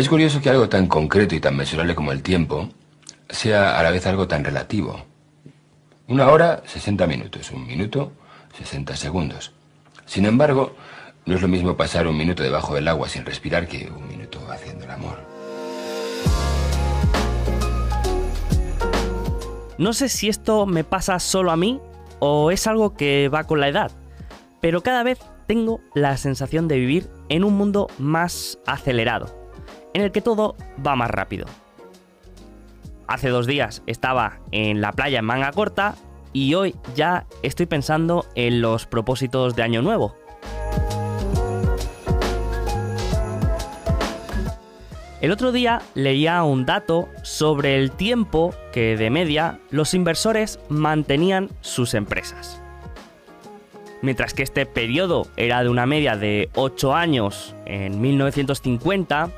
[0.00, 2.70] Es curioso que algo tan concreto y tan mesurable como el tiempo
[3.28, 5.04] sea a la vez algo tan relativo.
[6.08, 7.50] Una hora, 60 minutos.
[7.50, 8.10] Un minuto,
[8.56, 9.52] 60 segundos.
[10.06, 10.74] Sin embargo,
[11.26, 14.40] no es lo mismo pasar un minuto debajo del agua sin respirar que un minuto
[14.50, 15.18] haciendo el amor.
[19.76, 21.78] No sé si esto me pasa solo a mí
[22.20, 23.92] o es algo que va con la edad,
[24.62, 29.39] pero cada vez tengo la sensación de vivir en un mundo más acelerado
[29.94, 31.46] en el que todo va más rápido.
[33.06, 35.96] Hace dos días estaba en la playa en manga corta
[36.32, 40.14] y hoy ya estoy pensando en los propósitos de Año Nuevo.
[45.20, 51.50] El otro día leía un dato sobre el tiempo que de media los inversores mantenían
[51.60, 52.62] sus empresas.
[54.00, 59.30] Mientras que este periodo era de una media de 8 años en 1950,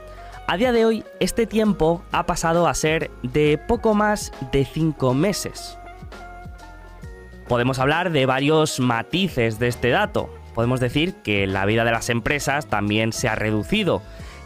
[0.53, 5.15] a día de hoy, este tiempo ha pasado a ser de poco más de 5
[5.15, 5.79] meses.
[7.49, 10.29] Podemos hablar de varios matices de este dato.
[10.55, 14.03] Podemos decir que la vida de las empresas también se ha reducido,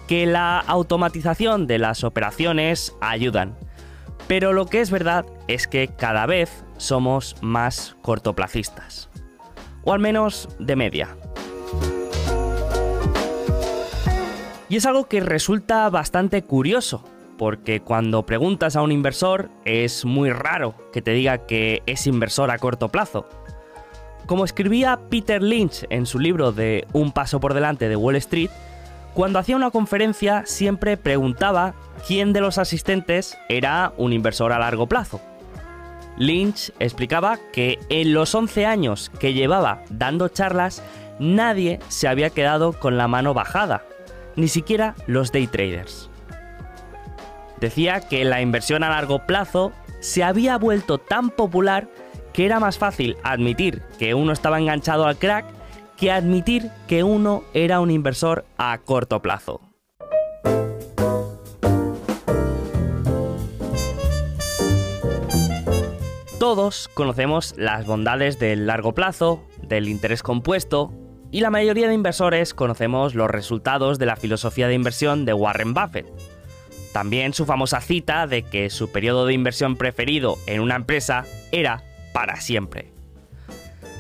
[0.07, 3.59] que la automatización de las operaciones ayudan.
[4.29, 9.11] Pero lo que es verdad es que cada vez somos más cortoplacistas.
[9.83, 11.17] O al menos de media.
[14.69, 17.05] Y es algo que resulta bastante curioso,
[17.39, 22.51] porque cuando preguntas a un inversor es muy raro que te diga que es inversor
[22.51, 23.29] a corto plazo.
[24.27, 28.51] Como escribía Peter Lynch en su libro de Un paso por delante de Wall Street,
[29.15, 31.75] cuando hacía una conferencia siempre preguntaba
[32.07, 35.21] quién de los asistentes era un inversor a largo plazo.
[36.19, 40.83] Lynch explicaba que en los 11 años que llevaba dando charlas,
[41.21, 43.85] nadie se había quedado con la mano bajada
[44.37, 46.11] ni siquiera los day traders.
[47.61, 51.89] Decía que la inversión a largo plazo se había vuelto tan popular
[52.33, 55.47] que era más fácil admitir que uno estaba enganchado al crack
[55.97, 59.63] que admitir que uno era un inversor a corto plazo.
[66.39, 70.93] Todos conocemos las bondades del largo plazo, del interés compuesto
[71.31, 75.75] y la mayoría de inversores conocemos los resultados de la filosofía de inversión de Warren
[75.75, 76.07] Buffett.
[76.93, 81.83] También su famosa cita de que su periodo de inversión preferido en una empresa era
[82.13, 82.93] para siempre.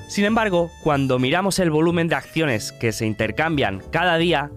[0.09, 4.51] Sin embargo, cuando miramos el volumen de acciones que se intercambian cada día,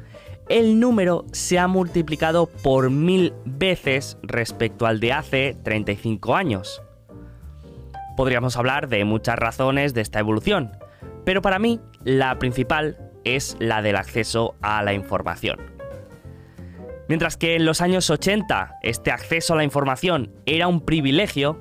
[0.48, 6.82] el número se ha multiplicado por mil veces respecto al de hace 35 años.
[8.16, 10.72] Podríamos hablar de muchas razones de esta evolución,
[11.26, 15.60] pero para mí la principal es la del acceso a la información.
[17.08, 21.60] Mientras que en los años 80 este acceso a la información era un privilegio,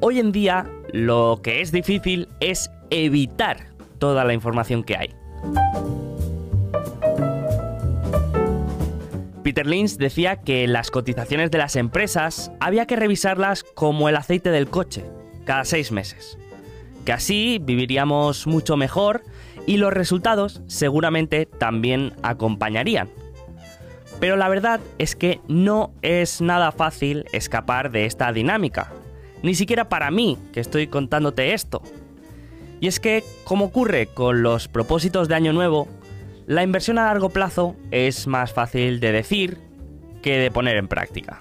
[0.00, 5.14] hoy en día lo que es difícil es evitar toda la información que hay.
[9.44, 14.50] Peter Lynch decía que las cotizaciones de las empresas había que revisarlas como el aceite
[14.50, 15.04] del coche,
[15.46, 16.38] cada seis meses.
[17.08, 19.22] Que así viviríamos mucho mejor
[19.64, 23.08] y los resultados seguramente también acompañarían.
[24.20, 28.92] Pero la verdad es que no es nada fácil escapar de esta dinámica,
[29.42, 31.80] ni siquiera para mí que estoy contándote esto.
[32.78, 35.88] Y es que, como ocurre con los propósitos de Año Nuevo,
[36.46, 39.56] la inversión a largo plazo es más fácil de decir
[40.20, 41.40] que de poner en práctica.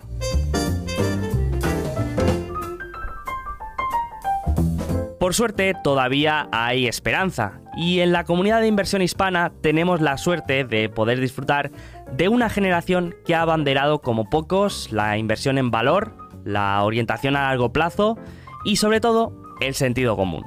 [5.28, 10.64] Por suerte todavía hay esperanza y en la comunidad de inversión hispana tenemos la suerte
[10.64, 11.70] de poder disfrutar
[12.14, 17.50] de una generación que ha abanderado como pocos la inversión en valor, la orientación a
[17.50, 18.18] largo plazo
[18.64, 20.46] y sobre todo el sentido común.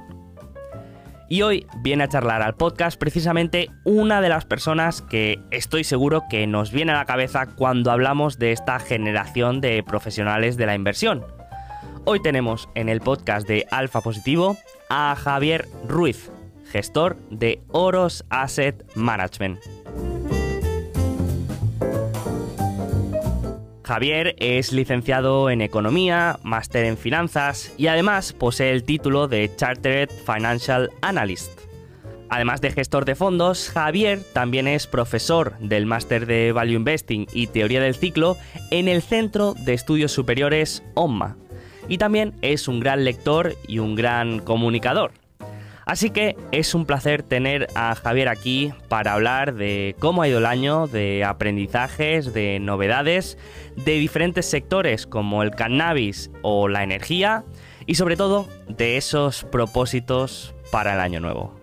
[1.29, 6.23] Y hoy viene a charlar al podcast precisamente una de las personas que estoy seguro
[6.31, 10.75] que nos viene a la cabeza cuando hablamos de esta generación de profesionales de la
[10.75, 11.23] inversión.
[12.07, 14.57] Hoy tenemos en el podcast de Alfa Positivo
[14.91, 16.31] a Javier Ruiz,
[16.71, 19.61] gestor de Oros Asset Management.
[23.85, 30.11] Javier es licenciado en Economía, máster en Finanzas y además posee el título de Chartered
[30.11, 31.51] Financial Analyst.
[32.29, 37.49] Además de gestor de fondos, Javier también es profesor del máster de Value Investing y
[37.49, 38.37] Teoría del Ciclo
[38.71, 41.37] en el Centro de Estudios Superiores OMMA,
[41.91, 45.11] y también es un gran lector y un gran comunicador.
[45.85, 50.39] Así que es un placer tener a Javier aquí para hablar de cómo ha ido
[50.39, 53.39] el año, de aprendizajes, de novedades,
[53.75, 57.45] de diferentes sectores como el cannabis o la energía
[57.87, 61.60] y sobre todo de esos propósitos para el año nuevo.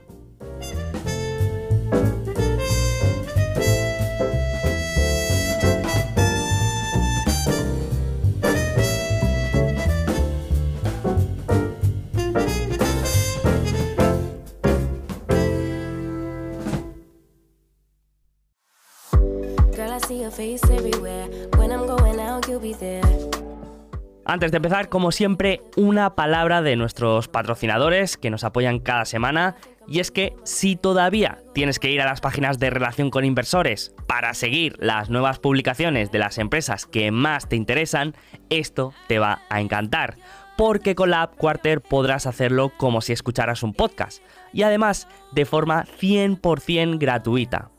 [24.30, 29.56] Antes de empezar, como siempre, una palabra de nuestros patrocinadores que nos apoyan cada semana.
[29.88, 33.94] Y es que si todavía tienes que ir a las páginas de relación con inversores
[34.06, 38.16] para seguir las nuevas publicaciones de las empresas que más te interesan,
[38.50, 40.18] esto te va a encantar.
[40.58, 44.22] Porque con la app Quarter podrás hacerlo como si escucharas un podcast.
[44.52, 47.72] Y además de forma 100% gratuita.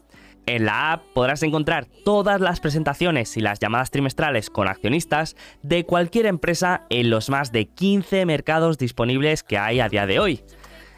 [0.48, 5.84] En la app podrás encontrar todas las presentaciones y las llamadas trimestrales con accionistas de
[5.84, 10.40] cualquier empresa en los más de 15 mercados disponibles que hay a día de hoy.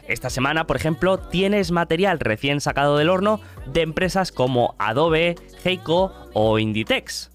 [0.07, 6.13] Esta semana, por ejemplo, tienes material recién sacado del horno de empresas como Adobe, Heiko
[6.31, 7.29] o Inditex.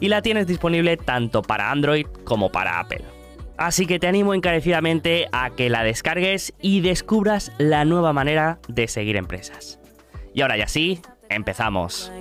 [0.00, 3.04] Y la tienes disponible tanto para Android como para Apple.
[3.58, 8.88] Así que te animo encarecidamente a que la descargues y descubras la nueva manera de
[8.88, 9.78] seguir empresas.
[10.32, 12.12] Y ahora ya sí, Empezamos.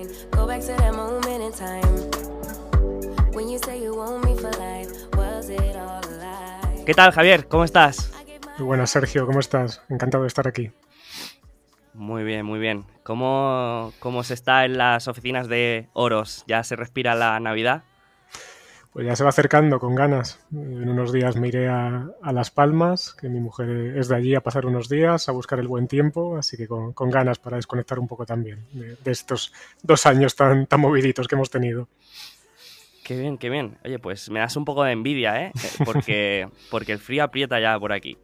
[6.85, 7.47] ¿Qué tal, Javier?
[7.47, 8.11] ¿Cómo estás?
[8.57, 9.25] Muy buenas, Sergio.
[9.25, 9.81] ¿Cómo estás?
[9.89, 10.71] Encantado de estar aquí.
[11.93, 12.85] Muy bien, muy bien.
[13.03, 16.43] ¿Cómo, ¿Cómo se está en las oficinas de Oros?
[16.47, 17.83] ¿Ya se respira la Navidad?
[18.97, 20.39] Pues ya se va acercando con ganas.
[20.51, 24.41] En unos días me iré a, Las Palmas, que mi mujer es de allí a
[24.41, 28.07] pasar unos días, a buscar el buen tiempo, así que con, ganas para desconectar un
[28.07, 29.53] poco también de, estos
[29.83, 31.87] dos años tan moviditos que hemos tenido.
[33.07, 33.77] Qué bien, qué bien.
[33.85, 35.53] Oye, pues me das un poco de envidia, ¿eh?
[35.85, 38.17] porque, porque el frío aprieta ya por aquí.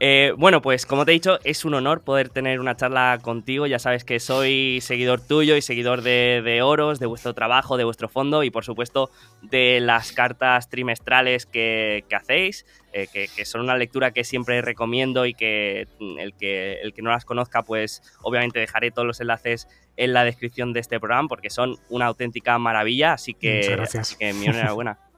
[0.00, 3.66] Eh, bueno, pues como te he dicho, es un honor poder tener una charla contigo.
[3.66, 8.08] Ya sabes que soy seguidor tuyo y seguidor de, Oros, de vuestro trabajo, de vuestro
[8.08, 9.10] fondo y por supuesto
[9.42, 12.64] de las cartas trimestrales que, hacéis,
[12.96, 15.88] eh, que, que, son una lectura que siempre recomiendo y que
[16.20, 20.22] el, que el que no las conozca, pues obviamente dejaré todos los enlaces en la
[20.22, 24.16] descripción de este programa porque son una auténtica maravilla, así que, muchas gracias.
[24.16, 24.98] que mi enhorabuena.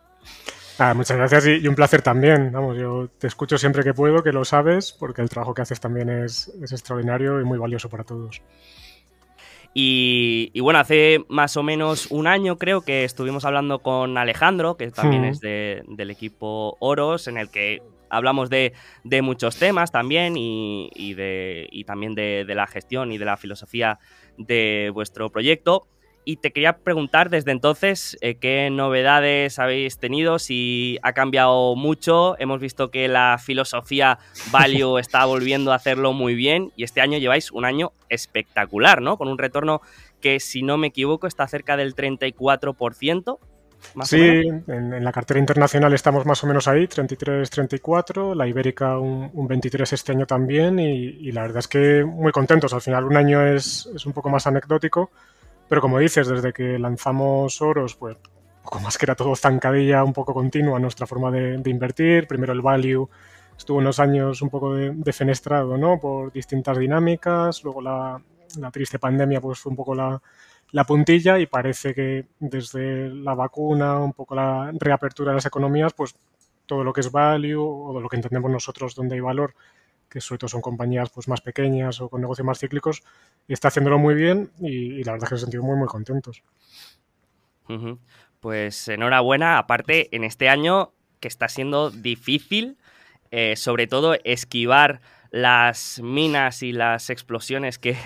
[0.79, 2.53] Ah, muchas gracias y, un placer también.
[2.53, 5.81] Vamos, yo te escucho siempre que puedo, que lo sabes, porque el trabajo que haces
[5.81, 8.43] también es, extraordinario y muy valioso para todos.
[9.79, 14.91] Y, bueno, hace más o menos un año creo que estuvimos hablando con Alejandro, que
[14.91, 18.73] también es del equipo Oros, en el que hablamos de,
[19.21, 23.99] muchos temas también y, de, y también de, la gestión y de la filosofía
[24.39, 25.87] de vuestro proyecto.
[26.29, 32.37] Y te quería preguntar desde entonces eh, qué novedades habéis tenido, si ha cambiado mucho.
[32.41, 34.19] Hemos visto que la filosofía
[34.51, 39.19] Value está volviendo a hacerlo muy bien y este año lleváis un año espectacular, ¿no?
[39.19, 39.83] Con un retorno
[40.21, 43.39] que, si no me equivoco, está cerca del 34%
[44.05, 49.93] sí, en, la cartera internacional estamos más o menos ahí, 33-34, la ibérica un, 23
[49.93, 52.73] este año también y, la verdad es que muy contentos.
[52.73, 55.11] Al final un año es, un poco más anecdótico,
[55.69, 58.17] pero como dices, desde que lanzamos Oros, pues
[58.63, 62.27] poco más que era todo zancadilla un poco continua nuestra forma de, invertir.
[62.27, 63.09] Primero el value
[63.57, 65.99] estuvo unos años un poco defenestrado, ¿no?
[66.01, 68.21] Por distintas dinámicas, luego la,
[68.73, 70.21] triste pandemia pues fue un poco la
[70.73, 75.93] la puntilla y parece que desde la vacuna, un poco la reapertura de las economías,
[75.93, 76.17] pues
[76.67, 79.55] todo lo que es value o lo que entendemos nosotros donde hay valor,
[80.09, 83.03] que sobre todo son compañías pues más pequeñas o con negocios más cíclicos,
[83.49, 86.43] está haciéndolo muy bien y, la verdad es que nos sentimos muy muy contentos.
[88.41, 92.79] Pues enhorabuena, aparte en este año que está siendo difícil,
[93.31, 97.97] eh, sobre todo esquivar las minas y las explosiones que,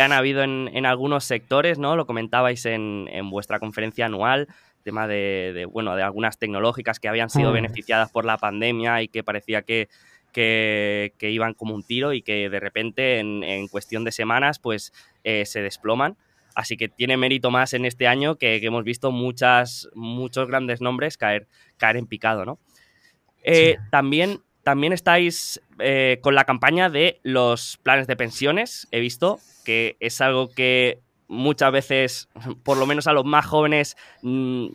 [0.00, 1.96] han habido en, algunos sectores, ¿no?
[1.96, 4.48] Lo comentabais en, vuestra conferencia anual,
[4.82, 7.54] tema de, bueno, de algunas tecnológicas que habían sido mm.
[7.54, 9.88] beneficiadas por la pandemia y que parecía que,
[10.32, 14.92] que, iban como un tiro y que de repente en, cuestión de semanas pues
[15.24, 16.16] eh, se desploman.
[16.54, 21.16] Así que tiene mérito más en este año que, hemos visto muchas, muchos grandes nombres
[21.16, 21.46] caer,
[21.76, 22.58] caer en picado, ¿no?
[23.42, 28.88] Eh, también también estáis eh, con la campaña de los planes de pensiones.
[28.90, 32.28] He visto que es algo que muchas veces,
[32.62, 34.66] por lo menos a los más jóvenes, mm,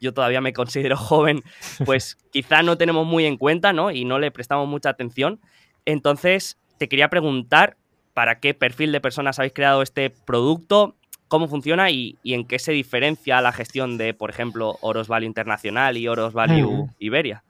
[0.00, 1.42] yo todavía me considero joven,
[1.84, 3.90] pues quizá no tenemos muy en cuenta, ¿no?
[3.90, 5.40] Y no le prestamos mucha atención.
[5.84, 7.76] Entonces, te quería preguntar
[8.14, 10.96] para qué perfil de personas habéis creado este producto,
[11.28, 15.96] cómo funciona y, en qué se diferencia la gestión de, por ejemplo, Oros Value Internacional
[15.96, 17.44] y Oros Value Iberia.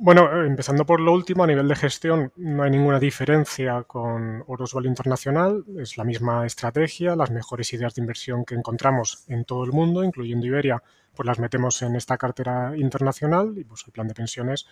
[0.00, 4.72] Bueno, empezando por lo último, a nivel de gestión no hay ninguna diferencia con Oros
[4.72, 9.64] Value Internacional, es la misma estrategia, las mejores ideas de inversión que encontramos en todo
[9.64, 10.82] el mundo, incluyendo Iberia,
[11.14, 14.66] pues las metemos en esta cartera internacional y pues el plan de pensiones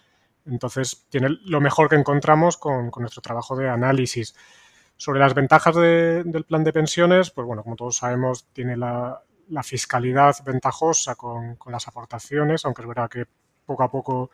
[0.47, 4.35] entonces, tiene lo mejor que encontramos con, nuestro trabajo de análisis.
[4.97, 9.23] Sobre las ventajas del plan de pensiones, pues bueno, como todos sabemos, tiene la,
[9.63, 13.27] fiscalidad ventajosa con, las aportaciones, aunque es verdad que
[13.67, 14.31] poco a poco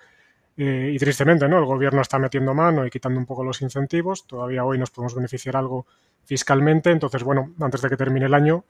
[0.56, 1.58] y tristemente, ¿no?
[1.58, 4.26] El gobierno está metiendo mano y quitando un poco los incentivos.
[4.26, 5.86] Todavía hoy nos podemos beneficiar algo
[6.24, 6.90] fiscalmente.
[6.90, 8.64] Entonces, bueno, antes de que termine el año,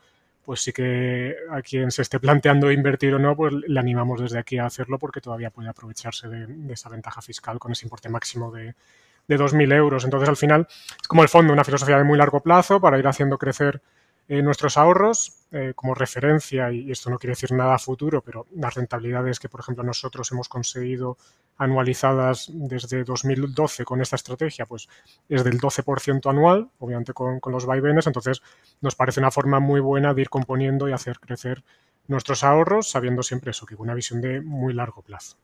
[0.45, 4.39] pues sí que a quien se esté planteando invertir o no, pues le animamos desde
[4.39, 8.51] aquí a hacerlo porque todavía puede aprovecharse de, esa ventaja fiscal con ese importe máximo
[8.53, 8.75] de,
[9.27, 10.05] de 2.000 euros.
[10.05, 10.67] Entonces, al final,
[11.01, 13.81] es como el fondo, una filosofía de muy largo plazo para ir haciendo crecer
[14.29, 18.75] eh, nuestros ahorros eh, como referencia, y esto no quiere decir nada futuro, pero las
[18.75, 21.19] rentabilidades que, por ejemplo, nosotros hemos conseguido
[21.59, 24.89] anualizadas desde 2012 con esta estrategia, pues
[25.29, 28.43] es del 12% anual, obviamente con, los vaivenes, entonces
[28.81, 31.63] nos parece una forma muy buena de ir componiendo y hacer crecer
[32.07, 35.37] nuestros ahorros, sabiendo siempre eso, que una visión de muy largo plazo.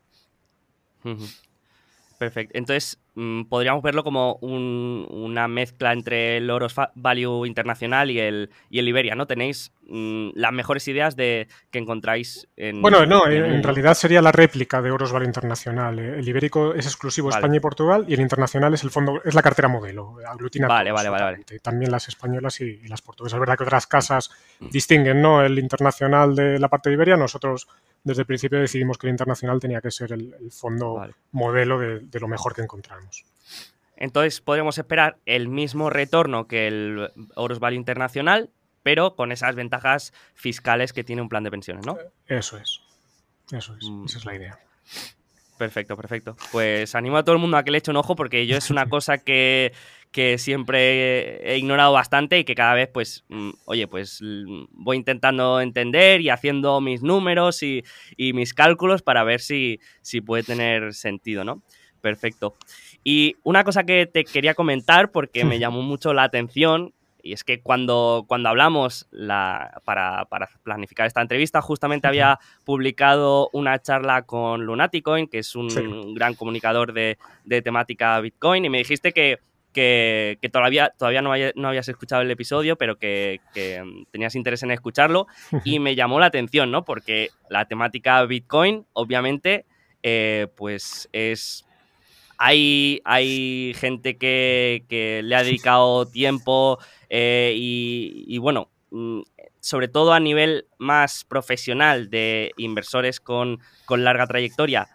[2.19, 2.51] Perfecto.
[2.57, 8.79] Entonces, mm, podríamos verlo como una mezcla entre el Oros Value Internacional y el, y
[8.79, 9.25] el Iberia, ¿no?
[9.25, 12.81] Tenéis mm, las mejores ideas de que encontráis en.
[12.81, 15.97] Bueno, no, en, realidad sería la réplica de Oros Value Internacional.
[15.97, 19.41] El ibérico es exclusivo España y Portugal y el internacional es el fondo, es la
[19.41, 20.17] cartera modelo.
[20.27, 21.59] Aglutina vale, vale, vale, vale.
[21.63, 23.37] También las españolas y, las portuguesas.
[23.37, 24.67] Es verdad que otras casas mm.
[24.67, 25.41] distinguen, ¿no?
[25.41, 27.65] El internacional de la parte de Iberia, nosotros
[28.03, 31.01] desde el principio decidimos que el internacional tenía que ser el, fondo
[31.31, 33.25] modelo de, lo mejor que encontramos.
[33.95, 38.49] Entonces podríamos esperar el mismo retorno que el Horus Value Internacional,
[38.81, 41.97] pero con esas ventajas fiscales que tiene un plan de pensiones, ¿no?
[42.27, 42.79] Eso es.
[43.51, 43.85] Eso es.
[43.89, 44.05] Mm.
[44.05, 44.59] Esa es la idea.
[45.57, 46.37] Perfecto, perfecto.
[46.53, 48.69] Pues animo a todo el mundo a que le eche un ojo porque yo es
[48.69, 49.73] una cosa que,
[50.37, 54.21] siempre he ignorado bastante y que cada vez, pues, mm, oye, pues
[54.71, 57.83] voy intentando entender y haciendo mis números y,
[58.17, 61.61] mis cálculos para ver si, si puede tener sentido, ¿no?
[62.01, 62.55] Perfecto.
[63.03, 67.43] Y una cosa que te quería comentar porque me llamó mucho la atención y es
[67.43, 70.25] que cuando, cuando hablamos la, para,
[70.63, 76.93] planificar esta entrevista, justamente había publicado una charla con Lunaticoin, que es un gran comunicador
[76.93, 77.17] de,
[77.61, 79.39] temática Bitcoin, y me dijiste que,
[79.73, 83.39] que, todavía, todavía no, no, habías escuchado el episodio, pero que,
[84.11, 85.27] tenías interés en escucharlo,
[85.65, 86.85] y me llamó la atención, ¿no?
[86.85, 89.65] Porque la temática Bitcoin, obviamente,
[90.03, 91.65] eh, pues es
[92.41, 99.21] hay, hay gente que, que, le ha dedicado tiempo eh, y, bueno, mm,
[99.59, 103.59] sobre todo a nivel más profesional de inversores con,
[103.89, 104.87] larga trayectoria,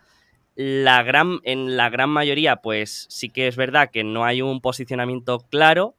[0.56, 4.60] la gran, en la gran mayoría, pues sí que es verdad que no hay un
[4.60, 5.94] posicionamiento claro,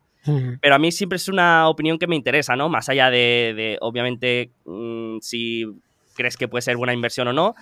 [0.59, 2.67] pero a mí siempre es una opinión que me interesa, ¿no?
[2.67, 5.65] Más allá de, obviamente, mm, si
[6.15, 7.53] crees que puede ser buena inversión o no,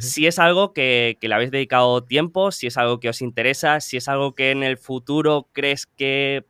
[0.00, 3.80] si es algo que, que, le habéis dedicado tiempo, si es algo que os interesa,
[3.80, 6.44] si es algo que en el futuro crees que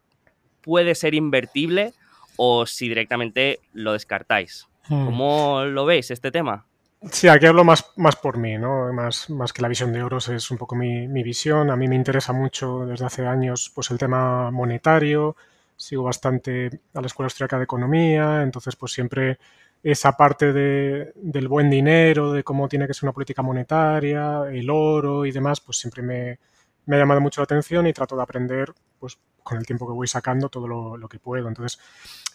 [0.61, 1.93] puede ser invertible
[2.37, 4.67] o si directamente lo descartáis.
[4.89, 6.67] ¿Cómo lo veis este tema?
[7.09, 8.93] Sí, aquí hablo más, más por mí, ¿no?
[8.93, 11.71] Más, más que la visión de Oros es un poco mi, visión.
[11.71, 15.35] A mí me interesa mucho desde hace años pues el tema monetario.
[15.77, 19.39] Sigo bastante a la Escuela Austríaca de Economía, entonces pues siempre
[19.83, 24.69] esa parte de, del buen dinero, de cómo tiene que ser una política monetaria, el
[24.69, 26.39] oro y demás, pues siempre me,
[26.85, 29.93] me ha llamado mucho la atención y trato de aprender pues con el tiempo que
[29.93, 31.49] voy sacando todo lo, que puedo.
[31.49, 31.79] Entonces,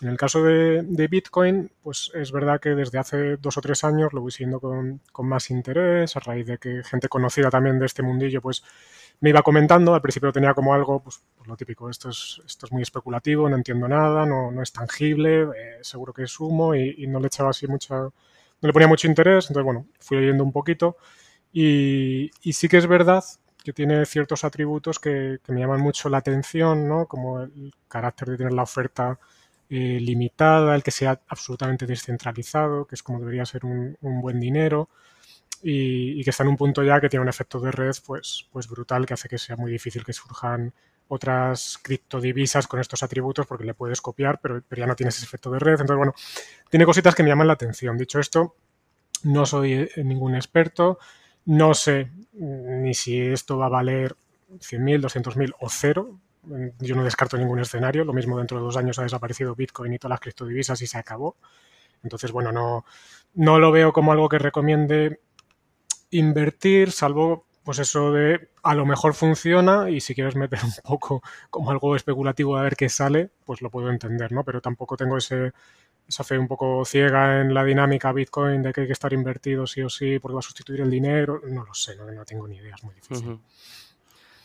[0.01, 4.13] en el caso de, Bitcoin, pues es verdad que desde hace dos o tres años
[4.13, 8.03] lo voy siguiendo con, más interés, a raíz de que gente conocida también de este
[8.03, 8.63] mundillo, pues
[9.21, 12.65] me iba comentando, al principio tenía como algo, pues, pues, lo típico, esto es, esto
[12.65, 16.75] es muy especulativo, no entiendo nada, no, no es tangible, eh, seguro que es humo
[16.75, 18.11] y, no le echaba así mucha, no
[18.61, 20.97] le ponía mucho interés, entonces bueno, fui leyendo un poquito
[21.53, 23.23] y, y sí que es verdad
[23.65, 27.07] que tiene ciertos atributos que, me llaman mucho la atención, ¿no?
[27.07, 29.19] Como el carácter de tener la oferta
[29.69, 34.89] eh, limitada, el que sea absolutamente descentralizado, que es como debería ser un, buen dinero,
[35.63, 38.67] y, que está en un punto ya que tiene un efecto de red pues, pues
[38.67, 40.71] brutal que hace que sea muy difícil que surjan
[41.07, 45.25] otras criptodivisas con estos atributos porque le puedes copiar, pero, pero ya no tienes ese
[45.25, 45.73] efecto de red.
[45.73, 46.13] Entonces, bueno,
[46.69, 47.97] tiene cositas que me llaman la atención.
[47.97, 48.55] Dicho esto,
[49.23, 50.99] no soy eh, ningún experto.
[51.45, 54.15] No sé ni si esto va a valer
[54.59, 56.19] 100.000, 200.000 o cero.
[56.79, 58.03] yo no descarto ningún escenario.
[58.03, 60.97] Lo mismo dentro de dos años ha desaparecido Bitcoin y todas las criptodivisas y se
[60.97, 61.37] acabó.
[62.03, 62.85] Entonces, bueno, no,
[63.33, 65.21] no lo veo como algo que recomiende
[66.11, 71.23] invertir, salvo pues eso de a lo mejor funciona y si quieres meter un poco
[71.49, 74.43] como algo especulativo a ver qué sale, pues lo puedo entender, ¿no?
[74.43, 75.51] Pero tampoco tengo ese,
[76.07, 79.65] esa fe un poco ciega en la dinámica Bitcoin de que hay que estar invertido
[79.65, 81.41] sí o sí porque va a sustituir el dinero.
[81.47, 83.39] No lo sé, no, tengo ni idea, es muy difícil.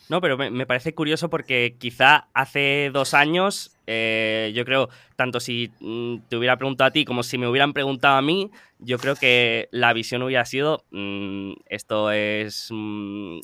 [0.09, 5.71] No, pero me, parece curioso porque quizá hace dos años, eh, yo creo, tanto si
[5.79, 9.15] mm, te hubiera preguntado a ti como si me hubieran preguntado a mí, yo creo
[9.15, 13.39] que la visión hubiera sido, mm, esto es mm,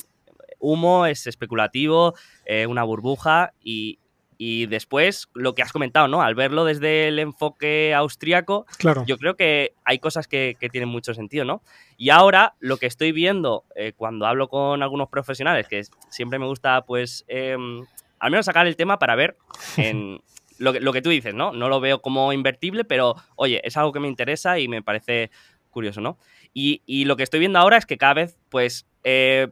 [0.58, 3.98] humo, es especulativo, eh, una burbuja y,
[4.40, 6.22] y después, lo que has comentado, ¿no?
[6.22, 9.04] Al verlo desde el enfoque austriaco, claro.
[9.04, 11.60] yo creo que hay cosas que, tienen mucho sentido, ¿no?
[11.96, 16.46] Y ahora, lo que estoy viendo eh, cuando hablo con algunos profesionales, que siempre me
[16.46, 17.84] gusta, pues, em,
[18.20, 19.36] al menos sacar el tema para ver
[19.76, 20.20] en
[20.58, 21.50] lo, que, lo que tú dices, ¿no?
[21.50, 25.32] No lo veo como invertible, pero, oye, es algo que me interesa y me parece
[25.70, 26.16] curioso, ¿no?
[26.54, 29.48] Y, y lo que estoy viendo ahora es que cada vez, pues, eh,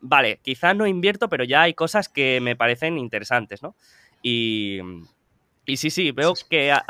[0.00, 3.74] vale, quizás no invierto, pero ya hay cosas que me parecen interesantes, ¿no?
[4.22, 4.80] Y,
[5.68, 6.82] y sí, sí, veo que ha,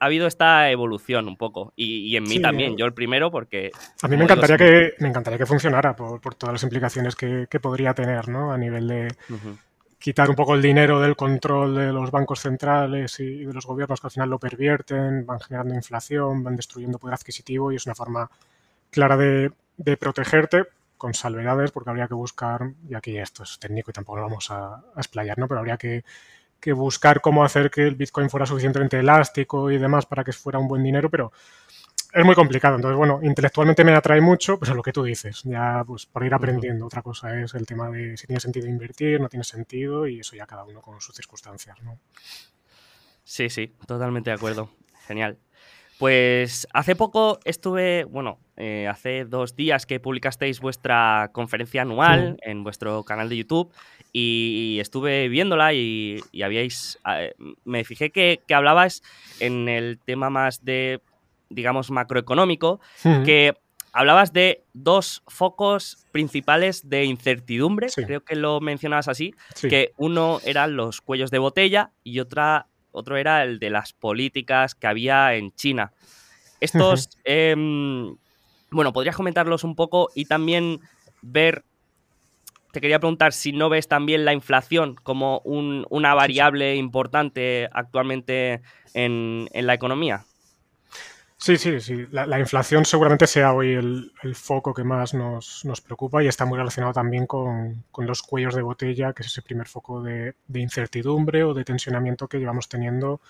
[0.00, 1.74] habido esta evolución un poco.
[1.76, 3.70] Y, en mí también, yo el primero, porque.
[4.00, 7.92] A mí me encantaría, que, me encantaría que funcionara por, todas las implicaciones que, podría
[7.92, 8.50] tener, ¿no?
[8.50, 9.14] A nivel de.
[9.98, 14.00] Quitar un poco el dinero del control de los bancos centrales y de los gobiernos
[14.00, 17.94] que al final lo pervierten, van generando inflación, van destruyendo poder adquisitivo y es una
[17.94, 18.28] forma
[18.90, 20.64] clara de, de protegerte,
[21.02, 24.52] con salvedades, porque habría que buscar, y aquí esto es técnico y tampoco lo vamos
[24.52, 25.48] a, explayar, ¿no?
[25.48, 26.04] Pero habría que,
[26.74, 30.68] buscar cómo hacer que el Bitcoin fuera suficientemente elástico y demás para que fuera un
[30.68, 31.32] buen dinero, pero
[32.12, 32.76] es muy complicado.
[32.76, 36.32] Entonces, bueno, intelectualmente me atrae mucho, pero lo que tú dices, ya pues por ir
[36.32, 36.86] aprendiendo.
[36.86, 40.36] Otra cosa es el tema de si tiene sentido invertir, no tiene sentido, y eso
[40.36, 41.98] ya cada uno con sus circunstancias, ¿no?
[43.24, 44.70] Sí, sí, totalmente de acuerdo.
[45.08, 45.36] Genial.
[46.02, 52.64] Pues hace poco estuve, bueno, eh, hace dos días que publicasteis vuestra conferencia anual en
[52.64, 53.72] vuestro canal de YouTube
[54.12, 59.04] y estuve viéndola y, habíais, eh, me fijé que, hablabas
[59.38, 61.00] en el tema más de,
[61.50, 62.80] digamos, macroeconómico,
[63.24, 63.54] que
[63.92, 70.74] hablabas de dos focos principales de incertidumbre, creo que lo mencionabas así, que uno eran
[70.74, 75.52] los cuellos de botella y otra otro era el de las políticas que había en
[75.52, 75.92] China.
[76.60, 78.16] Estos, em,
[78.70, 80.80] bueno, podrías comentarlos un poco y también
[81.20, 81.64] ver,
[82.70, 88.62] te quería preguntar si no ves también la inflación como una variable importante actualmente
[88.94, 90.24] en la economía.
[91.42, 92.06] Sí, sí, sí.
[92.12, 96.92] La, inflación seguramente sea hoy el, foco que más nos, preocupa y está muy relacionado
[96.92, 101.64] también con, los cuellos de botella, que es ese primer foco de, incertidumbre o de
[101.64, 103.20] tensionamiento que llevamos teniendo,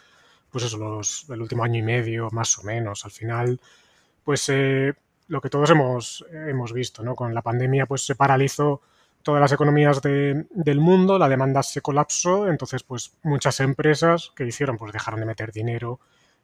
[0.50, 3.02] pues eso, los, el último año y medio, más o menos.
[3.06, 3.58] Al final,
[4.24, 4.92] pues eh,
[5.28, 7.14] lo que todos hemos, hemos visto, ¿no?
[7.14, 8.82] Con la pandemia, pues se paralizó
[9.22, 14.76] todas las economías del mundo, la demanda se colapsó, entonces, pues muchas empresas que hicieron,
[14.76, 15.98] pues dejaron de meter dinero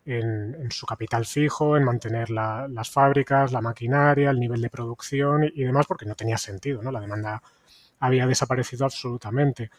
[0.09, 5.62] en, su capital fijo, en mantener las fábricas, la maquinaria, el nivel de producción y,
[5.64, 6.90] demás, porque no tenía sentido, ¿no?
[6.90, 7.42] La demanda
[8.01, 9.71] había desaparecido absolutamente.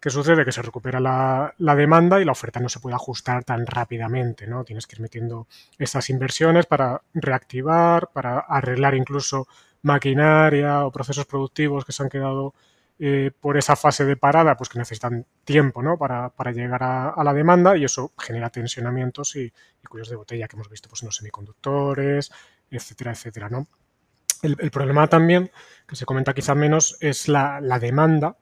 [0.00, 0.44] ¿Qué sucede?
[0.44, 4.62] Que se recupera la, demanda y la oferta no se puede ajustar tan rápidamente, ¿no?
[4.62, 5.48] Tienes que ir metiendo
[5.78, 9.48] esas inversiones para reactivar, para arreglar incluso
[9.82, 12.54] maquinaria o procesos productivos que se han quedado
[12.98, 15.98] eh, por esa fase de parada, pues que necesitan tiempo ¿no?
[15.98, 19.52] para, llegar a, la demanda y eso genera tensionamientos y,
[19.86, 22.32] cuellos de botella que hemos visto pues, en los semiconductores,
[22.70, 23.50] etcétera, etcétera.
[23.50, 23.68] ¿no?
[24.42, 25.50] El, problema también,
[25.86, 28.38] que se comenta quizá menos, es la, demanda,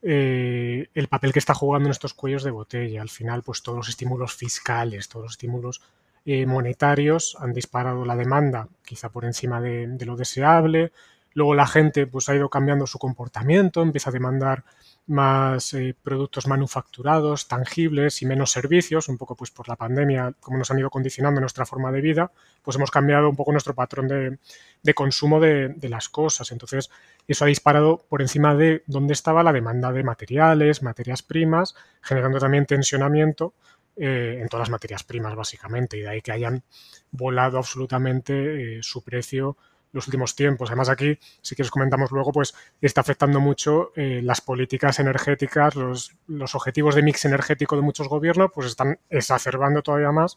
[0.00, 3.02] eh, el papel que está jugando en estos cuellos de botella.
[3.02, 5.82] Al final, pues todos los estímulos fiscales, todos los estímulos
[6.24, 10.92] eh, monetarios han disparado la demanda, quizá por encima de lo deseable,
[11.34, 14.64] Luego la gente pues, ha ido cambiando su comportamiento, empieza a demandar
[15.08, 20.58] más eh, productos manufacturados, tangibles y menos servicios, un poco pues por la pandemia, como
[20.58, 22.30] nos han ido condicionando nuestra forma de vida,
[22.62, 26.52] pues hemos cambiado un poco nuestro patrón de, consumo de, las cosas.
[26.52, 26.90] Entonces,
[27.26, 32.38] eso ha disparado por encima de dónde estaba la demanda de materiales, materias primas, generando
[32.38, 33.54] también tensionamiento
[33.96, 36.62] eh, en todas las materias primas, básicamente, y de ahí que hayan
[37.10, 39.56] volado absolutamente eh, su precio
[39.92, 40.70] los últimos tiempos.
[40.70, 46.14] Además aquí, si quieres comentamos luego, pues está afectando mucho eh, las políticas energéticas, los,
[46.54, 50.36] objetivos de mix energético de muchos gobiernos, pues están exacerbando todavía más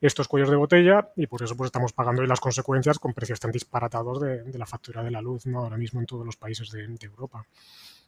[0.00, 3.40] estos cuellos de botella y por eso pues estamos pagando hoy las consecuencias con precios
[3.40, 5.58] tan disparatados de, la factura de la luz, ¿no?
[5.58, 7.44] Ahora mismo en todos los países de, Europa,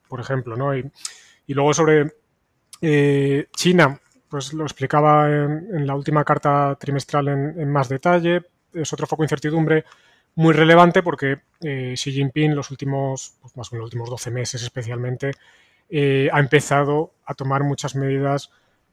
[0.06, 0.76] por ejemplo, ¿no?
[0.76, 0.88] Y,
[1.48, 2.12] y luego sobre
[3.56, 4.00] China,
[4.30, 9.24] pues lo explicaba en, la última carta trimestral en, más detalle, es otro foco de
[9.24, 9.84] incertidumbre
[10.34, 15.32] muy relevante porque Xi Jinping los últimos, pues más los últimos 12 meses especialmente,
[15.92, 18.50] ha empezado a tomar muchas medidas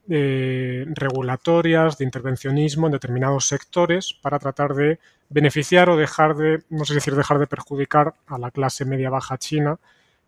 [0.08, 6.94] regulatorias, de intervencionismo en determinados sectores para tratar de beneficiar o dejar de, no sé
[6.94, 9.80] decir dejar de perjudicar a la clase media baja china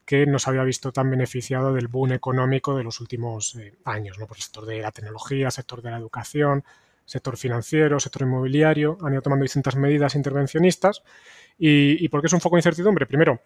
[0.10, 4.18] que no se había visto tan beneficiado del boom económico de los últimos eh, años,
[4.18, 4.26] ¿no?
[4.26, 6.64] por el sector de la tecnología, sector de la educación,
[7.10, 11.02] sector financiero, sector inmobiliario, han ido tomando distintas medidas intervencionistas
[11.62, 13.06] ¿Y, por qué es un foco de incertidumbre?
[13.06, 13.42] Primero,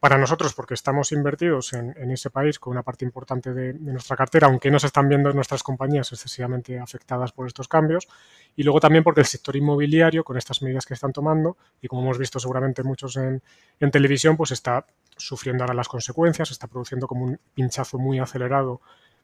[0.00, 4.46] para nosotros, porque estamos invertidos en, ese país con una parte importante de, nuestra cartera,
[4.46, 8.08] aunque no se están viendo nuestras compañías excesivamente afectadas por estos cambios.
[8.56, 12.00] Y luego también porque el sector inmobiliario, con estas medidas que están tomando, y como
[12.00, 13.42] hemos visto seguramente muchos en,
[13.80, 14.86] en televisión, pues está
[15.18, 18.80] sufriendo ahora las consecuencias, está produciendo como un pinchazo muy acelerado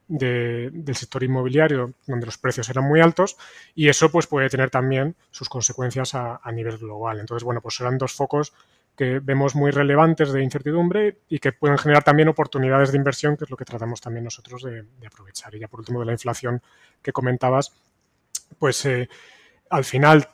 [0.06, 3.36] del sector inmobiliario, donde los precios eran muy altos,
[3.74, 7.20] y eso pues puede tener también sus consecuencias a, nivel global.
[7.20, 8.52] Entonces, bueno, pues serán dos focos
[8.96, 13.44] que vemos muy relevantes de incertidumbre y que pueden generar también oportunidades de inversión, que
[13.44, 15.54] es lo que tratamos también nosotros de, aprovechar.
[15.54, 16.62] Y ya por último, de la inflación
[17.02, 17.72] que comentabas,
[18.58, 19.08] pues eh,
[19.70, 20.28] al final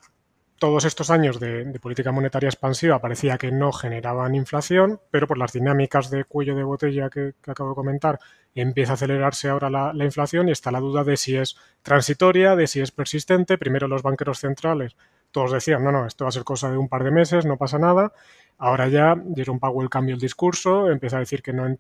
[0.61, 5.55] todos estos años de, política monetaria expansiva parecía que no generaban inflación, pero por las
[5.55, 8.21] dinámicas de cuello de botella que, acabo de comentar,
[8.55, 12.67] empieza a acelerarse ahora la, inflación y está la duda de si es transitoria, de
[12.67, 13.57] si es persistente.
[13.57, 14.97] Primero los banqueros centrales,
[15.31, 17.57] todos decían, no, no, esto va a ser cosa de un par de meses, no
[17.57, 18.13] pasa nada.
[18.59, 21.75] Ahora ya Jerome Powell cambia el discurso, empieza a decir que no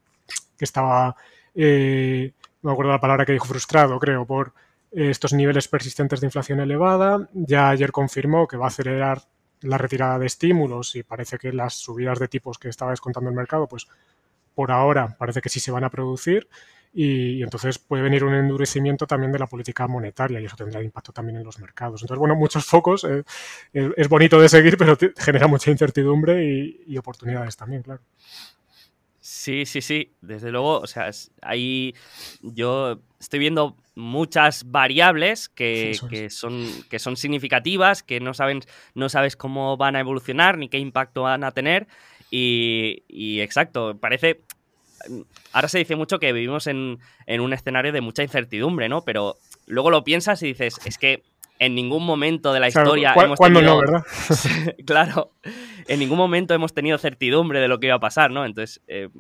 [0.56, 1.16] que estaba,
[1.54, 4.54] eh, no me acuerdo la palabra que dijo, frustrado, creo, por
[4.90, 7.29] estos niveles persistentes de inflación elevada.
[7.33, 9.22] Ya ayer confirmó que va a acelerar
[9.62, 13.37] la retirada de estímulos y parece que las subidas de tipos que estaba descontando el
[13.37, 13.87] mercado, pues
[14.55, 16.48] por ahora parece que sí se van a producir
[16.92, 21.12] y, entonces puede venir un endurecimiento también de la política monetaria y eso tendrá impacto
[21.12, 22.03] también en los mercados.
[22.03, 23.22] Entonces, bueno, muchos focos, eh,
[23.72, 28.00] es bonito de seguir, pero genera mucha incertidumbre y, oportunidades también, claro.
[29.32, 31.08] Sí, sí, sí, desde luego, o sea,
[31.40, 31.94] ahí
[32.42, 35.94] yo estoy viendo muchas variables que,
[36.30, 38.62] son, que son significativas, que no, saben,
[38.94, 41.86] no sabes cómo van a evolucionar ni qué impacto van a tener.
[42.28, 44.40] Y, exacto, parece...
[45.52, 49.04] Ahora se dice mucho que vivimos en, un escenario de mucha incertidumbre, ¿no?
[49.04, 51.22] Pero luego lo piensas y dices, es que
[51.60, 53.62] en ningún momento de la historia hemos tenido...
[53.62, 54.04] no, verdad?
[54.86, 55.32] claro,
[55.86, 58.46] en ningún momento hemos tenido certidumbre de lo que iba a pasar, ¿no?
[58.46, 59.10] Entonces, eh,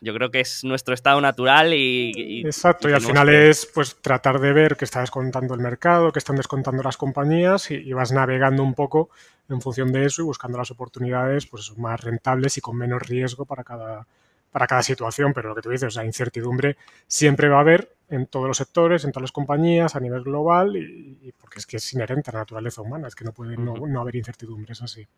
[0.00, 2.40] yo creo que es nuestro estado natural y...
[2.46, 6.18] Exacto, y, al final es pues tratar de ver qué está descontando el mercado, qué
[6.18, 9.10] están descontando las compañías y, vas navegando un poco
[9.50, 13.44] en función de eso y buscando las oportunidades pues más rentables y con menos riesgo
[13.44, 14.06] para cada,
[14.52, 18.26] para cada situación, pero lo que tú dices, la incertidumbre siempre va a haber en
[18.26, 21.92] todos los sectores, en todas las compañías, a nivel global, y, porque es que es
[21.94, 25.08] inherente a la naturaleza humana, es que no puede no, haber incertidumbres así.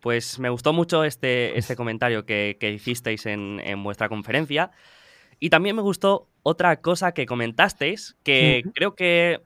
[0.00, 4.72] Pues me gustó mucho este, este comentario que, hicisteis en, vuestra conferencia.
[5.38, 9.40] Y también me gustó otra cosa que comentasteis, que creo que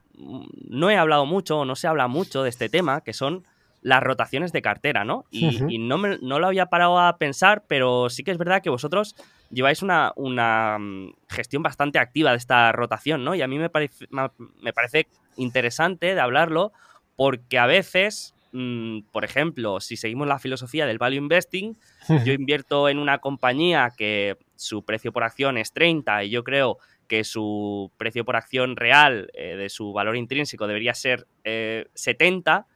[0.69, 3.45] no he hablado mucho o no se habla mucho de este tema, que son
[3.83, 5.25] las rotaciones de cartera, ¿no?
[5.31, 8.71] Y, no, me, no, lo había parado a pensar, pero sí que es verdad que
[8.71, 9.14] vosotros
[9.51, 13.35] lleváis una, una mm, gestión bastante activa de esta rotación, ¿no?
[13.35, 16.73] Y a mí me parece, me parece interesante de hablarlo
[17.17, 21.77] porque a veces Mm, por ejemplo, si seguimos la filosofía del value investing,
[22.25, 26.79] yo invierto en una compañía que su precio por acción es 30 y yo creo
[27.07, 32.73] que su precio por acción real eh, de su valor intrínseco debería ser 70, eh,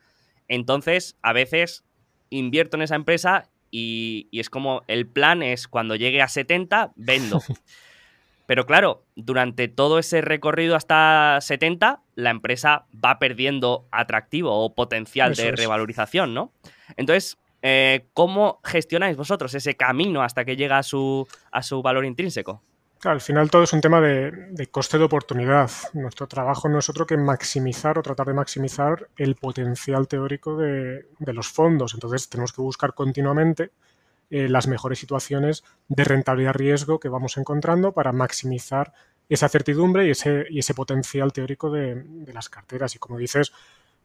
[0.54, 1.84] entonces a veces
[2.30, 6.92] invierto en esa empresa y, y, es como el plan es cuando llegue a 70,
[6.94, 7.40] vendo.
[8.46, 15.34] Pero claro, durante todo ese recorrido hasta 70, la empresa va perdiendo atractivo o potencial
[15.34, 16.52] de revalorización, ¿no?
[16.98, 22.04] Entonces, eh, ¿cómo gestionáis vosotros ese camino hasta que llega a su, a su valor
[22.04, 22.62] intrínseco?
[23.04, 25.70] Al final todo es un tema de, coste de oportunidad.
[25.92, 31.06] Nuestro trabajo no es otro que maximizar o tratar de maximizar el potencial teórico de,
[31.18, 31.94] de los fondos.
[31.94, 33.70] Entonces tenemos que buscar continuamente
[34.34, 38.94] eh, las mejores situaciones de rentabilidad-riesgo que vamos encontrando para maximizar
[39.28, 42.94] esa certidumbre y ese, y ese potencial teórico de, las carteras.
[42.94, 43.52] Y como dices,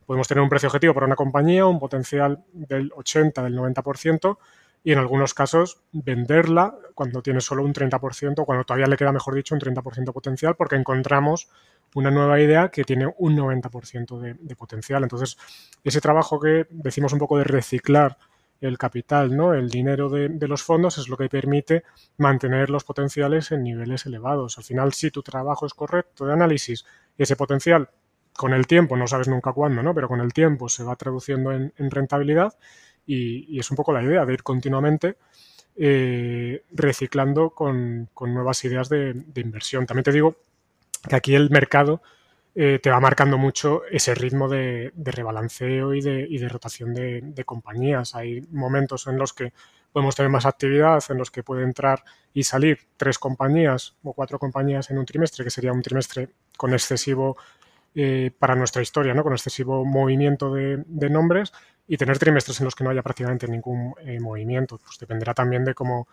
[0.06, 4.38] podemos tener un precio objetivo para una compañía, un potencial del 80, del 90%,
[4.84, 9.36] y en algunos casos venderla cuando tiene solo un 30%, cuando todavía le queda, mejor
[9.36, 11.50] dicho, un 30% potencial, porque encontramos
[11.94, 15.04] una nueva idea que tiene un 90% de, de potencial.
[15.04, 15.38] Entonces,
[15.84, 18.18] ese trabajo que decimos un poco de reciclar
[18.62, 19.54] el capital, ¿no?
[19.54, 21.84] El dinero de, los fondos es lo que permite
[22.18, 24.58] mantener los potenciales en niveles elevados.
[24.58, 26.86] Al final, si tu trabajo es correcto de análisis
[27.18, 27.90] ese potencial
[28.36, 29.94] con el tiempo, no sabes nunca cuándo, ¿no?
[29.94, 32.56] Pero con el tiempo se va traduciendo en, rentabilidad
[33.08, 35.18] y, es un poco la idea de ir continuamente
[35.76, 39.86] eh, reciclando con, nuevas ideas de, de inversión.
[39.86, 40.36] También te digo
[41.08, 42.02] que aquí el mercado
[42.60, 48.16] eh, te va marcando mucho ese ritmo de, rebalanceo y de, rotación de, compañías.
[48.16, 49.54] Hay momentos en los que
[49.92, 54.40] podemos tener más actividad, en los que puede entrar y salir tres compañías o cuatro
[54.40, 57.38] compañías en un trimestre, que sería un trimestre con excesivo
[58.00, 59.24] eh, para nuestra historia, ¿no?
[59.24, 61.52] con excesivo movimiento de, nombres
[61.88, 64.78] y tener trimestres en los que no haya prácticamente ningún eh, movimiento.
[64.78, 66.08] Pues dependerá también de cómo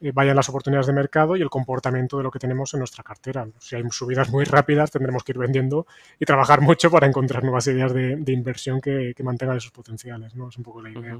[0.00, 3.04] eh, vayan las oportunidades de mercado y el comportamiento de lo que tenemos en nuestra
[3.04, 3.46] cartera.
[3.58, 5.86] Si hay subidas muy rápidas, tendremos que ir vendiendo
[6.18, 10.34] y trabajar mucho para encontrar nuevas ideas de, inversión que, mantengan esos potenciales.
[10.34, 10.48] ¿no?
[10.48, 11.18] Es un poco la idea.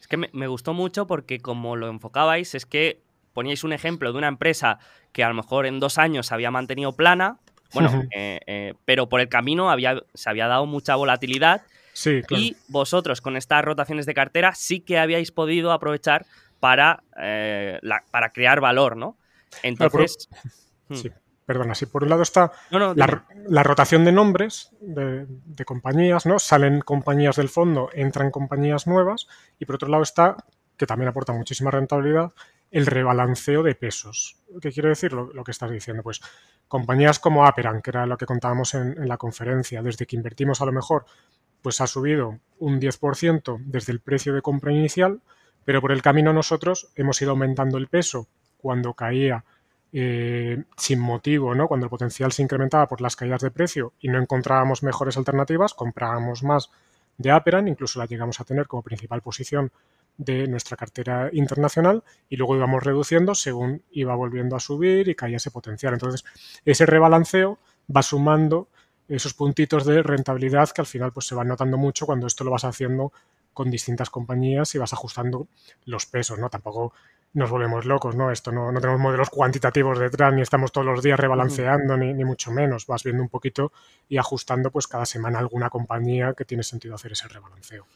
[0.00, 3.00] Es que me, gustó mucho porque como lo enfocabais, es que
[3.32, 4.80] poníais un ejemplo de una empresa
[5.12, 7.38] que a lo mejor en dos años había mantenido plana,
[7.72, 11.62] bueno, eh, eh, pero por el camino había, se había dado mucha volatilidad.
[11.92, 16.24] Sí, Y vosotros con estas rotaciones de cartera sí que habíais podido aprovechar
[16.60, 17.80] para, eh,
[18.10, 19.16] para crear valor, ¿no?
[19.62, 20.28] Entonces...
[20.90, 20.96] Hmm.
[20.96, 21.08] Sí,
[21.46, 26.40] perdona, si por un lado está la, rotación de nombres de, compañías, ¿no?
[26.40, 29.28] Salen compañías del fondo, entran compañías nuevas
[29.60, 30.36] y por otro lado está,
[30.76, 32.32] que también aporta muchísima rentabilidad,
[32.70, 34.36] el rebalanceo de pesos.
[34.60, 36.02] ¿Qué quiere decir lo, que estás diciendo?
[36.02, 36.20] Pues
[36.68, 40.60] compañías como Aperan, que era lo que contábamos en, en, la conferencia, desde que invertimos
[40.60, 41.04] a lo mejor,
[41.62, 45.20] pues ha subido un 10% desde el precio de compra inicial,
[45.64, 48.28] pero por el camino nosotros hemos ido aumentando el peso
[48.58, 49.44] cuando caía
[49.92, 51.66] eh, sin motivo, ¿no?
[51.66, 55.74] Cuando el potencial se incrementaba por las caídas de precio y no encontrábamos mejores alternativas,
[55.74, 56.70] comprábamos más
[57.18, 59.72] de Aperan, incluso la llegamos a tener como principal posición
[60.20, 65.38] de nuestra cartera internacional y luego íbamos reduciendo según iba volviendo a subir y caía
[65.38, 65.94] ese potencial.
[65.94, 66.24] Entonces,
[66.66, 67.58] ese rebalanceo
[67.94, 68.68] va sumando
[69.08, 72.50] esos puntitos de rentabilidad que al final pues se van notando mucho cuando esto lo
[72.50, 73.12] vas haciendo
[73.54, 75.48] con distintas compañías y vas ajustando
[75.86, 76.50] los pesos, ¿no?
[76.50, 76.92] Tampoco
[77.32, 78.30] nos volvemos locos, ¿no?
[78.30, 82.50] Esto no, no tenemos modelos cuantitativos detrás, ni estamos todos los días rebalanceando, ni, mucho
[82.52, 82.86] menos.
[82.86, 83.72] Vas viendo un poquito
[84.06, 87.86] y ajustando pues cada semana alguna compañía que tiene sentido hacer ese rebalanceo.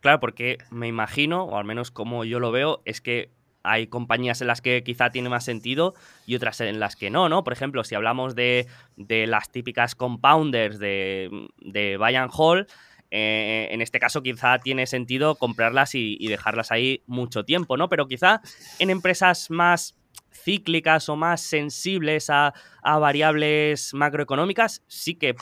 [0.00, 3.30] Claro, porque me imagino, o al menos como yo lo veo, es que
[3.64, 5.94] hay compañías en las que quizá tiene más sentido
[6.26, 7.44] y otras en las que no, ¿no?
[7.44, 12.66] Por ejemplo, si hablamos de, las típicas compounders de, de Bayern Hall,
[13.10, 17.88] eh, en este caso quizá tiene sentido comprarlas y, dejarlas ahí mucho tiempo, ¿no?
[17.88, 18.42] Pero quizá
[18.78, 19.96] en empresas más
[20.30, 25.34] cíclicas o más sensibles a, variables macroeconómicas sí que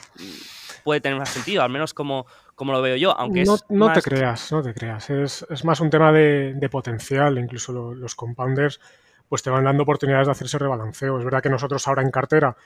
[0.85, 3.93] puede tener más sentido, al menos como, como lo veo yo, aunque no, es no
[3.93, 8.81] te creas, no te creas, es, más un tema de, potencial, incluso los compounders
[9.29, 11.19] pues te van dando oportunidades de hacerse rebalanceo.
[11.19, 12.57] Es verdad que nosotros ahora en cartera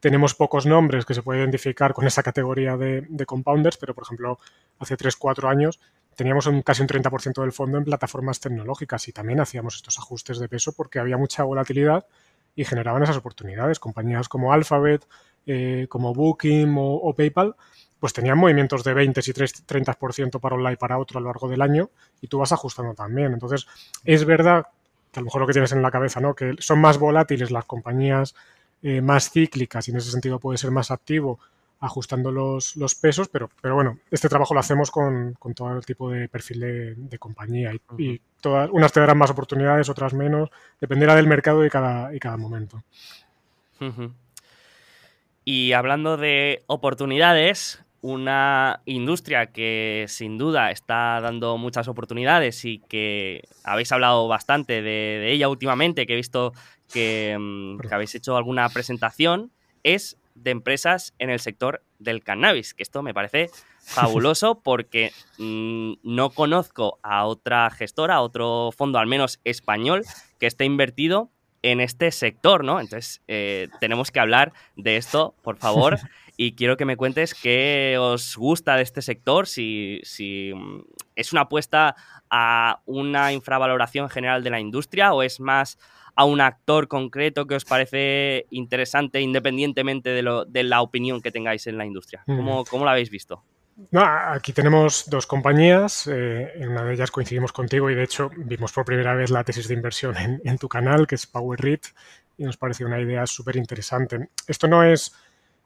[0.00, 4.38] tenemos pocos nombres que se pueden identificar con esa categoría de, compounders, pero por ejemplo,
[4.78, 5.80] hace 3-4 años
[6.14, 10.38] teníamos un, casi un 30% del fondo en plataformas tecnológicas y también hacíamos estos ajustes
[10.38, 12.06] de peso porque había mucha volatilidad
[12.54, 13.78] y generaban esas oportunidades.
[13.78, 15.06] Compañías como Alphabet,
[15.46, 17.56] eh, como Booking o, PayPal,
[18.00, 21.28] pues tenían movimientos de 20 y 30% para un lado y para otro a lo
[21.28, 23.32] largo del año y tú vas ajustando también.
[23.32, 23.66] Entonces,
[24.04, 24.66] es verdad
[25.12, 26.34] que a lo mejor lo que tienes en la cabeza, ¿no?
[26.34, 28.34] Que son más volátiles las compañías
[28.82, 31.38] eh, más cíclicas y en ese sentido puede ser más activo
[31.80, 36.10] ajustando los, los pesos, pero, pero bueno, este trabajo lo hacemos con, todo el tipo
[36.10, 36.60] de perfil
[36.96, 41.70] de, compañía y, todas, unas te darán más oportunidades, otras menos, dependerá del mercado y
[41.70, 42.82] cada, y cada momento.
[45.44, 53.44] Y hablando de oportunidades, una industria que sin duda está dando muchas oportunidades y que
[53.62, 59.52] habéis hablado bastante de, ella últimamente, que he visto mm, que, habéis hecho alguna presentación,
[59.82, 65.94] es de empresas en el sector del cannabis, que esto me parece fabuloso porque mm,
[66.02, 70.04] no conozco a otra gestora, a otro fondo al menos español,
[70.38, 71.30] que esté invertido
[71.62, 72.80] en este sector, ¿no?
[72.80, 75.98] Entonces, eh, tenemos que hablar de esto, por favor.
[76.42, 80.00] y quiero que me cuentes qué os gusta de este sector, si,
[80.54, 80.78] mm,
[81.14, 81.94] es una apuesta
[82.30, 85.78] a una infravaloración general de la industria o es más
[86.16, 91.76] a un actor concreto que os parece interesante independientemente de, la opinión que tengáis en
[91.76, 92.22] la industria.
[92.24, 93.44] ¿Cómo, cómo lo habéis visto?
[93.92, 98.72] aquí tenemos dos compañías, eh, en una de ellas coincidimos contigo y de hecho vimos
[98.72, 101.80] por primera vez la tesis de inversión en, tu canal, que es PowerRead,
[102.38, 104.30] y nos pareció una idea súper interesante.
[104.46, 105.12] Esto no es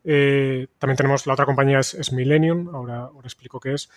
[0.04, 3.90] eh, también tenemos la otra compañía es, Millennium, ahora, explico qué es.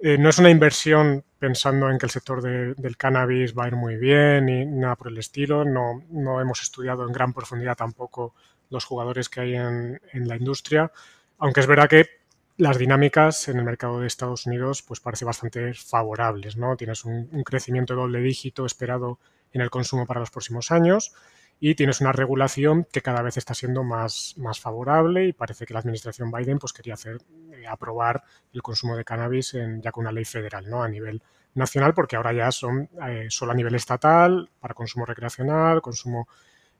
[0.00, 3.76] eh, no es una inversión pensando en que el sector del cannabis va a ir
[3.76, 5.64] muy bien ni nada por el estilo.
[5.64, 8.34] No, hemos estudiado en gran profundidad tampoco
[8.70, 10.92] los jugadores que hay en, en, la industria,
[11.38, 12.18] aunque es verdad que
[12.58, 16.76] las dinámicas en el mercado de Estados Unidos pues parece bastante favorables, ¿no?
[16.76, 19.20] Tienes un, crecimiento doble dígito esperado
[19.52, 21.14] en el consumo para los próximos años
[21.60, 25.74] y tienes una regulación que cada vez está siendo más, más favorable y parece que
[25.74, 27.18] la administración Biden pues quería hacer
[27.52, 30.82] eh, aprobar el consumo de cannabis en, ya con una ley federal, ¿no?
[30.82, 31.20] A nivel
[31.54, 36.28] nacional, porque ahora ya son eh, solo a nivel estatal para consumo recreacional, consumo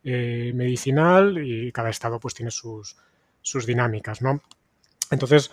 [0.04, 2.96] eh, medicinal y cada estado pues tiene sus,
[3.42, 4.40] sus dinámicas, ¿no?
[5.10, 5.50] Entonces,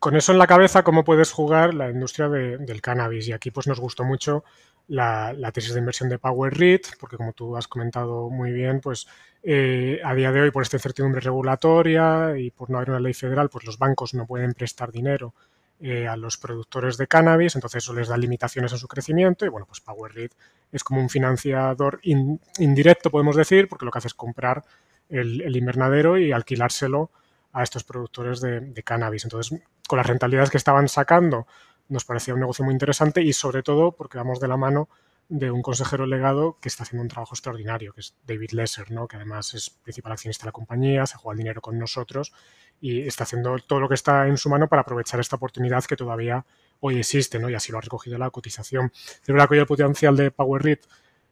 [0.00, 3.28] con eso en la cabeza, ¿cómo puedes jugar la industria de, del cannabis?
[3.28, 4.44] Y aquí pues nos gustó mucho
[4.88, 9.06] la, tesis de inversión de Power Read, porque como tú has comentado muy bien, pues
[9.42, 13.14] eh, a día de hoy por esta incertidumbre regulatoria y por no haber una ley
[13.14, 15.34] federal, pues los bancos no pueden prestar dinero
[15.80, 19.48] eh, a los productores de cannabis, entonces eso les da limitaciones en su crecimiento y
[19.48, 20.30] bueno, pues Power Read
[20.70, 24.64] es como un financiador indirecto, podemos decir, porque lo que hace es comprar
[25.08, 27.10] el, invernadero y alquilárselo
[27.52, 29.24] a estos productores de, de cannabis.
[29.24, 31.46] Entonces, con las rentabilidades que estaban sacando
[31.88, 34.88] nos parecía un negocio muy interesante y sobre todo porque vamos de la mano
[35.28, 39.08] de un consejero legado que está haciendo un trabajo extraordinario, que es David Lesser, ¿no?
[39.08, 42.32] que además es principal accionista de la compañía, se juega el dinero con nosotros
[42.80, 45.96] y está haciendo todo lo que está en su mano para aprovechar esta oportunidad que
[45.96, 46.44] todavía
[46.80, 47.48] hoy existe, ¿no?
[47.48, 48.92] y así lo ha recogido la cotización.
[48.94, 50.78] Es verdad que hoy el potencial de Power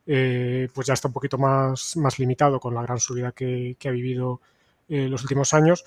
[0.07, 3.91] eh, pues ya está un poquito más, más limitado con la gran subida que, ha
[3.91, 4.41] vivido
[4.89, 5.85] eh, los últimos años,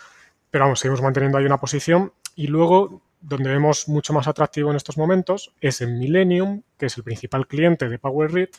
[0.52, 4.76] pero vamos, seguimos manteniendo ahí una posición y luego donde vemos mucho más atractivo en
[4.76, 8.50] estos momentos es en Millennium, que es el principal cliente de PowerRead,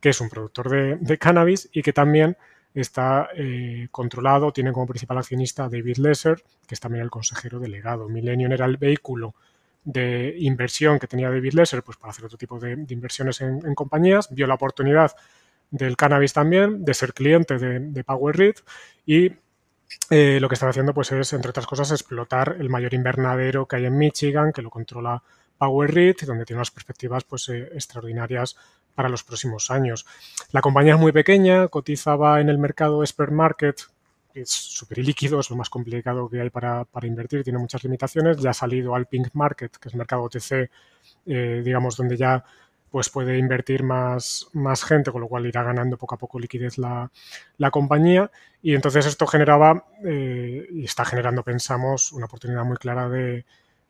[0.00, 2.36] que es un productor de, cannabis y que también
[2.74, 8.08] está eh, controlado, tiene como principal accionista David Lesser, que es también el consejero delegado.
[8.08, 9.34] Millennium era el vehículo
[9.84, 14.34] de inversión que tenía David Lesser pues, para hacer otro tipo de, inversiones en, compañías,
[14.34, 15.12] vio la oportunidad
[15.70, 18.54] del cannabis también, de ser cliente de, de PowerRead
[19.04, 19.32] y
[20.10, 23.76] eh, lo que están haciendo pues es, entre otras cosas, explotar el mayor invernadero que
[23.76, 25.22] hay en Michigan, que lo controla
[25.58, 28.56] Power donde tiene unas perspectivas pues, eh, extraordinarias
[28.94, 30.06] para los próximos años.
[30.52, 33.80] La compañía es muy pequeña, cotizaba en el mercado Expert Market,
[34.34, 38.38] es súper líquido, es lo más complicado que hay para, invertir, tiene muchas limitaciones.
[38.38, 40.70] Ya ha salido al Pink Market, que es el mercado OTC,
[41.26, 42.44] eh, digamos, donde ya
[42.94, 46.78] pues puede invertir más, más gente, con lo cual irá ganando poco a poco liquidez
[46.78, 47.10] la,
[47.72, 48.30] compañía.
[48.62, 53.44] Y entonces esto generaba eh, y está generando, pensamos, una oportunidad muy clara de,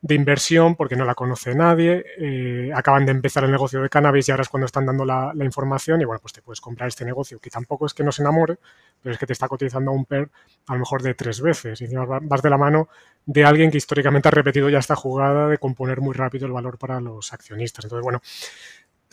[0.09, 2.03] inversión porque no la conoce nadie.
[2.17, 5.33] Eh, acaban de empezar el negocio de cannabis y ahora es cuando están dando la,
[5.39, 8.23] información y bueno, pues te puedes comprar este negocio que tampoco es que no se
[8.23, 8.57] enamore,
[9.03, 10.31] pero es que te está cotizando a un PER
[10.65, 11.79] a lo mejor de tres veces.
[11.79, 12.89] Y encima vas de la mano
[13.27, 16.79] de alguien que históricamente ha repetido ya esta jugada de componer muy rápido el valor
[16.79, 17.85] para los accionistas.
[17.85, 18.21] Entonces, bueno,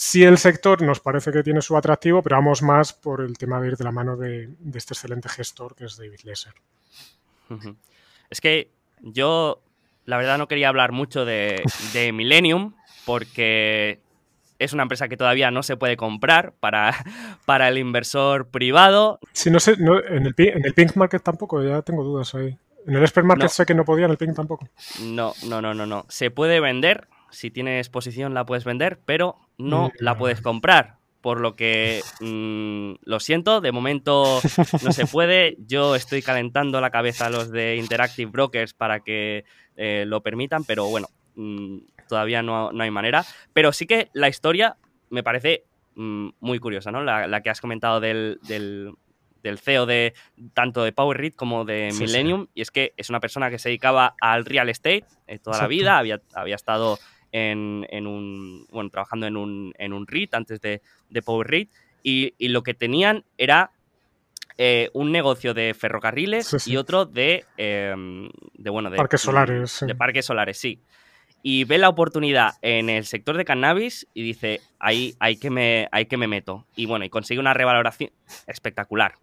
[0.05, 3.61] Sí el sector nos parece que tiene su atractivo, pero vamos más por el tema
[3.61, 6.55] de ir de la mano de, este excelente gestor que es David Lesser.
[8.29, 9.62] Es que yo,
[10.05, 11.62] la verdad, no quería hablar mucho de,
[12.12, 12.75] Millennium
[13.07, 14.01] porque
[14.59, 16.97] es una empresa que todavía no se puede comprar para,
[17.47, 19.21] para el inversor privado.
[19.33, 22.59] Sí, no sé, en, el, en, el, Pink Market tampoco, ya tengo dudas ahí.
[22.88, 24.69] En el Expert Market sé que no podía, en el Pink tampoco.
[25.01, 26.07] No, no, no, no, no.
[26.09, 30.96] Se puede vender, si tienes posición la puedes vender, pero no la puedes comprar.
[31.20, 34.40] Por lo que mm, lo siento, de momento
[34.83, 35.57] no se puede.
[35.68, 39.44] Yo estoy calentando la cabeza a los de Interactive Brokers para que
[39.77, 43.25] eh, lo permitan, pero bueno, mm, todavía no, hay manera.
[43.53, 44.77] Pero sí que la historia
[45.11, 45.62] me parece
[45.94, 47.05] mm, muy curiosa, ¿no?
[47.05, 50.14] La, que has comentado del, del, CEO de
[50.55, 52.48] tanto de Power como de Millennium.
[52.53, 55.68] Y es que es una persona que se dedicaba al real estate eh, toda la
[55.68, 56.98] vida, había, había estado
[57.33, 61.71] en, un, bueno, trabajando en un, en un REIT antes de, de Power REIT
[62.03, 63.73] y, lo que tenían era
[64.59, 69.85] eh, un negocio de ferrocarriles y otro de, em, de, bueno, de parques solares.
[69.87, 70.81] De parques solares, sí.
[71.45, 75.88] Y ve la oportunidad en el sector de cannabis y dice, ahí hay que me,
[75.90, 76.66] hay que me meto.
[76.77, 78.11] Y bueno, y consigue una revaloración
[78.47, 79.14] espectacular.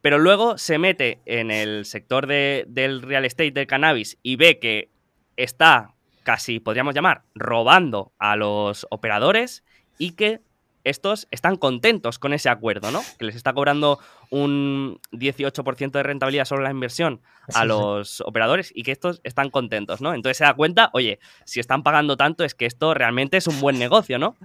[0.00, 4.58] Pero luego se mete en el sector de, del real estate del cannabis y ve
[4.58, 4.90] que
[5.36, 5.94] está
[6.28, 9.64] casi podríamos llamar robando a los operadores
[9.96, 10.42] y que
[10.84, 13.00] estos están contentos con ese acuerdo, ¿no?
[13.18, 13.98] Que les está cobrando
[14.28, 17.22] un 18% de rentabilidad sobre la inversión
[17.54, 20.12] a los operadores y que estos están contentos, ¿no?
[20.12, 23.58] Entonces se da cuenta, oye, si están pagando tanto es que esto realmente es un
[23.62, 24.36] buen negocio, ¿no?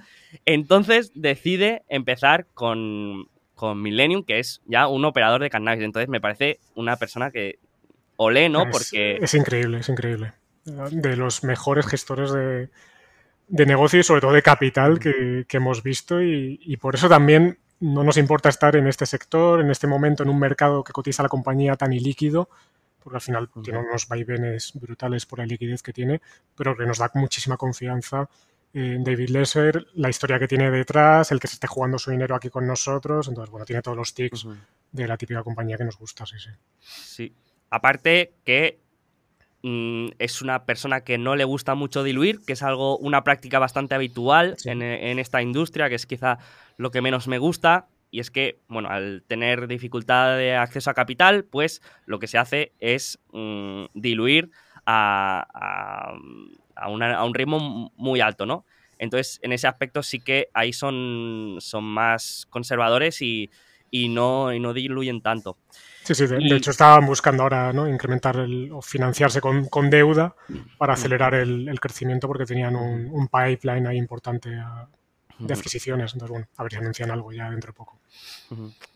[0.45, 5.83] Entonces decide empezar con, con Millennium, que es ya un operador de cannabis.
[5.83, 7.59] Entonces me parece una persona que
[8.15, 8.69] olé, ¿no?
[8.71, 9.17] Porque...
[9.21, 10.31] Es increíble, es increíble
[10.65, 12.69] de los mejores gestores de,
[13.47, 18.03] de negocio y sobre todo de capital que, hemos visto y, por eso también no
[18.03, 21.29] nos importa estar en este sector, en este momento, en un mercado que cotiza la
[21.29, 22.49] compañía tan ilíquido,
[23.03, 26.21] porque al final tiene unos vaivenes brutales por la liquidez que tiene,
[26.55, 28.29] pero que nos da muchísima confianza
[28.73, 32.35] en David Lesser, la historia que tiene detrás, el que se esté jugando su dinero
[32.35, 34.47] aquí con nosotros, entonces, bueno, tiene todos los tics
[34.91, 36.49] de la típica compañía que nos gusta, sí, sí.
[36.79, 37.35] Sí,
[37.69, 38.79] aparte que
[39.65, 43.59] Mm, es una persona que no le gusta mucho diluir, que es algo, una práctica
[43.59, 46.37] bastante habitual en, esta industria, que es quizá
[46.77, 47.87] lo que menos me gusta.
[48.11, 52.37] Y es que, bueno, al tener dificultad de acceso a capital, pues lo que se
[52.37, 54.51] hace es mm, diluir
[54.85, 56.13] a,
[56.85, 58.65] un ritmo muy alto, ¿no?
[58.99, 63.49] Entonces, en ese aspecto sí que ahí son, son más conservadores y,
[64.09, 65.57] no, y no diluyen tanto.
[66.03, 67.87] Sí, sí, de, hecho estaban buscando ahora ¿no?
[67.87, 70.35] incrementar el, o financiarse con, deuda
[70.77, 74.49] para acelerar el, crecimiento porque tenían un, un pipeline ahí importante
[75.47, 76.13] de adquisiciones.
[76.13, 77.99] Entonces, bueno, a ver si anuncian algo ya dentro de poco.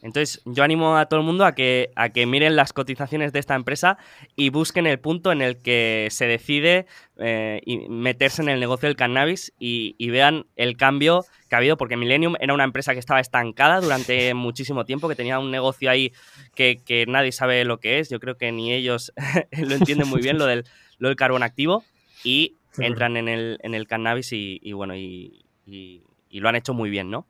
[0.02, 3.40] Entonces, yo animo a todo el mundo a que, a que miren las cotizaciones de
[3.40, 3.98] esta empresa
[4.36, 6.86] y busquen el punto en el que se decide
[7.18, 11.98] eh, meterse en el negocio del cannabis y, vean el cambio que ha habido, porque
[11.98, 16.14] Millennium era una empresa que estaba estancada durante muchísimo tiempo, que tenía un negocio ahí
[16.56, 18.10] que, nadie sabe lo que es.
[18.10, 19.14] Yo creo que ni ellos
[19.52, 20.66] lo entienden muy bien, lo del,
[21.00, 21.84] lo del carbón activo,
[22.24, 26.02] y entran en el, en el cannabis y, bueno, y, y
[26.32, 27.28] lo han hecho muy bien, ¿no?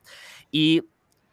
[0.51, 0.83] Y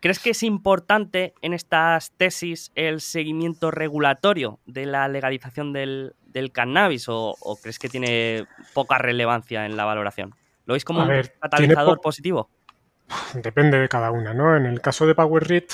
[0.05, 6.15] ¿Crees que es importante en estas tesis el seguimiento regulatorio de la legalización del,
[6.53, 8.45] cannabis o, crees que tiene
[8.75, 10.35] poca relevancia en la valoración?
[10.67, 11.11] ¿Lo veis como un
[11.41, 12.51] catalizador positivo?
[13.33, 14.55] Depende de cada una, ¿no?
[14.55, 15.65] En el caso de Power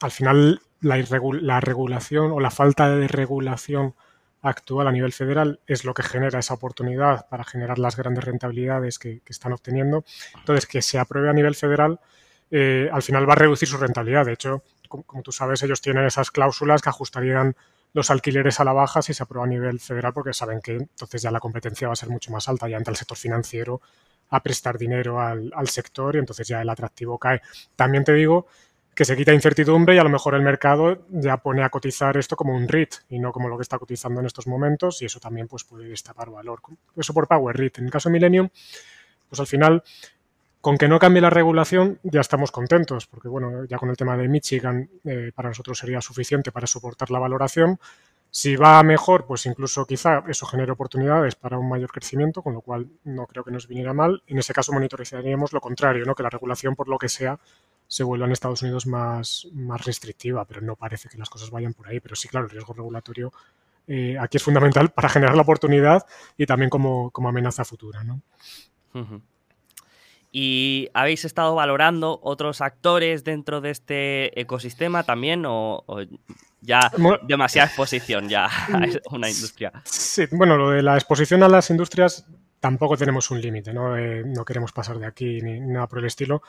[0.00, 0.96] al final la,
[1.42, 3.94] la regulación o la falta de regulación
[4.48, 8.98] actual a nivel federal es lo que genera esa oportunidad para generar las grandes rentabilidades
[8.98, 10.04] que, están obteniendo.
[10.36, 12.00] Entonces, que se apruebe a nivel federal
[12.50, 14.24] eh, al final va a reducir su rentabilidad.
[14.24, 17.56] De hecho, como, tú sabes, ellos tienen esas cláusulas que ajustarían
[17.92, 21.22] los alquileres a la baja si se aprueba a nivel federal porque saben que entonces
[21.22, 23.80] ya la competencia va a ser mucho más alta, ya entra el sector financiero
[24.28, 27.40] a prestar dinero al, sector y entonces ya el atractivo cae.
[27.74, 28.46] También te digo
[28.96, 32.34] que se quita incertidumbre y a lo mejor el mercado ya pone a cotizar esto
[32.34, 35.20] como un REIT y no como lo que está cotizando en estos momentos y eso
[35.20, 36.62] también pues puede destapar valor.
[36.96, 37.78] Eso por Power REIT.
[37.78, 38.48] En el caso de Millennium,
[39.28, 39.84] pues al final
[40.62, 44.16] con que no cambie la regulación ya estamos contentos, porque bueno, ya con el tema
[44.16, 47.78] de Michigan eh, para nosotros sería suficiente para soportar la valoración.
[48.30, 52.62] Si va mejor, pues incluso quizá eso genere oportunidades para un mayor crecimiento, con lo
[52.62, 54.22] cual no creo que nos viniera mal.
[54.26, 56.14] En ese caso monitorizaríamos lo contrario, ¿no?
[56.14, 57.38] que la regulación, por lo que sea,
[57.88, 61.74] se vuelva en Estados Unidos más, más restrictiva, pero no parece que las cosas vayan
[61.74, 62.00] por ahí.
[62.00, 63.32] Pero sí, claro, el riesgo regulatorio
[63.88, 66.04] eh, aquí es fundamental para generar la oportunidad
[66.36, 68.02] y también como, amenaza futura.
[68.02, 68.20] ¿no?
[70.32, 75.84] ¿Y habéis estado valorando otros actores dentro de este ecosistema también o,
[76.60, 76.90] ya
[77.22, 79.72] demasiada exposición ya a una industria?
[79.84, 82.26] Sí, bueno, lo de la exposición a las industrias
[82.58, 83.96] tampoco tenemos un límite, ¿no?
[83.96, 86.42] Eh, no queremos pasar de aquí ni nada por el estilo.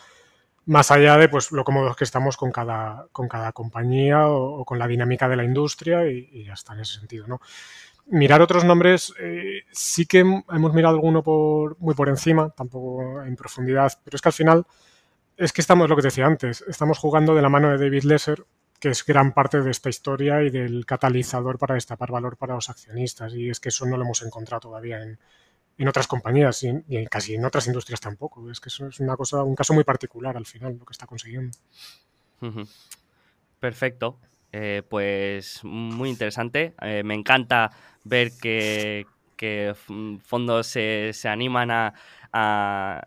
[0.67, 4.79] Más allá de pues, lo cómodos que estamos con cada, con cada compañía o, con
[4.79, 7.41] la dinámica de la industria y, y ya está en ese sentido, ¿no?
[8.09, 13.35] mirar otros nombres, eh, sí que hemos mirado alguno por, muy por encima, tampoco en
[13.35, 14.65] profundidad, pero es que al final
[15.35, 18.45] es que estamos, lo que decía antes, estamos jugando de la mano de David Lesser,
[18.79, 22.69] que es gran parte de esta historia y del catalizador para destapar valor para los
[22.69, 23.33] accionistas.
[23.33, 25.19] Y es que eso no lo hemos encontrado todavía en,
[25.85, 28.49] otras compañías y, casi en otras industrias tampoco.
[28.49, 31.05] Es que eso es una cosa, un caso muy particular al final, lo que está
[31.05, 31.57] consiguiendo.
[33.59, 34.19] Perfecto.
[34.53, 36.73] Eh, pues muy interesante.
[36.81, 37.71] Eh, me encanta
[38.03, 39.05] ver que,
[40.23, 43.01] fondos se, animan a,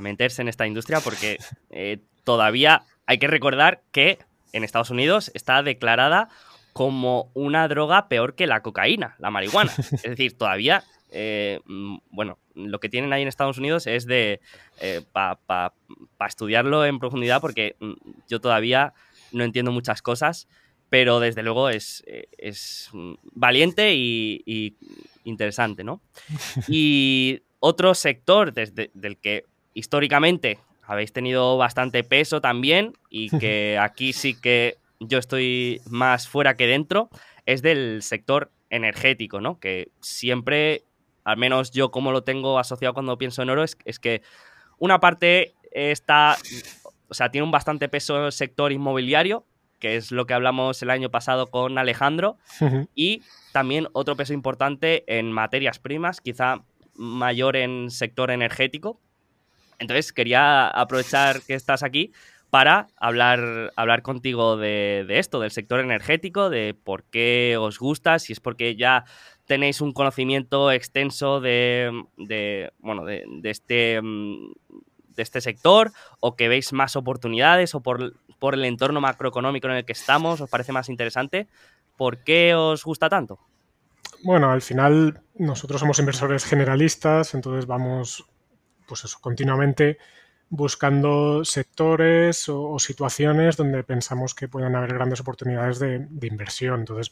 [0.00, 1.38] meterse en esta industria porque
[1.70, 4.18] eh, todavía hay que recordar que
[4.52, 6.28] en Estados Unidos está declarada
[6.72, 9.72] como una droga peor que la cocaína, la marihuana.
[9.92, 14.40] Es decir, todavía, mm, bueno, lo que tienen ahí en Estados Unidos es de
[15.12, 15.72] para
[16.26, 17.92] estudiarlo en profundidad porque mm,
[18.28, 18.94] yo todavía
[19.32, 20.48] no entiendo muchas cosas
[20.90, 22.02] pero desde luego es,
[22.38, 22.90] es
[23.34, 24.74] valiente y,
[25.24, 26.00] interesante, ¿no?
[26.68, 29.44] Y otro sector desde, del que
[29.74, 36.56] históricamente habéis tenido bastante peso también y que aquí sí que yo estoy más fuera
[36.56, 37.10] que dentro,
[37.46, 39.60] es del sector energético, ¿no?
[39.60, 40.82] Que siempre,
[41.28, 44.22] al menos yo como lo tengo asociado cuando pienso en oro, es, es que
[44.78, 46.38] una parte está,
[47.08, 49.44] o sea, tiene un bastante peso el sector inmobiliario,
[49.78, 52.38] que es lo que hablamos el año pasado con Alejandro,
[52.94, 53.22] y
[53.52, 56.62] también otro peso importante en materias primas, quizá
[56.94, 58.98] mayor en sector energético,
[59.78, 62.10] Entonces quería aprovechar que estás aquí
[62.48, 68.32] para hablar, hablar contigo de, esto, del sector energético, de por qué os gusta, si
[68.32, 69.04] es porque ya
[69.48, 71.90] tenéis un conocimiento extenso de,
[72.78, 74.52] bueno, de, este, mm,
[75.16, 75.90] de este sector
[76.20, 78.12] o que veis más oportunidades o por,
[78.52, 81.48] el entorno macroeconómico en el que estamos, os parece más interesante.
[81.96, 83.40] ¿Por qué os gusta tanto?
[84.22, 88.26] Bueno, al final nosotros somos inversores generalistas, entonces vamos,
[88.86, 89.98] pues eso, continuamente
[90.50, 96.80] buscando sectores o, situaciones donde pensamos que pueden haber grandes oportunidades de, inversión.
[96.80, 97.10] Entonces,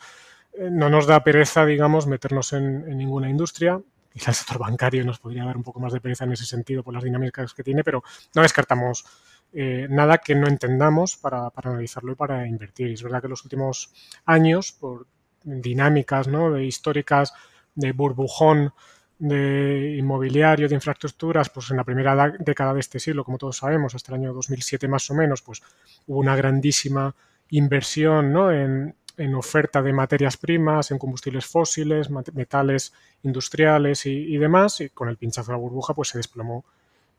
[0.71, 3.81] no nos da pereza, digamos, meternos en, ninguna industria.
[4.13, 6.83] Quizás el sector bancario nos podría dar un poco más de pereza en ese sentido
[6.83, 8.03] por las dinámicas que tiene, pero
[8.35, 9.05] no descartamos
[9.53, 12.93] eh, nada que no entendamos para, analizarlo y para invertir.
[12.93, 13.93] Es verdad que los últimos
[14.25, 15.07] años, por
[15.43, 16.51] dinámicas ¿no?
[16.51, 17.33] de históricas
[17.75, 18.73] de burbujón
[19.19, 23.95] de inmobiliario, de infraestructuras, pues en la primera década de este siglo, como todos sabemos,
[23.95, 25.63] hasta el año 2007 más o menos, pues
[26.07, 27.15] hubo una grandísima
[27.51, 28.51] inversión ¿no?
[28.51, 28.95] en,
[29.35, 32.93] oferta de materias primas, en combustibles fósiles, metales
[33.23, 36.65] industriales y, demás, y con el pinchazo de la burbuja pues se desplomó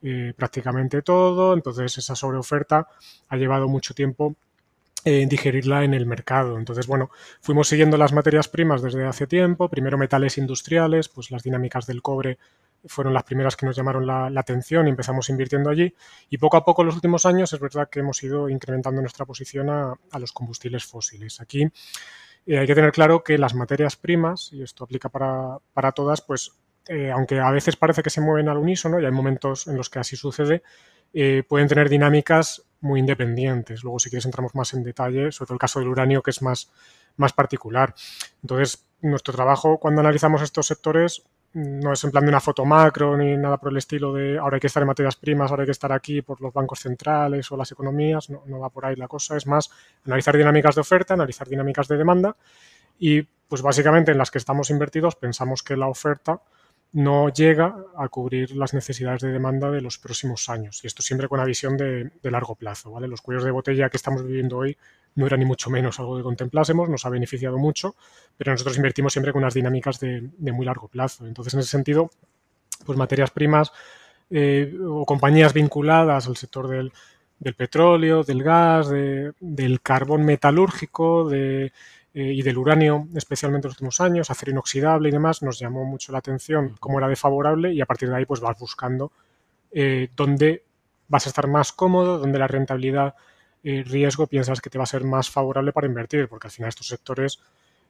[0.02, 2.88] eh, prácticamente todo, entonces esa sobreoferta
[3.30, 4.36] ha llevado mucho tiempo
[5.06, 6.58] eh, digerirla en el mercado.
[6.58, 7.10] Entonces, bueno,
[7.41, 12.02] fuimos siguiendo las materias primas desde hace tiempo, primero metales industriales, pues las dinámicas del
[12.02, 12.38] cobre
[12.86, 15.93] fueron las primeras que nos llamaron la, atención y empezamos invirtiendo allí.
[16.30, 19.26] Y poco a poco en los últimos años es verdad que hemos ido incrementando nuestra
[19.26, 21.41] posición a, los combustibles fósiles.
[21.41, 21.68] Aquí
[22.45, 26.22] eh, hay que tener claro que las materias primas, y esto aplica para, para todas,
[26.22, 26.52] pues
[26.88, 29.89] eh, aunque a veces parece que se mueven al unísono, y hay momentos en los
[29.89, 30.64] que así sucede,
[31.47, 33.84] pueden tener dinámicas muy independientes.
[33.84, 36.41] Luego, si quieres, entramos más en detalle, sobre todo el caso del uranio, que es
[36.41, 36.72] más,
[37.15, 37.95] más particular.
[38.41, 43.18] Entonces, nuestro trabajo cuando analizamos estos sectores no es en plan de una foto macro
[43.18, 45.68] ni nada por el estilo de ahora hay que estar en materias primas, ahora hay
[45.68, 48.95] que estar aquí por los bancos centrales o las economías, no, no va por ahí
[48.95, 49.70] la cosa, es más
[50.05, 52.36] analizar dinámicas de oferta, analizar dinámicas de demanda
[52.99, 56.41] y pues básicamente en las que estamos invertidos pensamos que la oferta
[56.94, 60.80] no llega a cubrir las necesidades de demanda de los próximos años.
[60.84, 62.92] Y esto siempre con una visión de, largo plazo.
[62.92, 63.08] ¿vale?
[63.08, 64.78] Los cuellos de botella que estamos viviendo hoy
[65.16, 67.96] no era ni mucho menos algo que contemplásemos, nos ha beneficiado mucho,
[68.38, 71.26] pero nosotros invertimos siempre con unas dinámicas de, muy largo plazo.
[71.26, 72.12] Entonces, en ese sentido,
[72.86, 73.72] pues materias primas
[74.30, 76.92] eh, o compañías vinculadas al sector del,
[77.56, 81.72] petróleo, del gas, del carbón metalúrgico, de
[82.20, 85.86] eh, y del uranio, especialmente en los últimos años, acero inoxidable y demás, nos llamó
[85.86, 89.11] mucho la atención cómo era de favorable y a partir de ahí pues vas buscando
[89.72, 90.63] eh, dónde
[91.07, 93.13] vas a estar más cómodo, dónde la rentabilidad
[93.61, 96.70] y riesgo piensas que te va a ser más favorable para invertir, porque al final
[96.70, 97.39] estos sectores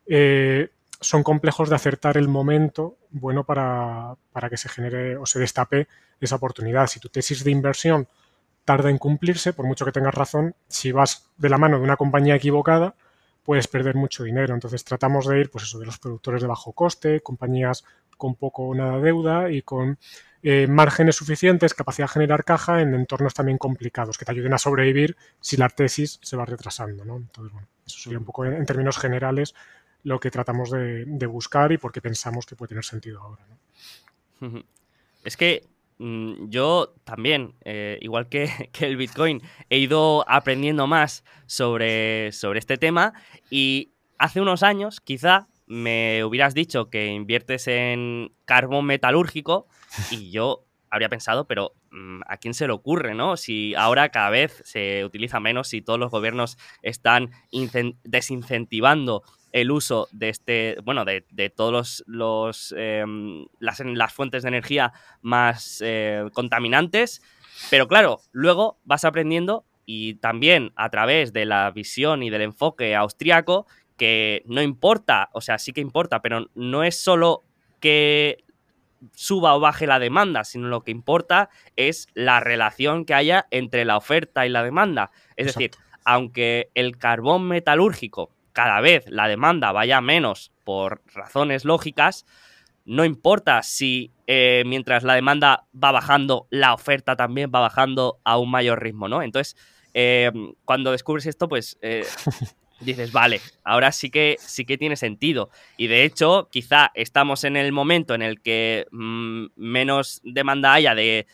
[0.05, 5.39] eh, son complejos de acertar el momento bueno para, para, que se genere o se
[5.39, 5.87] destape
[6.19, 6.87] esa oportunidad.
[6.87, 8.09] Si tu tesis de inversión
[8.65, 11.95] tarda en cumplirse, por mucho que tengas razón, si vas de la mano de una
[11.95, 12.93] compañía equivocada,
[13.47, 14.53] puedes perder mucho dinero.
[14.53, 17.85] Entonces tratamos de ir, pues eso, de los productores de bajo coste, compañías
[18.17, 19.97] con poco o nada deuda y con
[20.43, 24.57] eh, márgenes suficientes, capacidad de generar caja en entornos también complicados, que te ayuden a
[24.57, 27.05] sobrevivir si la tesis se va retrasando.
[27.05, 27.15] ¿no?
[27.15, 29.55] Entonces, bueno, eso sería un poco en, términos generales
[30.03, 33.45] lo que tratamos de, buscar y por qué pensamos que puede tener sentido ahora.
[35.23, 35.63] Es que
[35.99, 43.13] yo también, eh, igual que, el Bitcoin, he ido aprendiendo más sobre, sobre este tema
[43.49, 49.67] y hace unos años quizá me hubieras dicho que inviertes en carbón metalúrgico
[50.11, 53.35] y yo habría pensado, pero mm, ¿a quién se le ocurre, no?
[53.35, 57.31] Si ahora cada vez se utiliza menos, si todos los gobiernos están
[58.03, 64.49] desincentivando el uso de este, bueno, de, de todos los, em, las, las, fuentes de
[64.49, 67.21] energía más eh, contaminantes.
[67.69, 72.95] Pero claro, luego vas aprendiendo y también a través de la visión y del enfoque
[72.95, 73.65] austriaco
[73.97, 77.43] que no importa, o sea, sí que importa, pero no es solo
[77.79, 78.43] que
[79.13, 83.85] suba o baje la demanda, sino lo que importa es la relación que haya entre
[83.85, 85.11] la oferta y la demanda.
[85.35, 85.71] Es decir,
[86.03, 92.25] aunque el carbón metalúrgico cada vez la demanda vaya menos por razones lógicas,
[92.85, 98.39] no importa si eh, mientras la demanda va bajando, la oferta también va bajando a
[98.39, 99.21] un mayor ritmo, ¿no?
[99.21, 99.55] Entonces,
[99.93, 100.31] eh,
[100.65, 102.03] cuando descubres esto, pues eh,
[102.79, 105.51] dices, vale, ahora sí que sí que tiene sentido.
[105.77, 110.95] Y de hecho, quizá estamos en el momento en el que mm, menos demanda haya
[110.95, 111.27] de,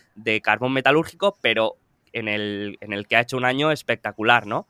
[0.43, 1.77] carbón metalúrgico, pero
[2.11, 4.67] en el, en el que ha hecho un año espectacular, ¿no?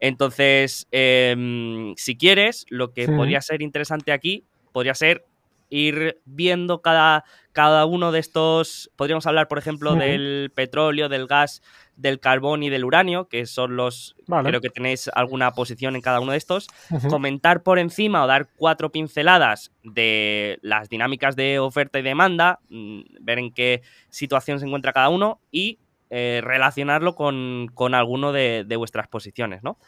[0.00, 5.24] Entonces, em, si quieres, lo que podría ser interesante aquí podría ser
[5.70, 11.62] ir viendo cada, cada uno de estos, podríamos hablar, por ejemplo, del petróleo, del gas,
[11.96, 16.20] del carbón y del uranio, que son los, creo que tenéis alguna posición en cada
[16.20, 16.66] uno de estos,
[17.08, 23.00] comentar por encima o dar cuatro pinceladas de las dinámicas de oferta y demanda, mm,
[23.20, 25.78] ver en qué situación se encuentra cada uno y
[26.10, 29.78] eh, relacionarlo con, alguno de, vuestras posiciones, ¿no?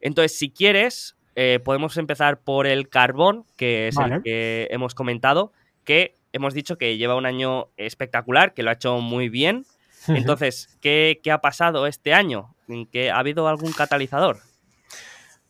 [0.00, 5.52] Entonces, si quieres, eh, podemos empezar por el carbón, que es el que hemos comentado,
[5.84, 9.64] que hemos dicho que lleva un año espectacular, que lo ha hecho muy bien.
[10.08, 12.54] Entonces, ¿qué, ha pasado este año?
[12.90, 14.38] ¿Que ¿Ha habido algún catalizador?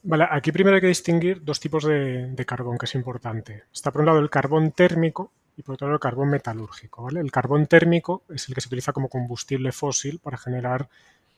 [0.03, 3.63] Vale, aquí primero hay que distinguir dos tipos de, de, carbón, que es importante.
[3.73, 7.03] Está por un lado el carbón térmico, y por otro lado el carbón metalúrgico.
[7.03, 7.21] ¿vale?
[7.21, 10.89] El carbón térmico es el que se utiliza como combustible fósil para generar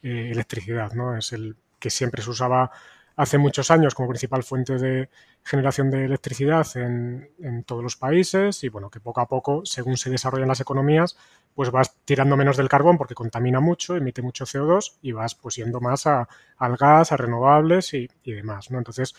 [0.03, 1.17] eh, electricidad, ¿no?
[1.17, 2.71] Es el que siempre se usaba
[3.17, 5.09] hace muchos años como principal fuente de
[5.43, 10.11] generación de electricidad en, todos los países y bueno, que poco a poco, según se
[10.11, 11.17] desarrollan las economías,
[11.55, 15.57] pues vas tirando menos del carbón porque contamina mucho, emite mucho CO2 y vas pues
[15.57, 18.79] yendo más a, al gas, a renovables y, y demás, ¿no?
[18.79, 19.15] Entonces,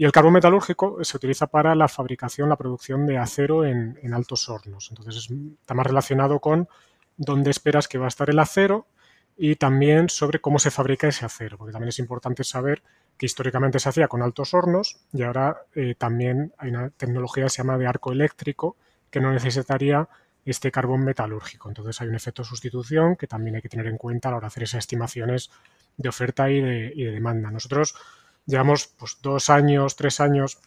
[0.00, 4.48] y el carbón metalúrgico se utiliza para la fabricación, la producción de acero en, altos
[4.48, 4.88] hornos.
[4.88, 5.28] Entonces
[5.60, 6.70] está más relacionado con
[7.18, 8.86] dónde esperas que va a estar el acero
[9.36, 12.82] y también sobre cómo se fabrica ese acero, porque también es importante saber
[13.18, 17.50] que históricamente se hacía con altos hornos y ahora eh, también hay una tecnología que
[17.50, 18.78] se llama de arco eléctrico
[19.10, 20.08] que no necesitaría
[20.46, 21.68] este carbón metalúrgico.
[21.68, 24.44] Entonces hay un efecto sustitución que también hay que tener en cuenta a la hora
[24.46, 25.50] de hacer esas estimaciones
[25.98, 27.50] de oferta y de, y de demanda.
[27.50, 27.94] Nosotros
[28.46, 30.58] Llevamos pues, dos años, tres años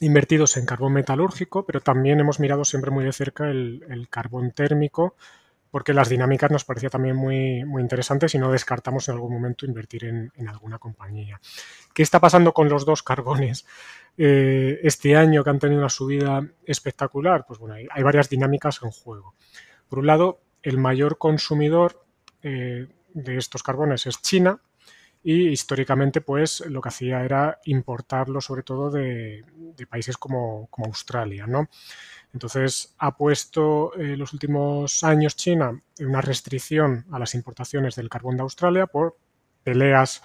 [0.00, 5.16] invertidos en carbón metalúrgico, pero también hemos mirado siempre muy de cerca el, carbón térmico,
[5.70, 9.66] porque las dinámicas nos parecía también muy, muy interesantes y no descartamos en algún momento
[9.66, 11.40] invertir en, alguna compañía.
[11.92, 13.66] ¿Qué está pasando con los dos carbones
[14.16, 17.44] eh, este año que han tenido una subida espectacular?
[17.46, 19.34] Pues bueno, hay, varias dinámicas en juego.
[19.88, 22.04] Por un lado, el mayor consumidor
[22.42, 24.60] eh, de estos carbones es China,
[25.22, 29.44] y históricamente pues lo que hacía era importarlo sobre todo de,
[29.88, 31.68] países como, Australia, ¿no?
[32.32, 38.08] Entonces ha puesto en eh, los últimos años China una restricción a las importaciones del
[38.08, 39.16] carbón de Australia por
[39.62, 40.22] peleas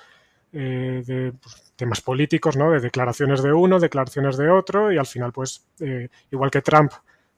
[0.51, 2.71] eh, de pues, temas políticos, ¿no?
[2.71, 6.91] De declaraciones de uno, declaraciones de otro y al final pues eh, igual que Trump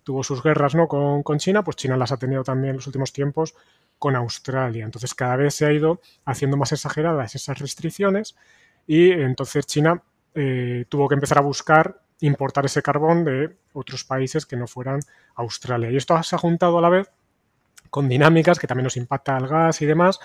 [0.03, 0.87] tuvo sus guerras ¿no?
[0.87, 3.55] con, con, China, pues China las ha tenido también en los últimos tiempos
[3.99, 4.85] con Australia.
[4.85, 8.35] Entonces cada vez se ha ido haciendo más exageradas esas restricciones
[8.87, 14.45] y entonces China eh, tuvo que empezar a buscar importar ese carbón de otros países
[14.45, 14.99] que no fueran
[15.35, 15.91] Australia.
[15.91, 17.11] Y esto se ha juntado a la vez
[17.89, 20.19] con dinámicas que también nos impacta al gas y demás,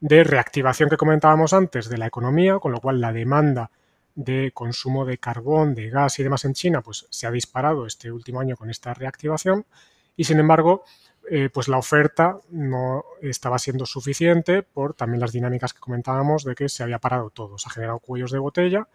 [0.00, 3.70] de reactivación que comentábamos antes de la economía, con lo cual la demanda
[4.14, 8.10] de consumo de carbón, de gas y demás en China, pues se ha disparado este
[8.10, 9.64] último año con esta reactivación
[10.16, 10.84] y sin embargo
[11.30, 16.54] eh, pues la oferta no estaba siendo suficiente por también las dinámicas que comentábamos de
[16.54, 18.88] que se había parado todo, se ha generado cuellos de botella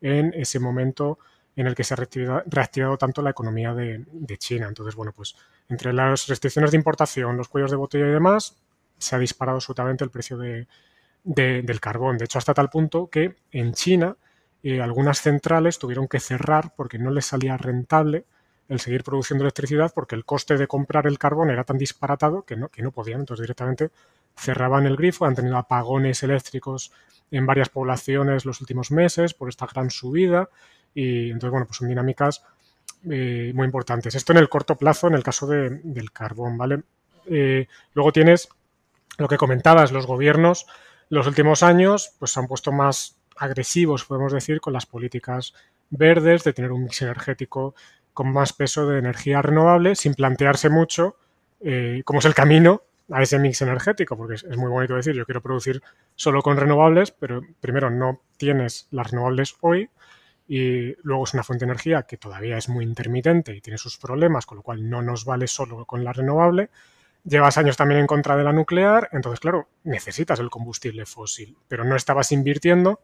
[0.00, 1.18] en ese momento
[1.56, 4.04] en el que se ha reactivado, tanto la economía de,
[4.38, 4.66] China.
[4.66, 5.36] Entonces, bueno, pues
[5.68, 8.56] entre las restricciones de importación, los cuellos de botella y demás,
[8.98, 12.18] se ha disparado absolutamente el precio del carbón.
[12.18, 14.16] De hecho, hasta tal punto que en China
[14.62, 18.24] eh, algunas centrales tuvieron que cerrar porque no les salía rentable
[18.68, 22.56] el seguir produciendo electricidad porque el coste de comprar el carbón era tan disparatado que
[22.56, 23.20] no, que no podían.
[23.20, 23.90] Entonces directamente
[24.36, 26.92] cerraban el grifo, han tenido apagones eléctricos
[27.30, 30.48] en varias poblaciones los últimos meses por esta gran subida
[30.94, 32.44] y entonces, bueno, pues son dinámicas
[33.10, 34.14] eh, muy importantes.
[34.14, 36.82] Esto en el corto plazo, en el caso del carbón, ¿vale?
[37.26, 38.48] Eh, luego tienes
[39.18, 40.66] lo que comentabas, los gobiernos
[41.08, 45.54] los últimos años pues se han puesto más agresivos, podemos decir, con las políticas
[45.90, 47.74] verdes, de tener un mix energético
[48.14, 51.16] con más peso de energía renovable sin plantearse mucho
[51.60, 55.26] eh, cómo es el camino a ese mix energético, porque es, muy bonito decir, yo
[55.26, 55.82] quiero producir
[56.14, 59.90] solo con renovables, pero primero no tienes las renovables hoy
[60.48, 63.98] y luego es una fuente de energía que todavía es muy intermitente y tiene sus
[63.98, 66.70] problemas, con lo cual no nos vale solo con la renovable.
[67.24, 71.84] Llevas años también en contra de la nuclear, entonces claro, necesitas el combustible fósil, pero
[71.84, 73.00] no estabas invirtiendo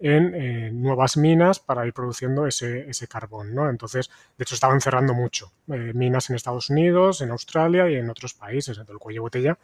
[0.00, 3.54] en nuevas minas para ir produciendo ese, carbón.
[3.54, 3.68] ¿no?
[3.68, 8.08] Entonces, de hecho, estaban cerrando mucho eh, minas en Estados Unidos, en Australia y en
[8.08, 8.78] otros países.
[8.78, 9.58] Entonces, el cuello de botella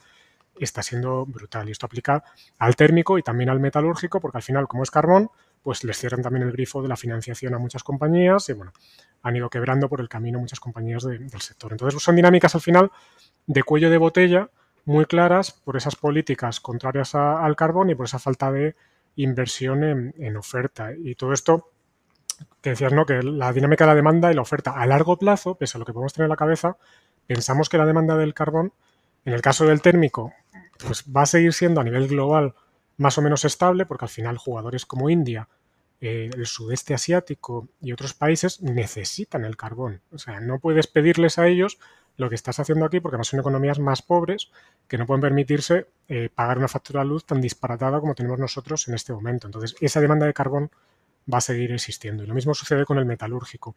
[0.58, 1.68] está siendo brutal.
[1.68, 2.24] Y esto aplica
[2.58, 5.30] al térmico y también al metalúrgico, porque al final, como es carbón,
[5.62, 8.72] pues les cierran también el grifo de la financiación a muchas compañías y, bueno,
[9.22, 11.72] han ido quebrando por el camino muchas compañías del sector.
[11.72, 12.90] Entonces, son dinámicas al final
[13.46, 14.50] de cuello de botella
[14.84, 18.76] muy claras por esas políticas contrarias al carbón y por esa falta de
[19.16, 20.92] inversión en, oferta.
[20.96, 21.70] Y todo esto
[22.60, 23.06] que decías, ¿no?
[23.06, 25.84] Que la dinámica de la demanda y la oferta a largo plazo, pese a lo
[25.84, 26.76] que podemos tener en la cabeza,
[27.26, 28.72] pensamos que la demanda del carbón,
[29.24, 30.32] en el caso del térmico,
[30.84, 32.54] pues va a seguir siendo a nivel global
[32.96, 35.48] más o menos estable, porque al final jugadores como India,
[36.00, 40.02] eh, el sudeste asiático y otros países necesitan el carbón.
[40.12, 41.78] O sea, no puedes pedirles a ellos
[42.16, 44.50] lo que estás haciendo aquí, porque además son economías más pobres
[44.86, 48.86] que no pueden permitirse eh, pagar una factura de luz tan disparatada como tenemos nosotros
[48.88, 49.48] en este momento.
[49.48, 50.70] Entonces, esa demanda de carbón
[51.32, 52.22] va a seguir existiendo.
[52.22, 53.74] Y lo mismo sucede con el metalúrgico.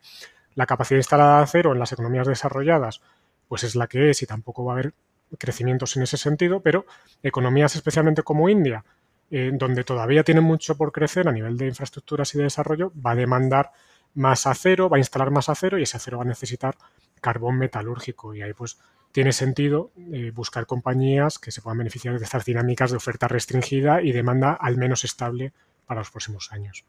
[0.55, 3.01] La capacidad instalada de acero en las economías desarrolladas,
[3.47, 4.93] pues es la que es y tampoco va a haber
[5.37, 6.85] crecimientos en ese sentido, pero
[7.23, 8.83] economías especialmente como India,
[9.29, 13.11] eh, donde todavía tiene mucho por crecer a nivel de infraestructuras y de desarrollo, va
[13.11, 13.71] a demandar
[14.13, 16.75] más acero, va a instalar más acero y ese acero va a necesitar
[17.21, 18.33] carbón metalúrgico.
[18.33, 18.79] Y ahí pues
[19.11, 24.01] tiene sentido eh, buscar compañías que se puedan beneficiar de estas dinámicas de oferta restringida
[24.01, 25.53] y demanda al menos estable
[25.85, 26.85] para los próximos años.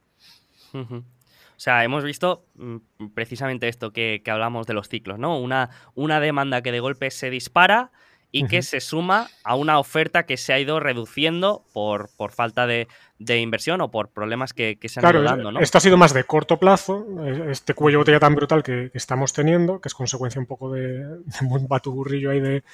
[1.58, 2.76] O sea, hemos visto mm,
[3.14, 5.38] precisamente esto que, hablamos de los ciclos, ¿no?
[5.38, 7.90] Una, una demanda que de golpe se dispara
[8.30, 12.66] y que se suma a una oferta que se ha ido reduciendo por, por falta
[12.66, 12.86] de,
[13.18, 15.60] inversión o por problemas que, se han ido dando, ¿no?
[15.60, 19.32] Esto ha sido más de corto plazo, eh, este cuello botella tan brutal que, estamos
[19.32, 21.04] teniendo, que es consecuencia un poco de,
[21.40, 22.64] un batuburrillo ahí de,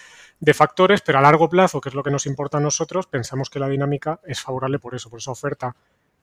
[0.40, 3.48] de, factores, pero a largo plazo, que es lo que nos importa a nosotros, pensamos
[3.48, 5.76] que la dinámica es favorable por eso, por esa oferta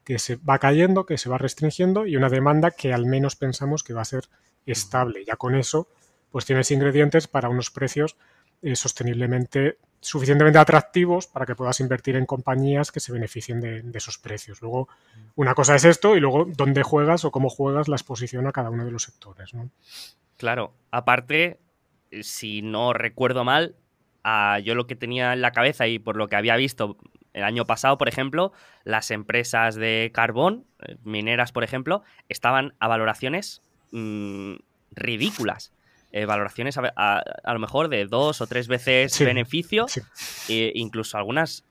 [0.04, 3.84] que se va cayendo, que se va restringiendo y una demanda que al menos pensamos
[3.84, 4.26] que va a ser
[4.66, 5.24] estable.
[5.26, 5.88] Ya con eso,
[6.32, 8.18] pues tienes ingredientes para unos precios
[8.62, 14.18] eh, sosteniblemente suficientemente atractivos para que puedas invertir en compañías que se beneficien de, esos
[14.18, 14.60] precios.
[14.62, 14.90] Luego,
[15.36, 18.72] una cosa es esto y luego dónde juegas o cómo juegas la exposición a cada
[18.72, 19.52] uno de los sectores.
[20.38, 21.60] Claro, aparte,
[22.22, 23.76] si no recuerdo mal,
[24.64, 26.98] yo lo que tenía en la cabeza y por lo que había visto
[27.34, 28.52] el año pasado, por ejemplo,
[28.84, 34.56] las empresas de carbón, eh, mineras, por ejemplo, estaban a valoraciones mm,
[34.92, 35.74] ridículas.
[36.12, 39.86] Eh, valoraciones a, lo mejor de dos o tres veces beneficio,
[40.50, 41.64] E incluso algunas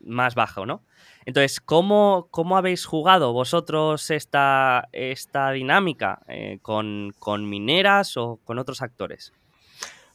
[0.00, 0.82] más bajo, ¿no?
[1.24, 8.58] Entonces, ¿cómo, cómo habéis jugado vosotros esta, esta dinámica eh, con, con mineras o con
[8.58, 9.32] otros actores?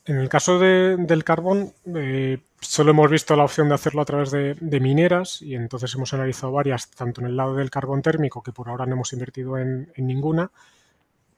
[0.05, 4.31] En el caso del carbón, eh, solo hemos visto la opción de hacerlo a través
[4.31, 8.51] de, mineras y entonces hemos analizado varias, tanto en el lado del carbón térmico, que
[8.51, 10.51] por ahora no hemos invertido en, ninguna,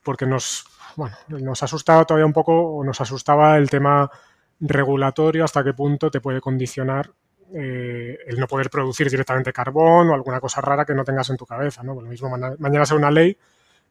[0.04, 4.10] porque nos, bueno, nos asustaba todavía un poco, o nos asustaba el tema
[4.60, 7.10] regulatorio, hasta qué punto te puede condicionar
[7.52, 11.36] eh, el no poder producir directamente carbón o alguna cosa rara que no tengas en
[11.36, 11.82] tu cabeza.
[11.82, 11.94] ¿no?
[11.94, 12.28] lo mismo
[12.58, 13.36] mañana sea una ley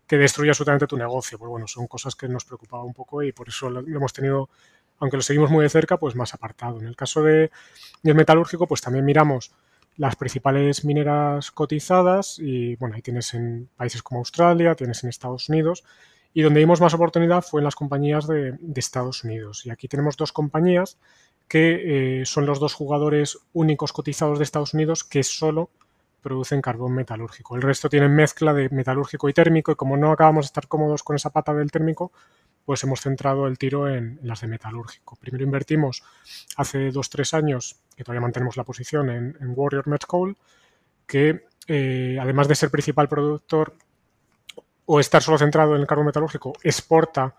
[0.07, 1.37] que destruye absolutamente tu negocio.
[1.37, 4.49] Pues bueno, son cosas que nos preocupaba un poco y por eso lo, hemos tenido,
[4.99, 6.79] aunque lo seguimos muy de cerca, pues más apartado.
[6.79, 7.51] En el caso de,
[8.01, 9.53] del metalúrgico, pues también miramos
[9.97, 15.49] las principales mineras cotizadas y bueno, ahí tienes en países como Australia, tienes en Estados
[15.49, 15.83] Unidos
[16.33, 19.65] y donde vimos más oportunidad fue en las compañías de, Estados Unidos.
[19.65, 20.97] Y aquí tenemos dos compañías
[21.47, 25.69] que eh, son los dos jugadores únicos cotizados de Estados Unidos que solo
[26.21, 27.55] producen carbón metalúrgico.
[27.55, 31.03] El resto tienen mezcla de metalúrgico y térmico y como no acabamos de estar cómodos
[31.03, 32.11] con esa pata del térmico,
[32.65, 35.15] pues hemos centrado el tiro en, las de metalúrgico.
[35.17, 36.03] Primero invertimos
[36.55, 40.37] hace dos tres años, que todavía mantenemos la posición en, Warrior Met Coal,
[41.05, 43.75] que eh, además de ser principal productor
[44.85, 47.35] o estar solo centrado en el carbón metalúrgico, exporta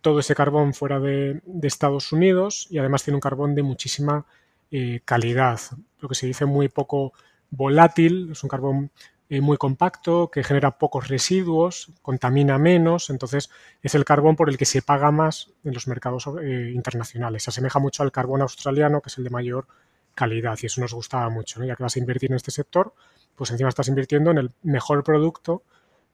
[0.00, 4.24] todo ese carbón fuera de, Estados Unidos y además tiene un carbón de muchísima
[4.70, 5.60] eh, calidad,
[6.00, 7.12] lo que se dice muy poco
[7.50, 8.90] volátil, es un carbón
[9.32, 13.48] eh, muy compacto, que genera pocos residuos, contamina menos, entonces
[13.80, 17.44] es el carbón por el que se paga más en los mercados eh, internacionales.
[17.44, 19.68] Se asemeja mucho al carbón australiano, que es el de mayor
[20.16, 22.92] calidad, y eso nos gustaba mucho, ya que vas a invertir en este sector,
[23.36, 25.62] pues encima estás invirtiendo en el mejor producto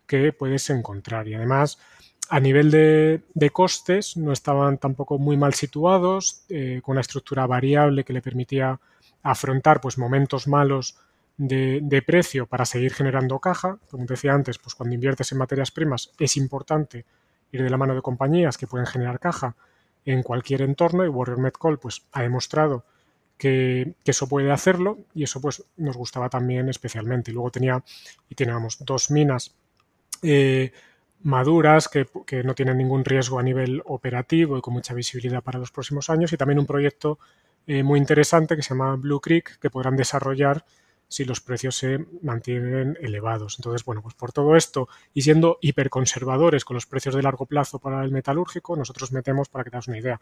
[0.07, 1.27] que puedes encontrar.
[1.27, 1.79] Y además,
[2.29, 8.05] a nivel de, costes, no estaban tampoco muy mal situados, eh, con una estructura variable
[8.05, 8.79] que le permitía
[9.23, 10.99] afrontar pues, momentos malos
[11.37, 13.79] de, precio para seguir generando caja.
[13.91, 17.05] Como decía antes, pues cuando inviertes en materias primas es importante
[17.53, 19.55] ir de la mano de compañías que pueden generar caja
[20.05, 22.85] en cualquier entorno y Warrior Metcall pues ha demostrado
[23.39, 27.31] que, eso puede hacerlo y eso pues nos gustaba también especialmente.
[27.31, 27.83] Y luego tenía
[28.29, 29.55] y teníamos dos minas
[30.23, 30.73] eh,
[31.23, 32.07] maduras que,
[32.45, 36.33] no tienen ningún riesgo a nivel operativo y con mucha visibilidad para los próximos años
[36.33, 37.19] y también un proyecto
[37.67, 40.65] eh, muy interesante que se llama Blue Creek que podrán desarrollar
[41.09, 43.57] si los precios se mantienen elevados.
[43.59, 47.79] Entonces, bueno, pues por todo esto y siendo hiperconservadores con los precios de largo plazo
[47.79, 50.21] para el metalúrgico, nosotros metemos, para que te hagas una idea,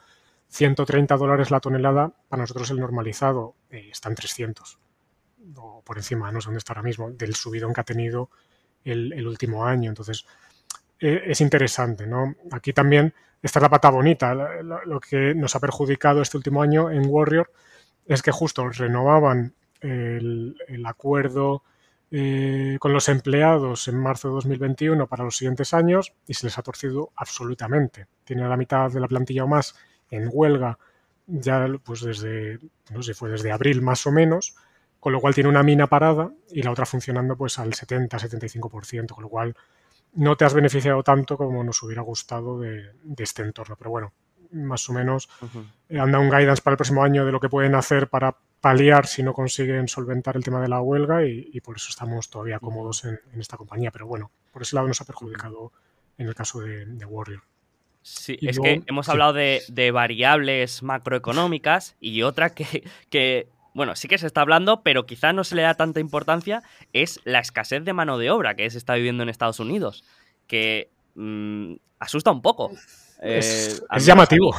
[0.49, 4.79] 130 dólares la tonelada, para nosotros el normalizado eh, está en 300
[5.57, 8.31] o por encima, no sé dónde está ahora mismo, del subidón que ha tenido
[8.85, 9.91] el, último año.
[9.91, 10.27] Entonces,
[11.01, 12.07] eh, es interesante.
[12.07, 12.35] ¿no?
[12.51, 14.35] Aquí también esta es la pata bonita.
[14.35, 17.53] Lo, que nos ha perjudicado este último año en Warrior
[18.07, 19.55] es que justo renovaban
[19.85, 21.63] el, acuerdo
[22.11, 26.59] eh, con los empleados en marzo de 2021 para los siguientes años y se les
[26.59, 28.07] ha torcido absolutamente.
[28.25, 29.75] Tiene la mitad de la plantilla o más
[30.11, 30.79] en huelga
[31.27, 32.59] ya pues desde,
[32.91, 34.57] no sé, fue desde abril más o menos,
[35.01, 39.23] con lo cual tiene una mina parada y la otra funcionando pues al 70-75%, con
[39.23, 39.57] lo cual
[40.15, 43.77] no te has beneficiado tanto como nos hubiera gustado de, este entorno.
[43.77, 44.13] Pero bueno,
[44.53, 45.29] más o menos
[45.89, 49.07] eh, anda un guidance para el próximo año de lo que pueden hacer para paliar
[49.07, 53.05] si no consiguen solventar el tema de la huelga y, por eso estamos todavía cómodos
[53.05, 53.91] en, esta compañía.
[53.91, 55.71] Pero bueno, por ese lado nos ha perjudicado
[56.17, 57.43] en el caso de, Warrior.
[58.01, 64.17] Sí, es que hemos hablado de, variables macroeconómicas y otra que, que, bueno, sí que
[64.17, 66.63] se está hablando, pero quizá no se le da tanta importancia,
[66.95, 70.05] es la escasez de mano de obra que se está viviendo en Estados Unidos,
[70.47, 72.71] que mm, asusta un poco.
[73.25, 74.55] Es, eh, llamativo.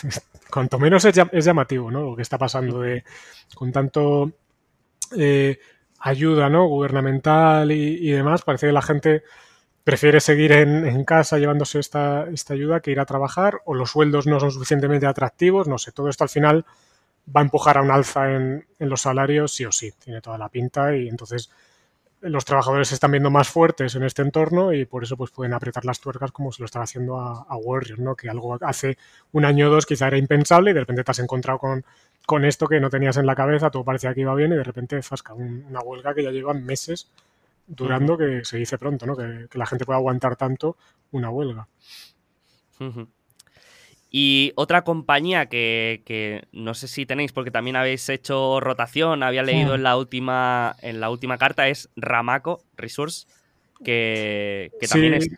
[0.50, 2.02] Cuanto menos es, llamativo, ¿no?
[2.02, 3.04] Lo que está pasando de,
[3.54, 4.32] con tanto
[5.16, 5.58] eh,
[6.00, 6.66] ayuda, ¿no?
[6.66, 9.22] Gubernamental y, demás, parece que la gente
[9.84, 14.26] prefiere seguir en, casa llevándose esta, esta ayuda que ir a trabajar o los sueldos
[14.26, 16.64] no son suficientemente atractivos, no sé, todo esto al final
[17.34, 20.48] va a empujar a un alza en, los salarios sí o sí, tiene toda la
[20.48, 21.50] pinta y entonces
[22.20, 25.54] los trabajadores se están viendo más fuertes en este entorno y por eso pues pueden
[25.54, 28.14] apretar las tuercas como se lo están haciendo a, Warriors, ¿no?
[28.14, 28.98] Que algo hace
[29.32, 31.84] un año o dos quizá era impensable y de repente te has encontrado con,
[32.26, 34.64] con esto que no tenías en la cabeza, todo parecía que iba bien y de
[34.64, 37.10] repente fasca una huelga que ya lleva meses
[37.66, 39.16] durando, que se dice pronto, ¿no?
[39.16, 40.76] Que, la gente puede aguantar tanto
[41.12, 41.68] una huelga.
[44.12, 49.76] Y otra compañía que, no sé si tenéis, porque también habéis hecho rotación, había leído
[49.76, 53.28] en la última, en la última carta, es Ramaco Resource,
[53.84, 55.28] que, también es.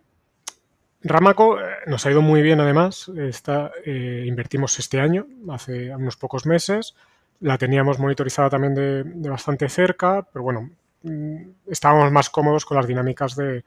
[1.05, 3.11] Ramaco eh, nos ha ido muy bien además.
[3.17, 6.95] Está, eh, invertimos este año, hace unos pocos meses.
[7.41, 10.71] La teníamos monitorizada también de, bastante cerca, pero bueno,
[11.03, 13.65] mm, estábamos más cómodos con las dinámicas de,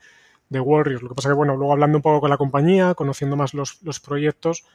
[0.50, 1.02] de Warriors.
[1.02, 3.82] Lo que pasa que, bueno, luego hablando un poco con la compañía, conociendo más los,
[3.84, 4.66] los proyectos,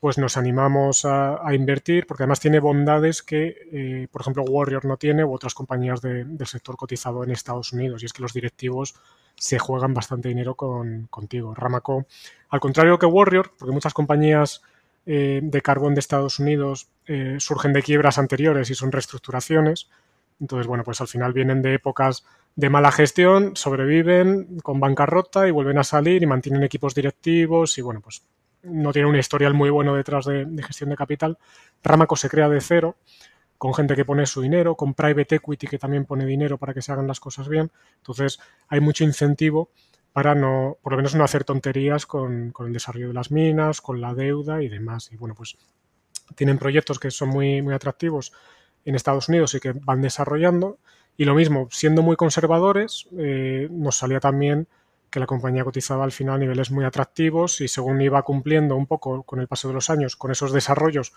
[0.00, 4.96] pues nos animamos a, invertir, porque además tiene bondades que, eh, por ejemplo, Warrior no
[4.98, 8.94] tiene u otras compañías del sector cotizado en Estados Unidos, y es que los directivos
[9.36, 11.54] se juegan bastante dinero con, contigo.
[11.54, 12.06] Ramaco,
[12.50, 14.62] al contrario que Warrior, porque muchas compañías
[15.06, 19.88] eh, de carbón de Estados Unidos eh, surgen de quiebras anteriores y son reestructuraciones,
[20.40, 22.24] entonces, bueno, pues al final vienen de épocas
[22.56, 27.82] de mala gestión, sobreviven con bancarrota y vuelven a salir y mantienen equipos directivos y,
[27.82, 28.24] bueno, pues
[28.62, 31.38] no tiene un historial muy bueno detrás de, gestión de capital.
[31.82, 32.96] Ramaco se crea de cero,
[33.58, 36.80] con gente que pone su dinero, con private equity que también pone dinero para que
[36.80, 37.70] se hagan las cosas bien.
[37.98, 39.70] Entonces, hay mucho incentivo
[40.14, 44.00] para no, por lo menos no hacer tonterías con, el desarrollo de las minas, con
[44.00, 45.12] la deuda y demás.
[45.12, 45.58] Y bueno, pues
[46.34, 48.32] tienen proyectos que son muy, muy atractivos
[48.86, 50.78] en Estados Unidos y que van desarrollando.
[51.16, 54.68] Y lo mismo, siendo muy conservadores, eh, nos salía también
[55.10, 58.86] que la compañía cotizaba al final a niveles muy atractivos y según iba cumpliendo un
[58.86, 61.12] poco con el paso de los años con esos desarrollos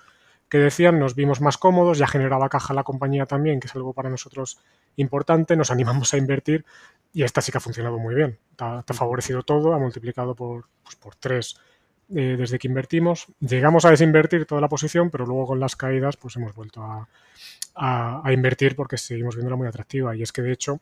[0.47, 3.93] que decían, nos vimos más cómodos, ya generaba caja la compañía también, que es algo
[3.93, 4.57] para nosotros
[4.95, 6.65] importante, nos animamos a invertir
[7.13, 8.39] y esta sí que ha funcionado muy bien.
[8.57, 11.59] ha favorecido todo, ha multiplicado por, pues, por tres
[12.15, 13.27] eh, desde que invertimos.
[13.39, 17.07] Llegamos a desinvertir toda la posición, pero luego con las caídas pues hemos vuelto a,
[17.81, 20.81] a invertir porque seguimos viéndola muy atractiva y es que de hecho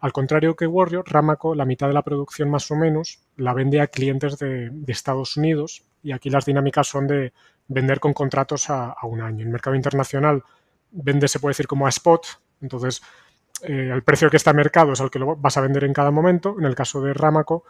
[0.00, 3.80] al contrario que Warrior, Ramaco, la mitad de la producción más o menos la vende
[3.80, 7.32] a clientes de, Estados Unidos y aquí las dinámicas son de
[7.66, 9.40] vender con contratos a, un año.
[9.40, 10.44] En el mercado internacional
[10.92, 12.26] vende, se puede decir, como a spot,
[12.60, 13.02] entonces
[13.62, 16.12] eh, el precio que está mercado es el que lo vas a vender en cada
[16.12, 16.54] momento.
[16.58, 17.64] En el caso de Ramaco,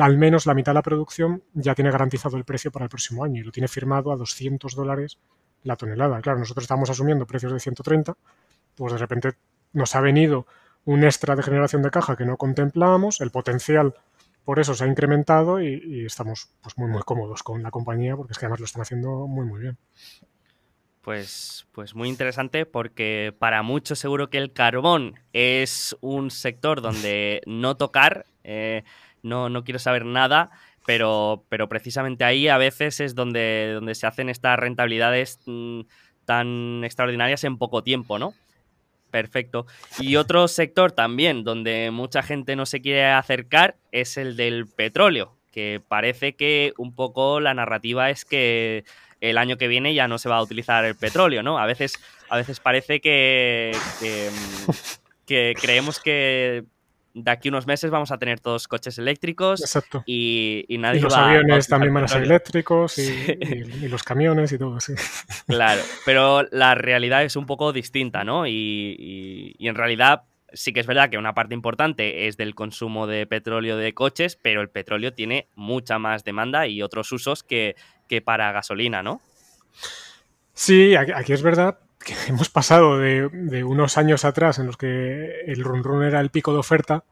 [0.00, 3.24] al menos la mitad de la producción ya tiene garantizado el precio para el próximo
[3.24, 5.18] año y lo tiene firmado a 200 dólares
[5.64, 6.20] la tonelada.
[6.20, 8.14] Claro, nosotros estamos asumiendo precios de 130,
[8.76, 9.32] pues de repente
[9.72, 10.46] nos ha venido
[10.84, 13.94] un extra de generación de caja que no contemplábamos, el potencial
[14.44, 18.32] por eso se ha incrementado y, estamos pues muy muy cómodos con la compañía porque
[18.32, 19.78] es que además lo están haciendo muy muy bien.
[21.00, 27.42] Pues, pues muy interesante porque para muchos seguro que el carbón es un sector donde
[27.46, 28.84] no tocar, eh,
[29.22, 30.50] no, no quiero saber nada,
[30.86, 35.82] pero, pero precisamente ahí a veces es donde, donde se hacen estas rentabilidades mm,
[36.24, 38.34] tan extraordinarias en poco tiempo, ¿no?
[39.10, 39.66] Perfecto.
[40.00, 45.36] Y otro sector también donde mucha gente no se quiere acercar es el del petróleo,
[45.52, 48.84] que parece que un poco la narrativa es que
[49.20, 51.58] el año que viene ya no se va a utilizar el petróleo, ¿no?
[51.58, 51.94] A veces,
[52.28, 53.70] a veces parece que,
[55.26, 56.64] que, creemos que
[57.14, 60.02] de aquí unos meses vamos a tener todos coches eléctricos Exacto.
[60.04, 64.58] Y, y nadie y los aviones también van a ser eléctricos y, los camiones y
[64.58, 64.94] todo, sí.
[65.46, 68.46] Claro, pero la realidad es un poco distinta, ¿no?
[68.46, 73.06] Y, y en realidad sí que es verdad que una parte importante es del consumo
[73.06, 77.76] de petróleo de coches, pero el petróleo tiene mucha más demanda y otros usos que,
[78.08, 79.20] que para gasolina, ¿no?
[80.52, 81.78] Sí, aquí es verdad
[82.28, 86.52] hemos pasado de, unos años atrás en los que el run run era el pico
[86.52, 87.04] de oferta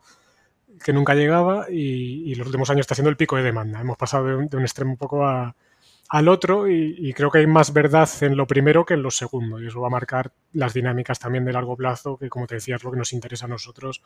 [0.85, 3.81] que nunca llegaba y, los últimos años está siendo el pico de demanda.
[3.81, 8.09] Hemos pasado de un, extremo un poco al otro y, creo que hay más verdad
[8.21, 11.45] en lo primero que en lo segundo y eso va a marcar las dinámicas también
[11.45, 14.03] de largo plazo que como te decía es lo que nos interesa a nosotros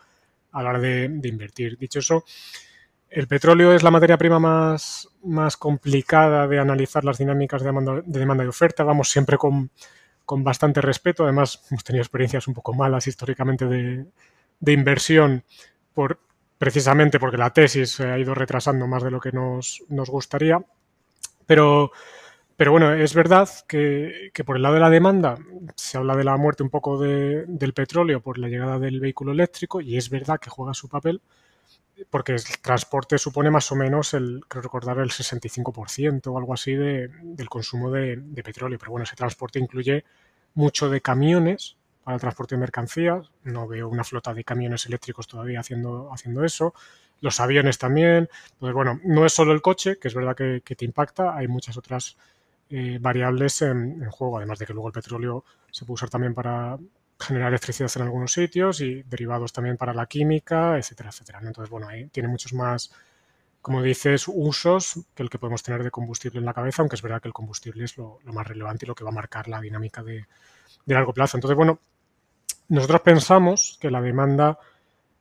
[0.53, 1.79] a la hora de, invertir.
[1.79, 2.25] Dicho eso,
[3.09, 5.09] el petróleo es la materia prima más,
[5.59, 8.85] complicada de analizar las dinámicas de demanda y oferta.
[8.85, 9.71] Vamos siempre con
[10.27, 11.25] con bastante respeto.
[11.25, 15.45] Además, hemos tenido experiencias un poco malas históricamente de, inversión
[16.59, 20.61] precisamente porque la tesis se ha ido retrasando más de lo que nos, gustaría.
[21.47, 21.93] Pero
[22.59, 25.39] bueno, es verdad que, por el lado de la demanda
[25.77, 29.81] se habla de la muerte un poco del petróleo por la llegada del vehículo eléctrico
[29.81, 31.21] y es verdad que juega su papel
[32.11, 36.75] porque el transporte supone más o menos, el, creo recordar, el 65% o algo así
[36.75, 38.79] de, del consumo de, petróleo.
[38.79, 40.05] Pero bueno, ese transporte incluye
[40.55, 43.31] mucho de camiones para el transporte de mercancías.
[43.45, 46.75] No veo una flota de camiones eléctricos todavía haciendo, haciendo eso.
[47.21, 48.29] Los aviones también.
[48.59, 51.79] Pues bueno, no es solo el coche, que es verdad que, te impacta, hay muchas
[51.79, 52.17] otras
[52.69, 56.35] eh, variables en, en, juego, además de que luego el petróleo se puede usar también
[56.35, 56.79] para,
[57.19, 61.41] generar electricidad en algunos sitios y derivados también para la química, etcétera, etcétera.
[61.43, 62.93] Entonces, bueno, ahí tiene muchos más,
[63.63, 67.03] como dices, usos que el que podemos tener de combustible en la cabeza, aunque es
[67.03, 69.61] verdad que el combustible es lo, más relevante y lo que va a marcar la
[69.61, 70.27] dinámica de,
[70.87, 71.37] largo plazo.
[71.37, 71.81] Entonces, bueno,
[72.69, 74.59] nosotros pensamos que la demanda,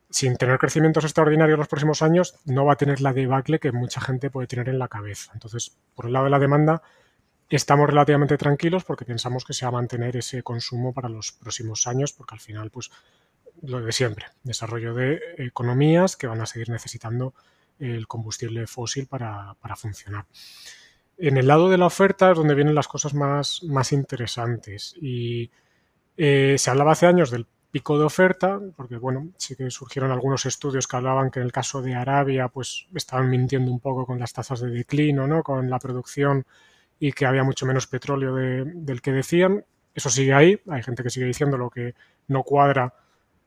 [0.09, 4.01] sin tener crecimientos extraordinarios los próximos años, no va a tener la debacle que mucha
[4.01, 5.31] gente puede tener en la cabeza.
[5.33, 6.81] Entonces, por el lado de la demanda,
[7.49, 11.87] estamos relativamente tranquilos porque pensamos que se va a mantener ese consumo para los próximos
[11.87, 12.91] años, porque al final, pues,
[13.61, 17.33] lo de siempre, desarrollo de economías que van a seguir necesitando
[17.79, 20.25] el combustible fósil para, funcionar.
[21.17, 24.95] En el lado de la oferta es donde vienen las cosas más, más interesantes.
[25.01, 25.49] Y
[26.17, 30.45] eh, se hablaba hace años del pico de oferta, porque bueno, sí que surgieron algunos
[30.45, 34.19] estudios que hablaban que en el caso de Arabia, pues estaban mintiendo un poco con
[34.19, 35.43] las tasas de declino, ¿no?
[35.43, 36.45] Con la producción
[36.99, 39.65] y que había mucho menos petróleo del que decían.
[39.93, 41.95] Eso sigue ahí, hay gente que sigue diciendo lo que
[42.27, 42.93] no cuadra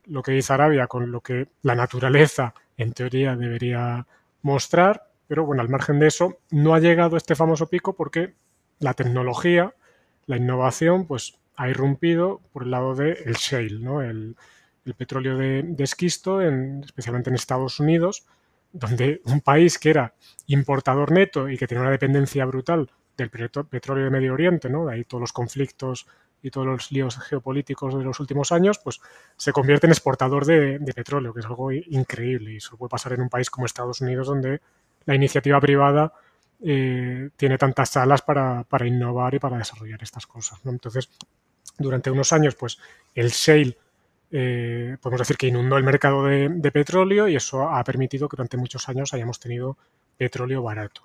[0.09, 4.07] lo que dice Arabia con lo que la naturaleza en teoría debería
[4.43, 8.35] mostrar, pero bueno, al margen de eso, no ha llegado este famoso pico porque
[8.79, 9.75] la tecnología,
[10.27, 14.03] la innovación, pues ha irrumpido por el lado del shale, ¿no?
[14.03, 14.37] el,
[14.97, 18.25] petróleo de, esquisto, en, especialmente en Estados Unidos,
[18.73, 20.15] donde un país que era
[20.47, 24.87] importador neto y que tenía una dependencia brutal del petróleo de Medio Oriente, ¿no?
[24.87, 26.07] De ahí todos los conflictos
[26.41, 29.01] y todos los líos geopolíticos de los últimos años, pues
[29.37, 33.23] se convierte en exportador de, petróleo, que es algo increíble y eso puede pasar en
[33.23, 34.61] un país como Estados Unidos, donde
[35.05, 36.13] la iniciativa privada
[36.63, 40.61] eh, tiene tantas salas para, innovar y para desarrollar estas cosas.
[40.65, 41.11] Entonces,
[41.77, 42.79] durante unos años, pues
[43.17, 43.77] el shale,
[44.31, 48.37] eh, podemos decir que inundó el mercado de, de petróleo y eso ha permitido que
[48.37, 49.77] durante muchos años hayamos tenido
[50.17, 51.03] petróleo barato.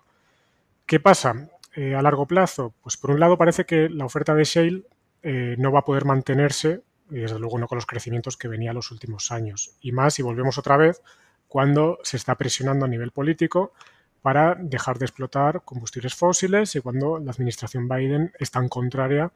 [0.85, 1.49] ¿Qué pasa?
[1.75, 2.73] Eh, a largo plazo?
[2.81, 4.83] Pues por un lado parece que la oferta de Shale
[5.23, 8.73] eh, no va a poder mantenerse, y desde luego no con los crecimientos que venía
[8.73, 9.75] los últimos años.
[9.81, 11.01] Y más si volvemos otra vez
[11.47, 13.73] cuando se está presionando a nivel político
[14.21, 19.31] para dejar de explotar combustibles fósiles y cuando la administración Biden es tan contraria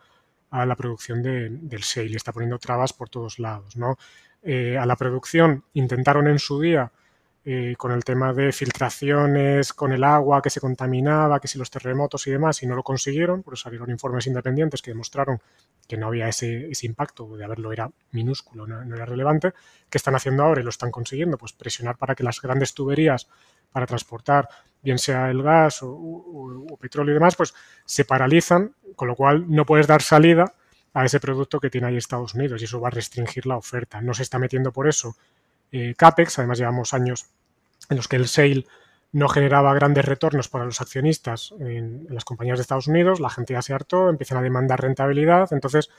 [0.49, 3.75] a la producción del shale y está poniendo trabas por todos lados.
[3.75, 3.97] ¿no?
[4.43, 6.91] Eh, a la producción intentaron en su día
[7.49, 11.71] eh, con el tema de filtraciones, con el agua que se contaminaba, que si los
[11.71, 15.39] terremotos y demás, y no lo consiguieron, pues salieron informes independientes que demostraron
[15.87, 19.53] que no había ese, impacto, de haberlo era minúsculo, no, era relevante,
[19.89, 21.37] ¿qué están haciendo ahora y lo están consiguiendo?
[21.37, 23.29] Pues presionar para que las grandes tuberías
[23.71, 24.49] para transportar,
[24.83, 27.53] bien sea el gas o, petróleo y demás, pues
[27.85, 30.51] se paralizan, con lo cual no puedes dar salida
[30.93, 34.01] a ese producto que tiene ahí Estados Unidos y eso va a restringir la oferta.
[34.01, 35.15] No se está metiendo por eso
[35.71, 37.27] eh, CAPEX, además llevamos años
[37.89, 38.65] en los que el sale
[39.11, 43.53] no generaba grandes retornos para los accionistas en, las compañías de Estados Unidos, la gente
[43.53, 45.89] ya se hartó, empiezan a demandar rentabilidad, entonces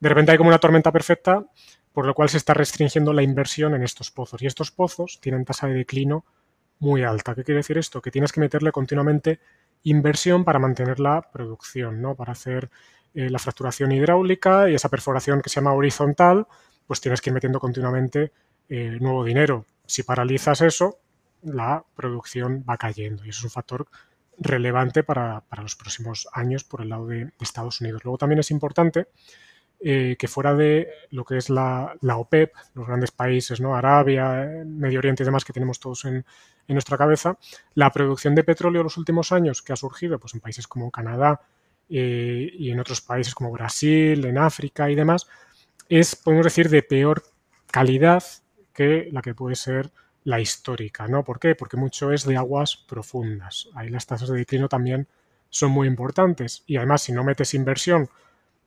[0.00, 1.46] de repente hay como una tormenta perfecta,
[1.92, 4.42] por lo cual se está restringiendo la inversión en estos pozos.
[4.42, 6.26] Y estos pozos tienen tasa de declino
[6.78, 7.34] muy alta.
[7.34, 8.02] ¿Qué quiere decir esto?
[8.02, 9.40] Que tienes que meterle continuamente
[9.84, 12.14] inversión para mantener la producción, ¿no?
[12.14, 12.68] Para hacer
[13.14, 16.46] eh, la fracturación hidráulica y esa perforación que se llama horizontal,
[16.86, 18.32] pues tienes que ir metiendo continuamente
[18.68, 20.98] eh, nuevo dinero si paralizas eso,
[21.42, 23.86] la producción va cayendo y eso es un factor
[24.38, 28.04] relevante para, los próximos años por el lado de, Estados Unidos.
[28.04, 29.08] Luego también es importante
[29.80, 33.76] eh, que fuera de lo que es la, OPEP, los grandes países, ¿no?
[33.76, 36.24] Arabia, Medio Oriente y demás que tenemos todos en,
[36.68, 37.38] nuestra cabeza,
[37.74, 40.90] la producción de petróleo en los últimos años que ha surgido pues, en países como
[40.90, 41.40] Canadá
[41.88, 45.28] eh, y en otros países como Brasil, en África y demás,
[45.88, 47.22] es, podemos decir, de peor
[47.70, 48.24] calidad
[48.72, 49.92] que la que puede ser
[50.26, 51.22] la histórica, ¿no?
[51.22, 51.54] ¿Por qué?
[51.54, 53.68] Porque mucho es de aguas profundas.
[53.76, 55.06] Ahí las tasas de declino también
[55.50, 56.64] son muy importantes.
[56.66, 58.10] Y además, si no metes inversión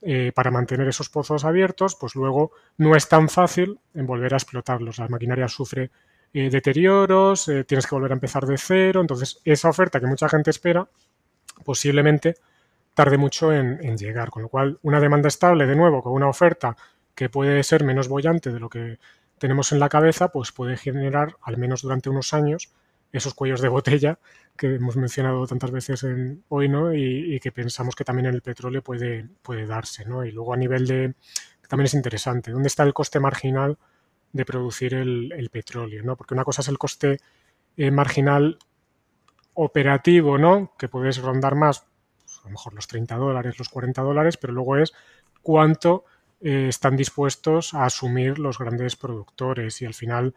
[0.01, 4.37] eh, para mantener esos pozos abiertos, pues luego no es tan fácil en volver a
[4.37, 4.99] explotarlos.
[4.99, 5.91] La maquinaria sufre
[6.33, 9.01] eh, deterioros, eh, tienes que volver a empezar de cero.
[9.01, 10.87] Entonces, esa oferta que mucha gente espera,
[11.65, 12.35] posiblemente
[12.93, 14.29] tarde mucho en, en llegar.
[14.29, 16.77] Con lo cual, una demanda estable, de nuevo, con una oferta
[17.13, 18.97] que puede ser menos bollante de lo que
[19.39, 22.71] tenemos en la cabeza, pues puede generar, al menos durante unos años,
[23.11, 24.19] esos cuellos de botella
[24.55, 26.93] que hemos mencionado tantas veces en, hoy, ¿no?
[26.93, 30.25] Y, que pensamos que también en el petróleo puede, puede darse, ¿no?
[30.25, 31.15] Y luego a nivel de,
[31.67, 33.77] también es interesante, ¿dónde está el coste marginal
[34.33, 36.15] de producir el, petróleo, ¿no?
[36.17, 37.19] Porque una cosa es el coste
[37.77, 38.59] eh, marginal
[39.53, 40.73] operativo, ¿no?
[40.77, 41.85] Que puedes rondar más,
[42.19, 44.93] pues, a lo mejor los 30 dólares, los 40 dólares, pero luego es
[45.41, 46.05] cuánto
[46.41, 50.33] eh, están dispuestos a asumir los grandes productores y al final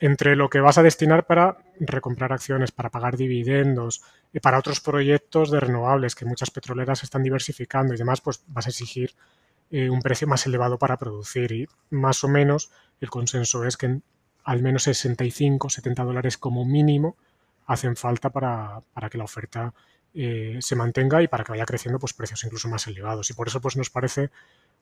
[0.00, 4.80] entre lo que vas a destinar para recomprar acciones, para pagar dividendos, y para otros
[4.80, 9.14] proyectos de renovables que muchas petroleras están diversificando y demás, pues vas a exigir
[9.70, 11.52] eh, un precio más elevado para producir.
[11.52, 12.70] Y más o menos
[13.00, 14.00] el consenso es que
[14.44, 17.16] al menos 65, 70 dólares como mínimo
[17.66, 19.74] hacen falta para, que la oferta
[20.14, 23.30] eh, se mantenga y para que vaya creciendo pues precios incluso más elevados.
[23.30, 24.30] Y por eso pues nos parece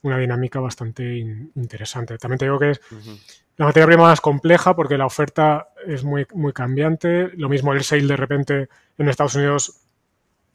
[0.02, 2.18] una dinámica bastante interesante.
[2.18, 2.80] También te digo que es
[3.56, 7.30] la materia prima más compleja porque la oferta es muy, muy cambiante.
[7.36, 8.68] Lo mismo el sale de repente
[8.98, 9.80] en Estados Unidos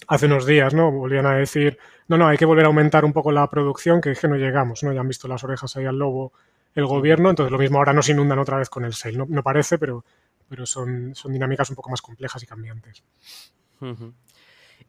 [0.07, 0.91] hace unos días, ¿no?
[0.91, 1.77] Volvían a decir,
[2.07, 4.35] no, no, hay que volver a aumentar un poco la producción, que es que no
[4.35, 4.93] llegamos, ¿no?
[4.93, 6.33] Ya han visto las orejas ahí al lobo
[6.73, 9.17] el gobierno, entonces lo mismo ahora nos inundan otra vez con el sale.
[9.17, 10.05] No, parece, pero,
[10.47, 13.03] pero son, son dinámicas un poco más complejas y cambiantes.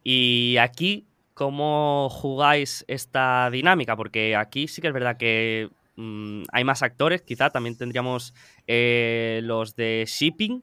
[0.04, 1.08] Y aquí
[1.42, 7.22] cómo jugáis esta dinámica, porque aquí sí que es verdad que mm, hay más actores,
[7.22, 8.32] quizá también tendríamos
[8.68, 10.62] eh, los de shipping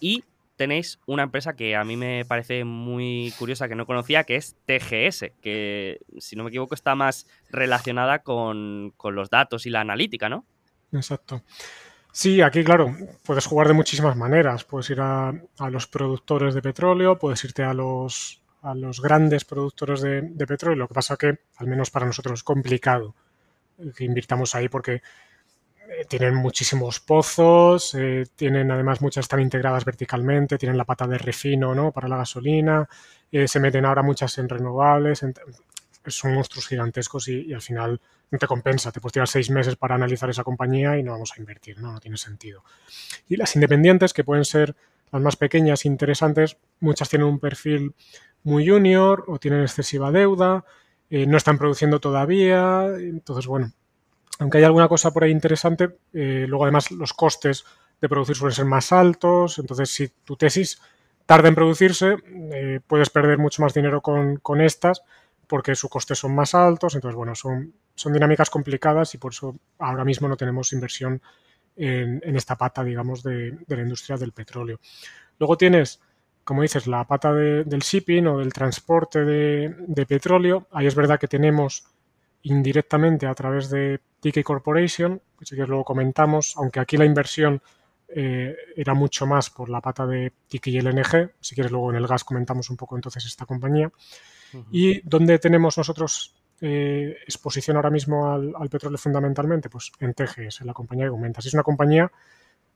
[0.00, 0.22] y
[0.56, 4.54] tenéis una empresa que a mí me parece muy curiosa, que no conocía, que es
[4.66, 10.28] TGS, que si no me equivoco está más relacionada con, los datos y la analítica,
[10.28, 10.44] ¿no?
[10.92, 11.42] Exacto.
[12.12, 14.64] Sí, aquí, claro, puedes jugar de muchísimas maneras.
[14.64, 19.44] Puedes ir a, a, los productores de petróleo, puedes irte a los a los grandes
[19.44, 20.76] productores de, petróleo.
[20.78, 23.14] Lo que pasa que, al menos para nosotros, es complicado
[23.96, 30.58] que invirtamos ahí porque eh, tienen muchísimos pozos, eh, tienen además muchas están integradas verticalmente,
[30.58, 31.92] tienen la pata de refino ¿no?
[31.92, 32.88] para la gasolina,
[33.30, 35.24] eh, se meten ahora muchas en renovables,
[36.06, 38.00] son monstruos gigantescos y, al final
[38.30, 41.32] no te compensa, te puedes tirar seis meses para analizar esa compañía y no vamos
[41.36, 42.64] a invertir, no, no tiene sentido.
[43.28, 44.74] Y las independientes, que pueden ser
[45.12, 47.94] las más pequeñas, interesantes, muchas tienen un perfil
[48.48, 50.64] muy junior o tienen excesiva deuda,
[51.10, 52.86] eh, no están produciendo todavía.
[52.98, 53.72] Entonces, bueno,
[54.40, 57.64] aunque hay alguna cosa por ahí interesante, eh, luego además los costes
[58.00, 59.58] de producir suelen ser más altos.
[59.58, 60.80] Entonces, si tu tesis
[61.26, 62.16] tarda en producirse,
[62.52, 65.02] eh, puedes perder mucho más dinero con, estas
[65.46, 66.94] porque sus costes son más altos.
[66.94, 71.20] Entonces, bueno, son, son dinámicas complicadas y por eso ahora mismo no tenemos inversión
[71.76, 74.80] en, esta pata, digamos, de, de la industria del petróleo.
[75.38, 76.00] Luego tienes
[76.48, 80.66] como dices, la pata del shipping o del transporte de, petróleo.
[80.72, 81.84] Ahí es verdad que tenemos
[82.40, 87.60] indirectamente a través de TK Corporation, que si que luego comentamos, aunque aquí la inversión
[88.08, 91.96] eh, era mucho más por la pata de TK y LNG, si quieres luego en
[91.96, 93.92] el gas comentamos un poco entonces esta compañía.
[94.70, 99.68] ¿Y dónde tenemos nosotros eh, exposición ahora mismo al, al, petróleo fundamentalmente?
[99.68, 101.44] Pues en TGS, en la compañía que comentas.
[101.44, 102.10] Es una compañía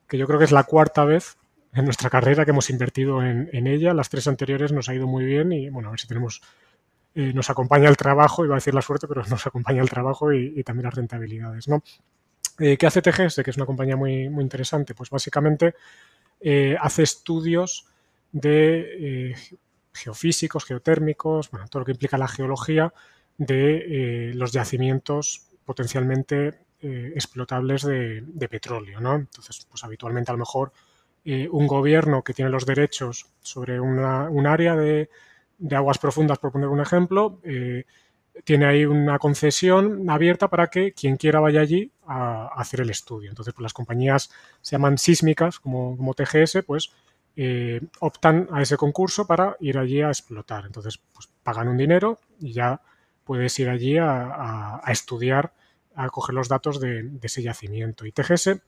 [0.06, 1.38] que yo creo que es la cuarta vez
[1.74, 3.94] en nuestra carrera que hemos invertido en, ella.
[3.94, 6.42] Las tres anteriores nos ha ido muy bien y bueno, a ver si tenemos,
[7.14, 10.32] eh, nos acompaña el trabajo, iba a decir la suerte, pero nos acompaña el trabajo
[10.32, 11.68] y, también las rentabilidades.
[11.68, 11.82] ¿no?
[12.58, 13.42] Eh, ¿Qué hace TGS?
[13.42, 14.94] Que es una compañía muy, muy interesante.
[14.94, 15.74] Pues básicamente
[16.40, 17.86] eh, hace estudios
[18.32, 19.34] de
[19.92, 22.92] geofísicos, geotérmicos, bueno, todo lo que implica la geología
[23.36, 29.14] de los yacimientos potencialmente explotables de, de, petróleo, ¿no?
[29.14, 30.72] Entonces, pues habitualmente a lo mejor
[31.24, 35.08] un gobierno que tiene los derechos sobre un área de,
[35.70, 37.84] aguas profundas, por poner un ejemplo, eh,
[38.44, 43.30] tiene ahí una concesión abierta para que quien quiera vaya allí a, hacer el estudio.
[43.30, 44.30] Entonces, pues las compañías
[44.60, 46.90] se llaman sísmicas, como, como TGS, pues
[47.36, 50.64] eh, optan a ese concurso para ir allí a explotar.
[50.66, 52.80] Entonces, pues pagan un dinero y ya
[53.24, 55.52] puedes ir allí a, estudiar,
[55.94, 58.06] a coger los datos de, de, ese yacimiento.
[58.06, 58.60] Y TGS,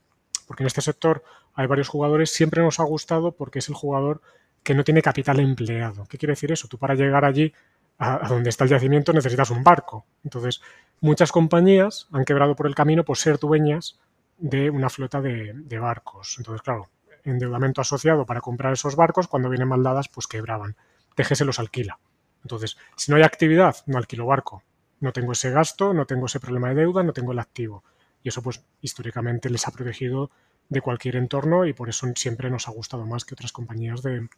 [0.47, 1.23] porque en este sector
[1.55, 4.21] hay varios jugadores, siempre nos ha gustado porque es el jugador
[4.61, 6.05] que no tiene capital empleado.
[6.09, 6.67] ¿Qué quiere decir eso?
[6.67, 7.53] Tú para llegar allí
[7.97, 10.05] a, donde está el yacimiento necesitas un barco.
[10.23, 10.61] Entonces,
[10.99, 13.99] muchas compañías han quebrado por el camino por ser dueñas
[14.37, 16.35] de una flota de, barcos.
[16.37, 16.89] Entonces, claro,
[17.23, 20.75] endeudamiento asociado para comprar esos barcos, cuando vienen mal dadas, pues quebraban.
[21.15, 21.99] Déjese los alquila.
[22.43, 24.63] Entonces, si no hay actividad, no alquilo barco.
[24.99, 27.83] No tengo ese gasto, no tengo ese problema de deuda, no tengo el activo.
[28.23, 30.31] Y eso, pues, históricamente les ha protegido
[30.69, 34.29] de cualquier entorno y por eso siempre nos ha gustado más que otras compañías del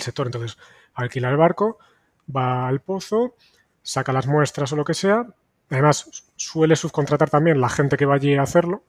[0.00, 0.26] sector.
[0.26, 0.58] Entonces,
[0.94, 1.78] alquila el barco,
[2.34, 3.34] va al pozo,
[3.82, 5.26] saca las muestras o lo que sea.
[5.70, 8.84] Además, suele subcontratar también la gente que va allí a hacerlo.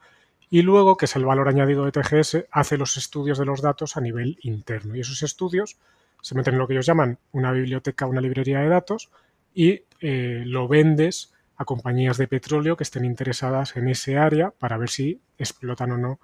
[0.50, 3.98] Y luego, que es el valor añadido de TGS, hace los estudios de los datos
[3.98, 4.96] a nivel interno.
[4.96, 5.78] Y esos estudios
[6.22, 9.10] se meten en lo que ellos llaman una biblioteca, una librería de datos,
[9.54, 14.78] y eh, lo vendes a compañías de petróleo que estén interesadas en ese área para
[14.78, 16.20] ver si explotan o no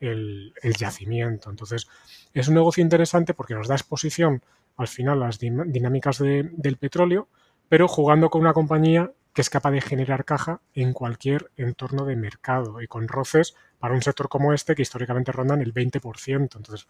[0.00, 1.50] el, yacimiento.
[1.50, 1.88] Entonces,
[2.32, 4.42] es un negocio interesante porque nos da exposición
[4.76, 7.28] al final las dinámicas del petróleo,
[7.68, 12.16] pero jugando con una compañía que es capaz de generar caja en cualquier entorno de
[12.16, 16.40] mercado y con roces para un sector como este que históricamente rondan el 20%.
[16.40, 16.86] Entonces,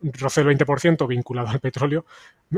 [0.00, 2.04] roce del 20% vinculado al petróleo,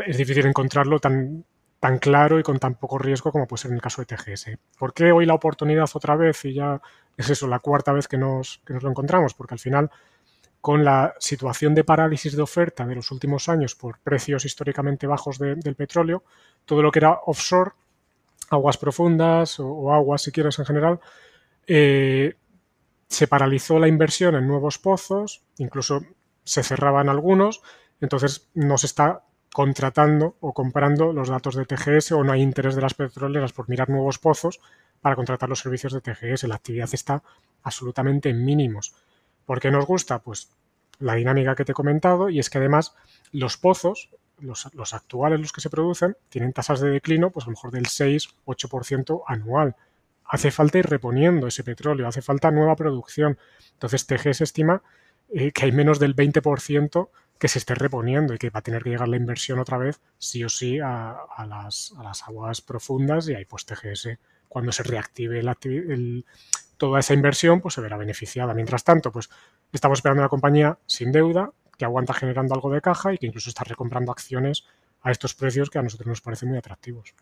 [0.06, 1.44] es difícil encontrarlo tan,
[1.80, 4.58] tan claro y con tan poco riesgo como puede ser en el caso de TGS.
[4.78, 6.80] ¿Por qué hoy la oportunidad otra vez y ya
[7.16, 9.34] es eso, la cuarta vez que nos, que nos lo encontramos?
[9.34, 9.90] Porque al final
[10.66, 15.38] con la situación de parálisis de oferta de los últimos años por precios históricamente bajos
[15.38, 16.24] del petróleo,
[16.64, 17.70] todo lo que era offshore,
[18.51, 20.98] aguas profundas o, aguas, si quieres, en general,
[21.68, 22.34] eh,
[23.09, 26.01] se paralizó la inversión en nuevos pozos, incluso
[26.43, 27.62] se cerraban algunos,
[28.01, 29.22] entonces no se está
[29.52, 33.68] contratando o comprando los datos de TGS o no hay interés de las petroleras por
[33.68, 34.60] mirar nuevos pozos
[35.06, 36.48] para contratar los servicios de TGS.
[36.48, 37.22] La actividad está
[37.62, 38.92] absolutamente en mínimos.
[39.44, 40.18] ¿Por qué nos gusta?
[40.18, 40.50] Pues
[40.98, 42.96] la dinámica que te he comentado y es que además
[43.30, 44.10] los pozos,
[44.40, 47.84] los, actuales, los que se producen, tienen tasas de declino, pues a lo mejor del
[47.84, 49.76] 6-8% anual.
[50.24, 53.38] Hace falta ir reponiendo ese petróleo, hace falta nueva producción.
[53.74, 54.82] Entonces TGS estima
[55.32, 58.82] eh, que hay menos del 20% que se esté reponiendo y que va a tener
[58.82, 61.16] que llegar la inversión otra vez sí o sí a,
[61.48, 61.94] las,
[62.26, 64.18] aguas profundas y ahí pues TGS
[64.48, 66.24] cuando se reactive el,
[66.77, 68.55] toda esa inversión pues se verá beneficiada.
[68.55, 69.31] Mientras tanto, pues
[69.73, 73.51] estamos esperando una compañía sin deuda que aguanta generando algo de caja y que incluso
[73.51, 74.64] está recomprando acciones
[75.02, 77.14] a estos precios que a nosotros nos parecen muy atractivos.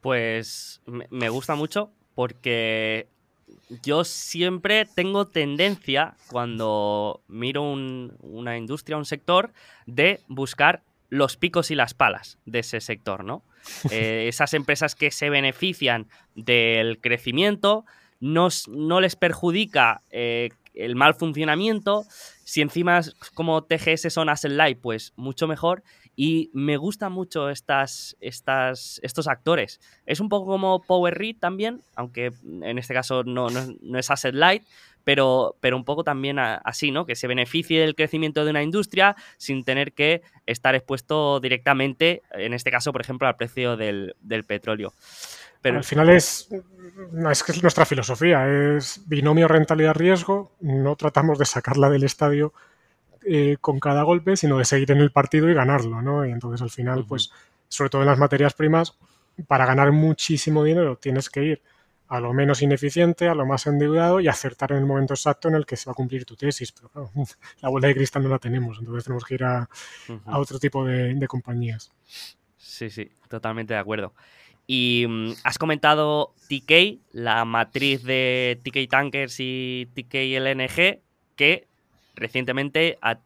[0.00, 3.08] Pues me gusta mucho porque
[3.82, 9.52] yo siempre tengo tendencia, cuando miro una industria, un sector,
[9.86, 13.42] de buscar los picos y las palas de ese sector, ¿no?
[13.90, 17.84] Eh, esas empresas que se benefician del crecimiento,
[18.20, 22.04] no, no les perjudica eh, el mal funcionamiento.
[22.44, 23.00] Si encima
[23.34, 25.82] como TGS son asset light, pues mucho mejor.
[26.22, 29.80] Y me gustan mucho estas, estas, estos actores.
[30.04, 34.34] Es un poco como Power Read también, aunque en este caso no, no, es asset
[34.34, 34.62] light,
[35.02, 37.06] pero, pero un poco también así, ¿no?
[37.06, 42.52] Que se beneficie del crecimiento de una industria sin tener que estar expuesto directamente, en
[42.52, 44.14] este caso, por ejemplo, al precio del,
[44.46, 44.92] petróleo.
[45.62, 52.04] Pero al final es, es nuestra filosofía, es binomio rentabilidad-riesgo, no tratamos de sacarla del
[52.04, 52.52] estadio
[53.24, 56.26] eh, con cada golpe, sino de seguir en el partido y ganarlo, ¿no?
[56.26, 57.30] Y entonces al final, pues,
[57.68, 58.96] sobre todo en las materias primas,
[59.46, 61.62] para ganar muchísimo dinero tienes que ir
[62.10, 65.54] a lo menos ineficiente, a lo más endeudado y acertar en el momento exacto en
[65.54, 66.72] el que se va a cumplir tu tesis.
[66.72, 67.10] Pero claro,
[67.62, 69.68] la bola de cristal no la tenemos, entonces tenemos que ir a,
[70.26, 71.92] otro tipo de, compañías.
[72.56, 74.12] Sí, sí, totalmente de acuerdo.
[74.66, 81.00] Y mm, has comentado TK, la matriz de TK Tankers y TK LNG,
[81.36, 81.68] que
[82.20, 83.18] recientemente ha,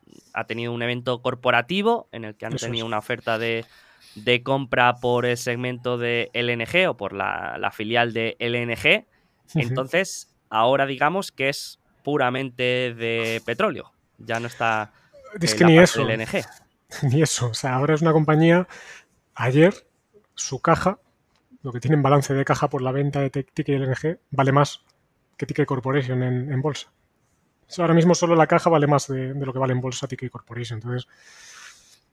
[0.47, 3.67] tenido un evento corporativo en el que han tenido una oferta de
[4.15, 9.07] de compra por el segmento de LNG o por la, filial de LNG.
[9.55, 13.93] Entonces, ahora digamos que es puramente de petróleo.
[14.19, 14.93] Ya no está
[15.41, 16.05] es que ni eso.
[16.05, 16.45] LNG.
[17.03, 17.49] Ni eso.
[17.49, 18.69] O sea, ahora es una compañía.
[19.35, 19.75] Ayer,
[20.37, 21.01] su caja,
[21.63, 24.85] lo que tiene en balance de caja por la venta de Ticket LNG, vale más
[25.37, 26.93] que Ticket Corporation en, bolsa.
[27.79, 30.79] Ahora mismo solo la caja vale más de, lo que vale en bolsa Ticket Corporation.
[30.79, 31.09] Entonces,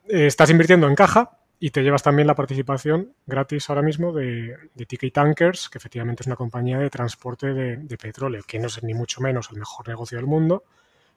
[0.07, 4.57] eh, estás invirtiendo en caja y te llevas también la participación gratis ahora mismo de,
[4.73, 8.81] de Ticket Tankers, que efectivamente es una compañía de transporte de, petróleo, que no es
[8.81, 10.63] ni mucho menos el mejor negocio del mundo.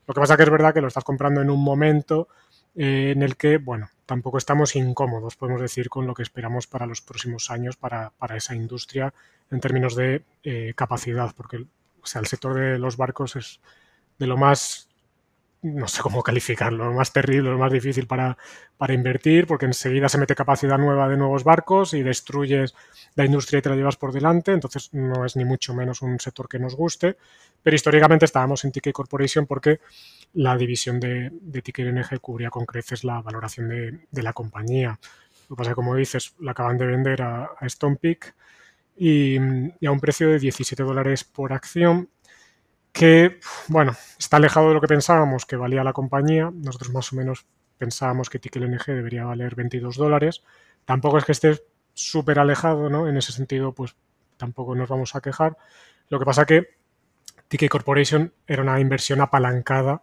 [0.06, 2.28] Lo que pasa que es verdad que lo estás comprando en un momento
[2.74, 6.84] eh, en el que, bueno, tampoco estamos incómodos, podemos decir, con lo que esperamos para
[6.84, 9.14] los próximos años para, esa industria
[9.50, 13.60] en términos de eh, capacidad, porque el sector de los barcos es
[14.18, 14.88] de lo más
[15.64, 18.36] no sé cómo calificarlo, lo más terrible, lo más difícil para,
[18.76, 22.74] para, invertir, porque enseguida se mete capacidad nueva de nuevos barcos y destruyes
[23.14, 26.20] la industria y te la llevas por delante, entonces no es ni mucho menos un
[26.20, 27.16] sector que nos guste,
[27.62, 29.80] pero históricamente estábamos en Ticket Corporation porque
[30.34, 34.98] la división de, de Ticket NG cubría con creces la valoración de, la compañía.
[35.48, 37.66] Lo que pasa es que, como dices, la acaban de vender a, a
[38.96, 39.38] y,
[39.80, 42.10] y a un precio de 17 dólares por acción
[42.94, 46.52] que, bueno, está alejado de lo que pensábamos que valía la compañía.
[46.54, 47.44] Nosotros más o menos
[47.76, 50.44] pensábamos que Ticket NG debería valer 22 dólares.
[50.84, 51.60] Tampoco es que esté
[51.92, 53.08] súper alejado, ¿no?
[53.08, 53.96] En ese sentido, pues
[54.36, 55.56] tampoco nos vamos a quejar.
[56.08, 56.68] Lo que pasa que
[57.48, 60.02] Ticket Corporation era una inversión apalancada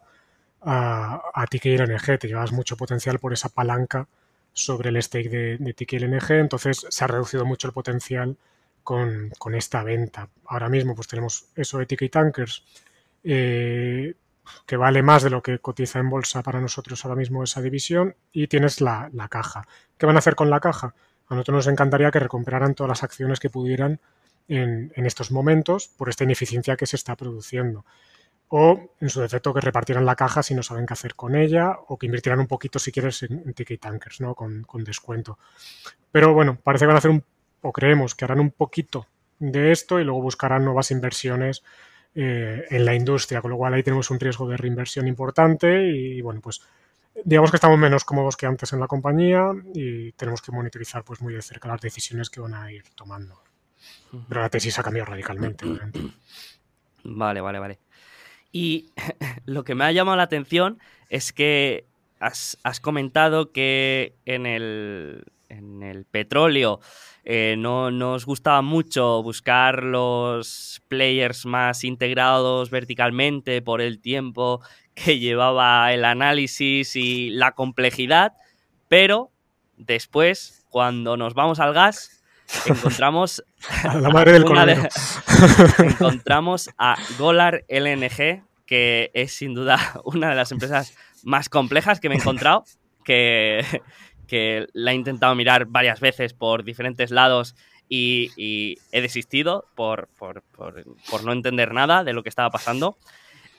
[0.62, 2.20] a, a Ticket LNG.
[2.20, 4.10] Te llevas mucho potencial por esa palanca
[4.52, 6.32] sobre el stake de, de Ticket LNG.
[6.32, 8.36] Entonces se ha reducido mucho el potencial
[8.84, 10.30] con, esta venta.
[10.46, 12.64] Ahora mismo pues tenemos eso de Ticket Tankers,
[13.24, 14.16] eh,
[14.66, 18.16] que vale más de lo que cotiza en bolsa para nosotros ahora mismo esa división,
[18.32, 19.68] y tienes la, caja.
[19.98, 20.94] ¿Qué van a hacer con la caja?
[21.28, 24.00] A nosotros nos encantaría que recuperaran todas las acciones que pudieran
[24.48, 27.86] en, estos momentos por esta ineficiencia que se está produciendo.
[28.50, 31.78] O, en su defecto, que repartieran la caja si no saben qué hacer con ella,
[31.88, 34.36] o que invirtieran un poquito, si quieres, en, Ticket Tankers, ¿no?
[34.36, 35.40] Con, con, descuento.
[36.12, 37.24] Pero bueno, parece que van a hacer un
[37.62, 39.08] o creemos que harán un poquito
[39.40, 41.64] de esto y luego buscarán nuevas inversiones
[42.14, 46.22] eh, en la industria, con lo cual ahí tenemos un riesgo de reinversión importante y,
[46.22, 46.62] bueno, pues
[47.24, 51.22] digamos que estamos menos cómodos que antes en la compañía y tenemos que monitorizar pues
[51.22, 53.42] muy de cerca las decisiones que van a ir tomando.
[54.28, 55.66] Pero la tesis ha cambiado radicalmente.
[57.04, 57.80] Vale, vale, vale.
[58.52, 58.92] Y
[59.46, 60.80] lo que me ha llamado la atención
[61.10, 61.86] es que
[62.20, 66.80] has, has comentado que en el, en el petróleo
[67.24, 74.62] eh, no nos gustaba mucho buscar los players más integrados verticalmente por el tiempo
[74.96, 78.34] que llevaba el análisis y la complejidad,
[78.88, 79.32] pero
[79.78, 82.24] después, cuando nos vamos al gas,
[82.66, 83.44] encontramos
[83.84, 84.44] a la madre del
[85.80, 92.10] encontramos a Golar LNG, que es sin duda una de las empresas más complejas que
[92.10, 92.66] me he encontrado,
[93.04, 93.64] que,
[94.28, 97.56] que la he intentado mirar varias veces por diferentes lados
[97.92, 100.08] y, he desistido por,
[101.24, 102.98] no entender nada de lo que estaba pasando.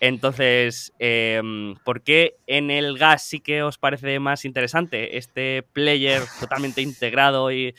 [0.01, 6.23] Entonces, em, ¿por qué en el gas sí que os parece más interesante este player
[6.41, 7.75] totalmente integrado y,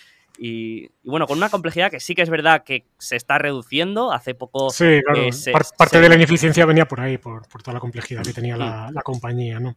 [1.04, 4.14] bueno, con una complejidad que sí que es verdad que se está reduciendo.
[4.14, 4.70] Hace poco.
[4.70, 5.30] Sí, claro.
[5.78, 9.02] parte de la ineficiencia venía por ahí, por, toda la complejidad que tenía la, la
[9.02, 9.76] compañía, ¿no?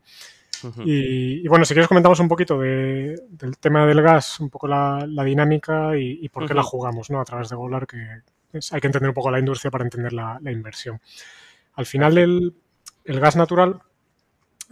[0.84, 5.96] Y, bueno, si quieres comentamos un poquito del tema del gas, un poco la, dinámica
[5.96, 7.20] y, por qué la jugamos ¿no?
[7.20, 10.38] a través de Golar, que hay que entender un poco la industria para entender la,
[10.44, 11.00] inversión.
[11.74, 12.54] Al final el,
[13.04, 13.80] gas natural,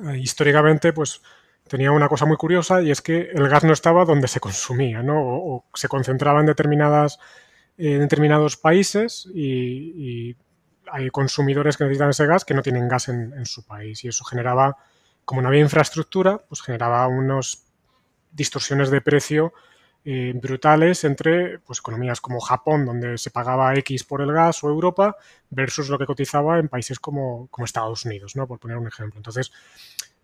[0.05, 1.23] eh, históricamente, pues
[1.69, 5.02] tenía una cosa muy curiosa y es que el gas no estaba donde se consumía,
[5.02, 5.20] ¿no?
[5.20, 7.19] O, se concentraba en determinadas
[7.77, 10.36] en determinados países y,
[10.93, 14.23] hay consumidores que necesitan ese gas que no tienen gas en su país y eso
[14.23, 14.77] generaba
[15.24, 17.64] como no había infraestructura, pues generaba unas
[18.32, 19.52] distorsiones de precio
[20.06, 24.68] eh, brutales entre pues, economías como Japón, donde se pagaba X por el gas, o
[24.68, 25.16] Europa,
[25.48, 28.46] versus lo que cotizaba en países como, Estados Unidos, ¿no?
[28.46, 29.18] por poner un ejemplo.
[29.18, 29.51] Entonces,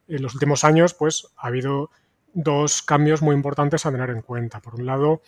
[0.06, 1.90] en los últimos años pues, ha habido
[2.34, 4.60] dos cambios muy importantes a tener en cuenta.
[4.60, 5.22] Por un lado,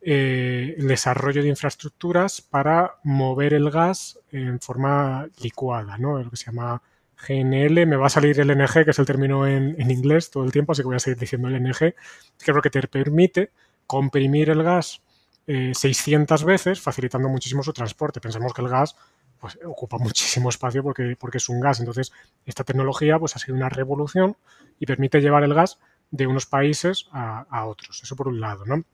[0.00, 6.22] eh, el desarrollo de infraestructuras para mover el gas en forma licuada, ¿no?
[6.22, 6.80] lo que se llama
[7.16, 10.52] GNL, me va a salir el LNG, que es el término en, inglés todo el
[10.52, 11.94] tiempo, así que voy a seguir diciendo LNG, que
[12.38, 13.50] es lo que te permite
[13.86, 15.02] comprimir el gas
[15.46, 18.20] 600 eh, veces, facilitando muchísimo su transporte.
[18.20, 18.96] Pensemos que el gas
[19.40, 21.80] pues, ocupa muchísimo espacio porque, porque es un gas.
[21.80, 22.12] Entonces,
[22.44, 24.36] esta tecnología pues, ha sido una revolución
[24.78, 25.78] y permite llevar el gas
[26.10, 28.02] de unos países a, a otros.
[28.02, 28.64] Eso por un lado.
[28.66, 28.84] ¿no?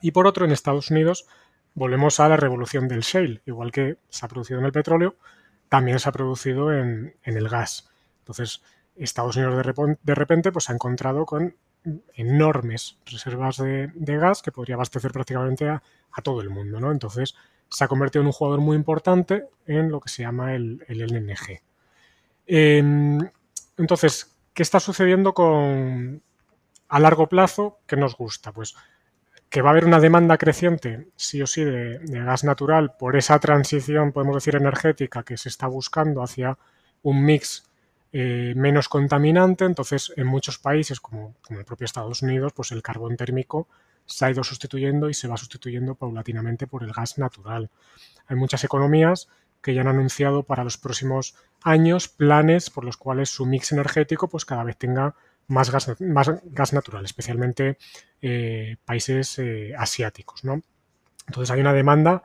[0.00, 1.26] Y por otro, en Estados Unidos
[1.74, 5.16] volvemos a la revolución del shale, igual que se ha producido en el petróleo,
[5.68, 7.90] también se ha producido en, el gas.
[8.20, 8.62] Entonces,
[8.96, 11.56] Estados Unidos de, repente, pues, se ha encontrado con
[12.14, 15.82] enormes reservas de, gas que podría abastecer prácticamente a,
[16.22, 16.80] todo el mundo.
[16.80, 16.92] ¿no?
[16.92, 17.34] Entonces,
[17.68, 21.00] se ha convertido en un jugador muy importante en lo que se llama el, el
[21.00, 21.60] LNG.
[22.46, 23.18] Em,
[23.76, 26.22] entonces, ¿qué está sucediendo con
[26.88, 28.52] a largo plazo que nos gusta?
[28.52, 28.74] Pues
[29.54, 33.38] que va a haber una demanda creciente, sí o sí, de, gas natural por esa
[33.38, 36.58] transición, podemos decir, energética que se está buscando hacia
[37.02, 37.70] un mix
[38.12, 39.64] eh, menos contaminante.
[39.64, 43.68] Entonces, en muchos países, como, como, el propio Estados Unidos, pues el carbón térmico
[44.06, 47.70] se ha ido sustituyendo y se va sustituyendo paulatinamente por el gas natural.
[48.26, 49.28] Hay muchas economías
[49.62, 54.26] que ya han anunciado para los próximos años planes por los cuales su mix energético
[54.26, 55.14] pues cada vez tenga
[55.48, 57.78] más gas, más gas natural, especialmente
[58.22, 60.44] eh, países eh, asiáticos.
[60.44, 60.62] ¿no?
[61.26, 62.22] Entonces hay una demanda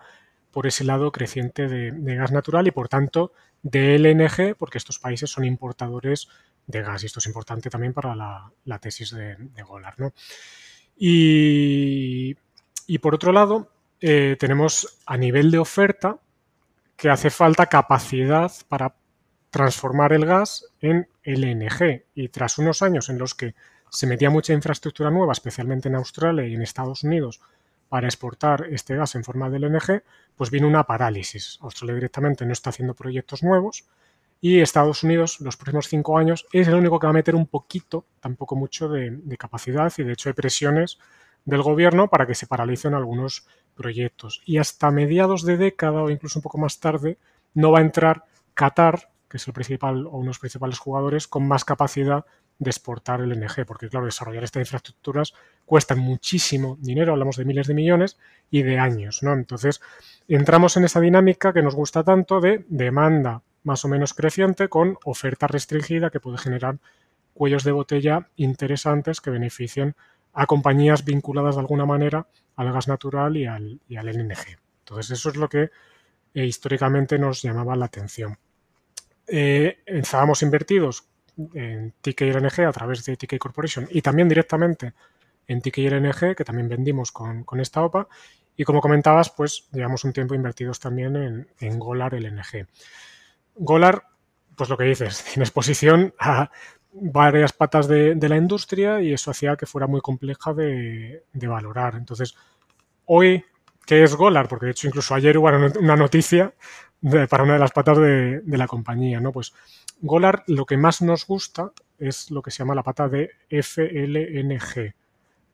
[0.51, 5.29] por ese lado creciente de, gas natural y por tanto de LNG, porque estos países
[5.29, 6.27] son importadores
[6.65, 9.99] de gas y esto es importante también para la, tesis de, de Golar.
[9.99, 10.13] ¿no?
[11.01, 12.35] Y,
[13.01, 13.71] por otro lado,
[14.01, 16.19] eh, tenemos a nivel de oferta
[16.97, 18.95] que hace falta capacidad para
[19.49, 22.05] transformar el gas en LNG.
[22.15, 23.55] Y tras unos años en los que
[23.89, 27.41] se metía mucha infraestructura nueva, especialmente en Australia y en Estados Unidos,
[27.89, 30.03] para exportar este gas en forma de LNG,
[30.35, 31.57] pues vino una parálisis.
[31.61, 33.85] Australia directamente no está haciendo proyectos nuevos
[34.41, 37.47] y Estados Unidos los próximos cinco años es el único que va a meter un
[37.47, 40.99] poquito, tampoco mucho de, de capacidad y de hecho hay presiones
[41.45, 44.41] del gobierno para que se paralicen algunos proyectos.
[44.45, 47.17] Y hasta mediados de década o incluso un poco más tarde
[47.53, 51.27] no va a entrar Qatar que es el principal o uno de los principales jugadores
[51.27, 52.25] con más capacidad
[52.57, 55.33] de exportar el NG, porque claro, desarrollar estas infraestructuras
[55.65, 58.17] cuesta muchísimo dinero, hablamos de miles de millones
[58.51, 59.33] y de años, ¿no?
[59.33, 59.79] Entonces,
[60.27, 64.97] entramos en esa dinámica que nos gusta tanto de demanda más o menos creciente con
[65.05, 66.79] oferta restringida que puede generar
[67.33, 69.95] cuellos de botella interesantes que beneficien
[70.33, 72.27] a compañías vinculadas de alguna manera
[72.57, 73.97] al gas natural y al, y.
[73.97, 75.69] Entonces, eso es lo que
[76.33, 78.37] eh, históricamente nos llamaba la atención
[79.31, 81.07] eh, estábamos invertidos
[81.53, 84.93] en TKLNG a través de TK Corporation y también directamente
[85.47, 88.07] en TKLNG, que también vendimos con, esta OPA.
[88.55, 92.67] Y como comentabas, pues llevamos un tiempo invertidos también en, Golar LNG.
[93.55, 94.03] Golar,
[94.55, 96.51] pues lo que dices, tiene exposición a
[96.91, 101.95] varias patas de, la industria y eso hacía que fuera muy compleja de valorar.
[101.95, 102.35] Entonces,
[103.05, 103.43] hoy,
[103.85, 104.47] ¿qué es Golar?
[104.47, 106.53] Porque de hecho incluso ayer hubo una noticia
[107.29, 109.31] para una de las patas de, la compañía, ¿no?
[109.31, 109.53] Pues
[110.01, 114.93] Golar lo que más nos gusta es lo que se llama la pata de FLNG,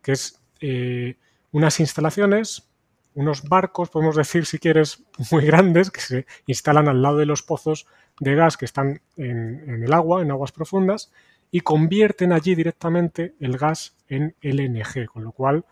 [0.01, 1.15] que es eh,
[1.51, 2.67] unas instalaciones,
[3.15, 7.43] unos barcos, podemos decir si quieres, muy grandes, que se instalan al lado de los
[7.43, 7.87] pozos
[8.19, 11.11] de gas que están en, el agua, en aguas profundas,
[11.51, 15.65] y convierten allí directamente el gas en LNG, con lo cual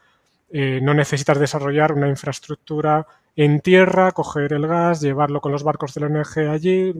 [0.51, 3.05] eh, no necesitas desarrollar una infraestructura
[3.35, 6.93] en tierra, coger el gas, llevarlo con los barcos del LNG allí,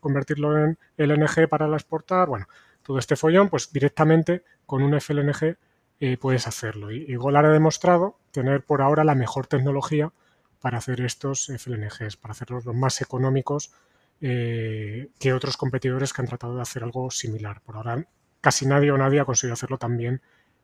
[0.00, 2.46] convertirlo en LNG para exportar, bueno,
[2.82, 5.56] todo este follón, pues directamente con un FLNG
[6.00, 6.90] eh, puedes hacerlo.
[6.90, 10.12] Y, Golar ha demostrado tener por ahora la mejor tecnología
[10.60, 13.72] para hacer estos FLNGs, para hacerlos los más económicos
[14.20, 17.60] eh, que otros competidores que han tratado de hacer algo similar.
[17.62, 18.06] Por ahora
[18.40, 20.20] casi nadie o nadie ha conseguido hacerlo tan bien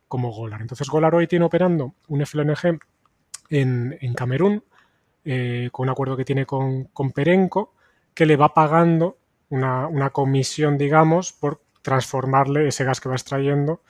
[0.08, 0.60] como Golar.
[0.60, 2.78] Entonces Golar hoy tiene operando un FLNG
[3.50, 4.64] en, en Camerún,
[5.24, 7.74] eh, con un acuerdo que tiene con, Perenco,
[8.14, 9.18] que le va pagando
[9.48, 13.82] una, comisión, digamos, por transformarle ese gas que va extrayendo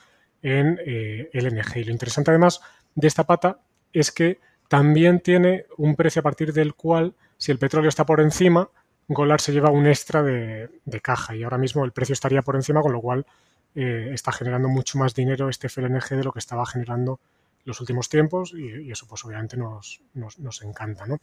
[0.43, 1.79] en eh, LNG.
[1.79, 2.61] Y lo interesante además
[2.95, 3.61] de esta pata
[3.93, 4.39] es que
[4.69, 8.71] también tiene un precio a partir del cual, si el petróleo está por encima,
[9.09, 10.71] Golar se lleva un extra de,
[11.03, 13.27] caja y ahora mismo el precio estaría por encima, con lo cual
[13.75, 17.19] eh, está generando mucho más dinero este FLNG de lo que estaba generando
[17.65, 21.07] los últimos tiempos y, eso pues obviamente nos, nos, encanta.
[21.07, 21.19] ¿no?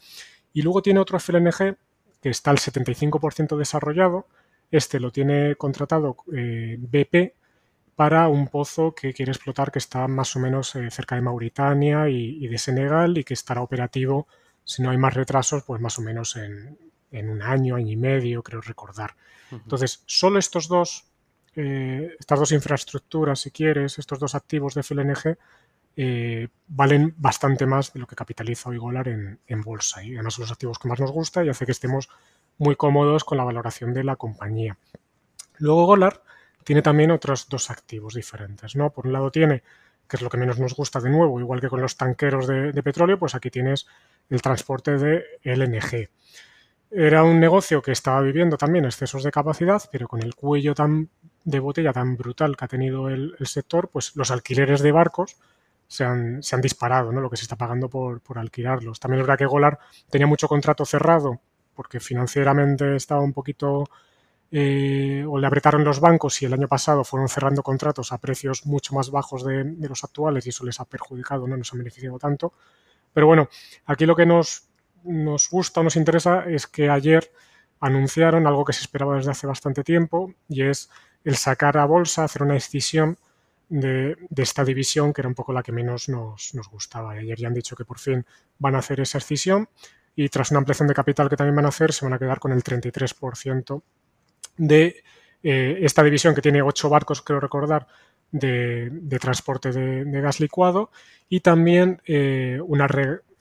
[0.54, 1.78] Y luego tiene otro FLNG
[2.22, 4.28] que está al 75% desarrollado.
[4.72, 7.34] Este lo tiene contratado eh, BP
[7.98, 12.08] para un pozo que quiere explotar que está más o menos eh, cerca de Mauritania
[12.10, 14.28] y, de Senegal y que estará operativo,
[14.64, 16.78] si no hay más retrasos, pues más o menos en,
[17.12, 19.16] un año, año y medio, creo recordar.
[19.52, 21.06] Entonces, solo estos dos,
[21.56, 25.36] eh, estas dos infraestructuras, si quieres, estos dos activos de FLNG,
[26.00, 30.04] eh, valen bastante más de lo que capitaliza hoy Golar en, bolsa.
[30.04, 32.08] Y además son los activos que más nos gusta y hace que estemos
[32.60, 34.78] muy cómodos con la valoración de la compañía.
[35.58, 36.22] Luego Golar
[36.64, 38.76] tiene también otros dos activos diferentes.
[38.76, 38.92] ¿no?
[38.92, 39.64] Por un lado tiene,
[40.08, 42.84] que es lo que menos nos gusta de nuevo, igual que con los tanqueros de,
[42.84, 43.88] petróleo, pues aquí tienes
[44.30, 46.10] el transporte de LNG.
[46.92, 51.10] Era un negocio que estaba viviendo también excesos de capacidad, pero con el cuello tan
[51.44, 55.38] de botella tan brutal que ha tenido el, el sector, pues los alquileres de barcos
[55.88, 57.22] se han, disparado, ¿no?
[57.22, 59.00] Lo que se está pagando por, alquilarlos.
[59.00, 61.40] También es verdad que Golar tenía mucho contrato cerrado
[61.74, 63.86] porque financieramente estaba un poquito
[64.52, 68.66] eh, o le apretaron los bancos y el año pasado fueron cerrando contratos a precios
[68.66, 72.20] mucho más bajos de, los actuales y eso les ha perjudicado, no nos ha beneficiado
[72.20, 72.54] tanto.
[73.14, 73.50] Pero bueno,
[73.86, 74.68] aquí lo que nos,
[75.04, 77.32] nos gusta o nos interesa es que ayer
[77.80, 80.90] anunciaron algo que se esperaba desde hace bastante tiempo y es
[81.24, 83.18] el sacar a bolsa, hacer una escisión
[83.70, 87.12] de, esta división que era un poco la que menos nos, nos gustaba.
[87.12, 88.26] Ayer ya han dicho que por fin
[88.60, 89.70] van a hacer esa escisión
[90.16, 92.40] y tras una ampliación de capital que también van a hacer se van a quedar
[92.40, 93.82] con el 33%
[94.58, 95.04] de
[95.44, 97.88] eh, esta división que tiene ocho barcos, creo recordar,
[98.32, 100.92] de, transporte de, gas licuado
[101.30, 102.88] y también eh, una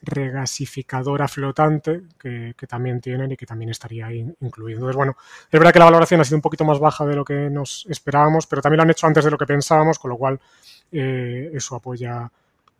[0.02, 4.78] regasificadora flotante que, también tienen y que también estaría incluido.
[4.78, 5.16] Entonces, bueno,
[5.50, 7.86] es verdad que la valoración ha sido un poquito más baja de lo que nos
[7.88, 10.40] esperábamos, pero también lo han hecho antes de lo que pensábamos, con lo cual
[10.92, 12.30] eh, eso apoya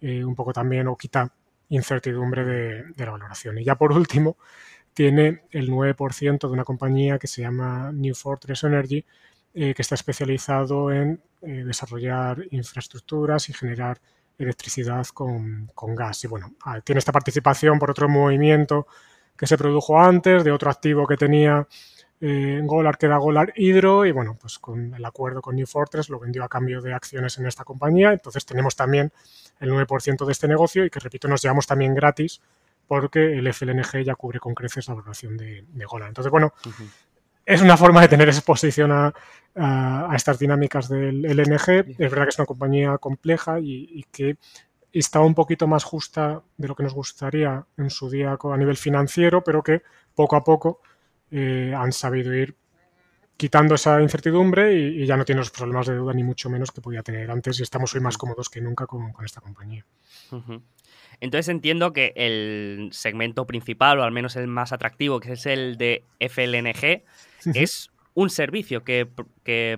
[0.03, 1.29] un poco también o quita
[1.71, 3.59] incertidumbre de, de la valoración.
[3.59, 4.37] Y ya por último,
[4.97, 9.05] tiene el 9% de una compañía que se llama New Fortress Energy,
[9.59, 13.99] eh, que está especializado en eh, desarrollar infraestructuras y generar
[14.39, 16.25] electricidad con, gas.
[16.25, 18.87] Y bueno, ah, tiene esta participación por otro movimiento
[19.37, 21.67] que se produjo antes, de otro activo que tenía
[22.21, 26.09] eh, Golar, que era Golar Hydro, y bueno, pues con el acuerdo con New Fortress
[26.09, 28.13] lo vendió a cambio de acciones en esta compañía.
[28.13, 29.13] Entonces tenemos también
[29.61, 32.41] el 9% de este negocio y que, repito, nos llevamos también gratis
[32.87, 36.09] porque el FLNG ya cubre con creces la valoración de, Golan.
[36.09, 36.55] Entonces, bueno,
[37.47, 39.15] es una forma de tener exposición a,
[40.15, 41.95] estas dinámicas del LNG.
[41.99, 44.37] Es verdad que es una compañía compleja y, que
[44.93, 48.77] está un poquito más justa de lo que nos gustaría en su día a nivel
[48.77, 49.83] financiero, pero que
[50.15, 50.81] poco a poco
[51.31, 52.57] eh, han sabido ir
[53.37, 56.81] quitando esa incertidumbre y, ya no tiene los problemas de duda ni mucho menos que
[56.81, 59.87] podía tener antes y estamos hoy más cómodos que nunca con, esta compañía.
[61.21, 65.77] Entonces entiendo que el segmento principal, o al menos el más atractivo, que es el
[65.79, 67.05] de FLNG,
[67.55, 69.07] es un servicio que,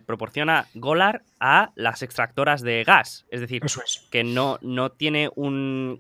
[0.07, 3.27] proporciona Golar a las extractoras de gas.
[3.31, 3.63] Es decir,
[4.11, 5.99] que no, no tiene un,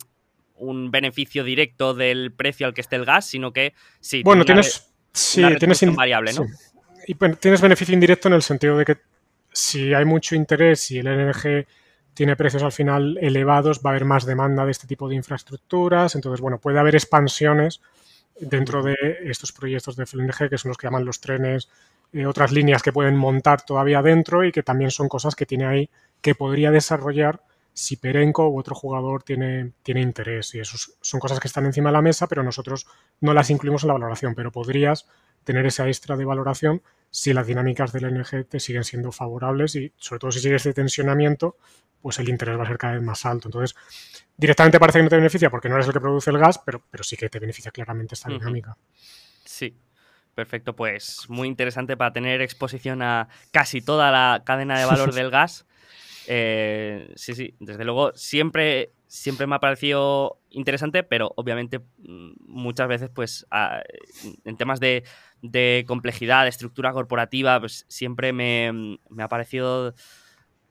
[0.90, 4.23] beneficio directo del precio al que esté el gas, sino que sí.
[4.23, 4.89] Bueno, tienes.
[5.12, 6.47] sí, tienes variable, ¿no?
[7.07, 8.99] Y tienes beneficio indirecto en el sentido de que
[9.53, 11.66] si hay mucho interés y el LNG
[12.15, 16.15] tiene precios al final elevados, va a haber más demanda de este tipo de infraestructuras,
[16.15, 17.81] entonces, bueno, puede haber expansiones
[18.40, 18.94] dentro de
[19.24, 21.69] estos proyectos de FLNG, que son los que llaman los trenes,
[22.12, 25.66] eh, otras líneas que pueden montar todavía dentro y que también son cosas que tiene
[25.66, 25.90] ahí
[26.20, 27.43] que podría desarrollar
[27.73, 30.55] si Perenco u otro jugador tiene, tiene interés.
[30.55, 32.86] Y eso son cosas que están encima de la mesa, pero nosotros
[33.20, 35.06] no las incluimos en la valoración, pero podrías
[35.44, 39.93] tener esa extra de valoración si las dinámicas del NG te siguen siendo favorables y
[39.97, 41.56] sobre todo si sigue este tensionamiento,
[42.01, 43.49] pues el interés va a ser cada vez más alto.
[43.49, 43.77] Entonces,
[44.37, 46.83] directamente parece que no te beneficia porque no eres el que produce el gas, pero,
[46.91, 48.77] pero sí que te beneficia claramente esta dinámica.
[49.45, 49.77] Sí.
[50.39, 55.33] Perfecto, pues muy interesante para tener exposición a casi toda la cadena de valor del
[55.33, 55.66] gas.
[56.29, 62.87] Eh, sí, sí, desde luego siempre, siempre me ha parecido interesante, pero obviamente mm, muchas
[62.87, 63.49] veces, pues,
[64.45, 65.03] en temas de,
[65.89, 69.93] complejidad, de estructura corporativa, pues siempre me, me ha parecido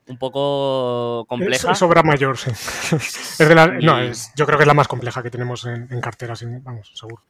[0.08, 1.72] un poco compleja.
[1.72, 2.50] Es, obra mayor, sí.
[2.96, 4.00] es de la, no,
[4.36, 7.22] yo creo que es la más compleja que tenemos en, en cartera, vamos, seguro.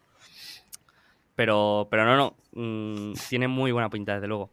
[1.35, 4.51] Pero, pero no, no, mm, tiene muy buena pinta, desde luego.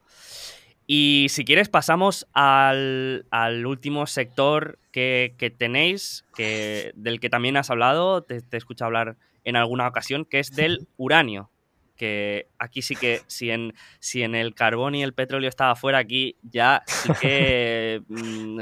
[0.88, 7.57] Y si quieres pasamos al, al último sector que, que, tenéis, que, del que también
[7.57, 11.49] has hablado, te, te he escuchado hablar en alguna ocasión, que es del uranio
[11.95, 15.97] que aquí sí que si en, si en el carbón y el petróleo estaba fuera,
[15.99, 18.59] aquí ya sí que mm,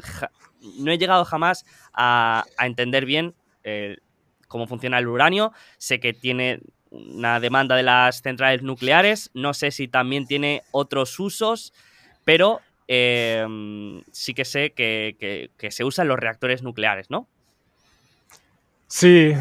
[0.80, 3.34] no he llegado jamás a, entender bien
[3.64, 3.98] eh,
[4.48, 5.52] cómo funciona el uranio.
[5.78, 6.62] Sé que tiene
[6.92, 11.74] una demanda de las centrales nucleares, no sé si también tiene otros usos,
[12.24, 13.46] pero eh,
[14.12, 17.28] sí que sé que, se usa en los reactores nucleares, ¿no?
[18.88, 19.34] Sí,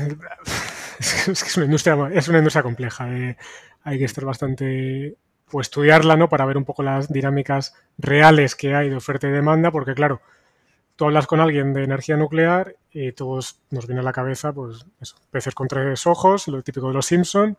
[0.98, 3.14] es, una industria, es una industria compleja.
[3.14, 3.36] Eh
[3.84, 5.16] hay que estar bastante,
[5.50, 6.28] pues estudiarla, ¿no?
[6.28, 10.20] Para ver un poco las dinámicas reales que hay de oferta y demanda, porque claro,
[10.96, 14.86] tú hablas con alguien de energía nuclear y todos nos viene a la cabeza, pues
[15.00, 17.56] eso, peces con tres ojos, lo típico de los Simpson,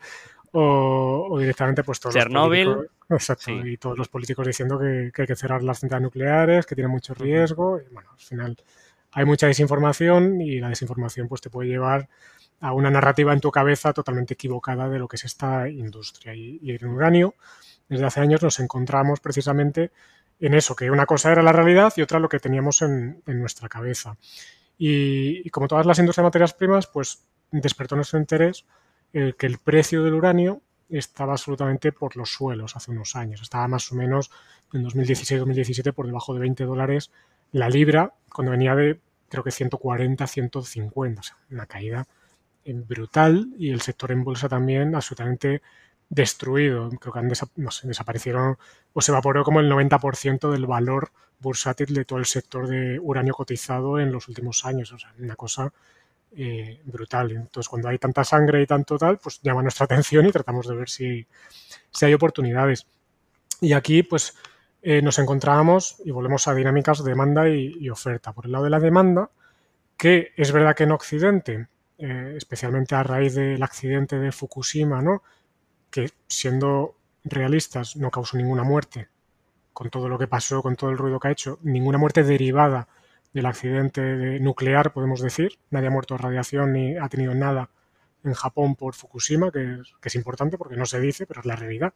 [0.51, 2.65] o, directamente pues todos Chernobyl.
[2.65, 6.75] los exacto, y todos los políticos diciendo que, hay que cerrar las centrales nucleares, que
[6.75, 8.57] tiene mucho riesgo, y bueno, al final
[9.11, 12.07] hay mucha desinformación y la desinformación pues te puede llevar
[12.63, 16.33] a una narrativa en tu cabeza totalmente equivocada de lo que es esta industria.
[16.33, 17.35] Y, en uranio,
[17.89, 19.91] desde hace años nos encontramos precisamente
[20.39, 23.67] en eso, que una cosa era la realidad y otra lo que teníamos en, nuestra
[23.67, 24.15] cabeza.
[24.77, 28.65] Y, como todas las industrias de materias primas, pues despertó nuestro interés
[29.11, 33.41] el que el precio del uranio estaba absolutamente por los suelos hace unos años.
[33.41, 34.31] Estaba más o menos
[34.71, 37.11] en 2016-2017 por debajo de 20 dólares
[37.51, 42.07] la libra, cuando venía de creo que 140, 150, o sea, una caída eh,
[42.65, 45.61] brutal y el sector en bolsa también absolutamente
[46.09, 46.89] destruido.
[46.99, 47.47] Creo que han sé,
[47.87, 48.57] desaparecieron
[48.93, 53.33] o se evaporó como el 90% del valor bursátil de todo el sector de uranio
[53.33, 54.91] cotizado en los últimos años.
[54.93, 55.73] O sea, una cosa
[56.35, 57.31] eh, brutal.
[57.31, 60.75] Entonces, cuando hay tanta sangre y tanto tal, pues llama nuestra atención y tratamos de
[60.75, 61.27] ver si,
[61.91, 62.87] si hay oportunidades.
[63.61, 64.35] Y aquí, pues,
[64.81, 68.33] eh, nos encontrábamos y volvemos a dinámicas de demanda y, oferta.
[68.33, 69.29] Por el lado de la demanda,
[69.97, 71.67] que es verdad que en Occidente,
[71.97, 75.23] eh, especialmente a raíz del accidente de Fukushima, ¿no?
[75.93, 79.09] que siendo realistas no causó ninguna muerte,
[79.73, 82.87] con todo lo que pasó, con todo el ruido que ha hecho, ninguna muerte derivada
[83.31, 85.59] del accidente nuclear, podemos decir.
[85.69, 87.69] Nadie ha muerto de radiación ni ha tenido nada
[88.23, 91.93] en Japón por Fukushima, que es, importante porque no se dice, pero es la realidad.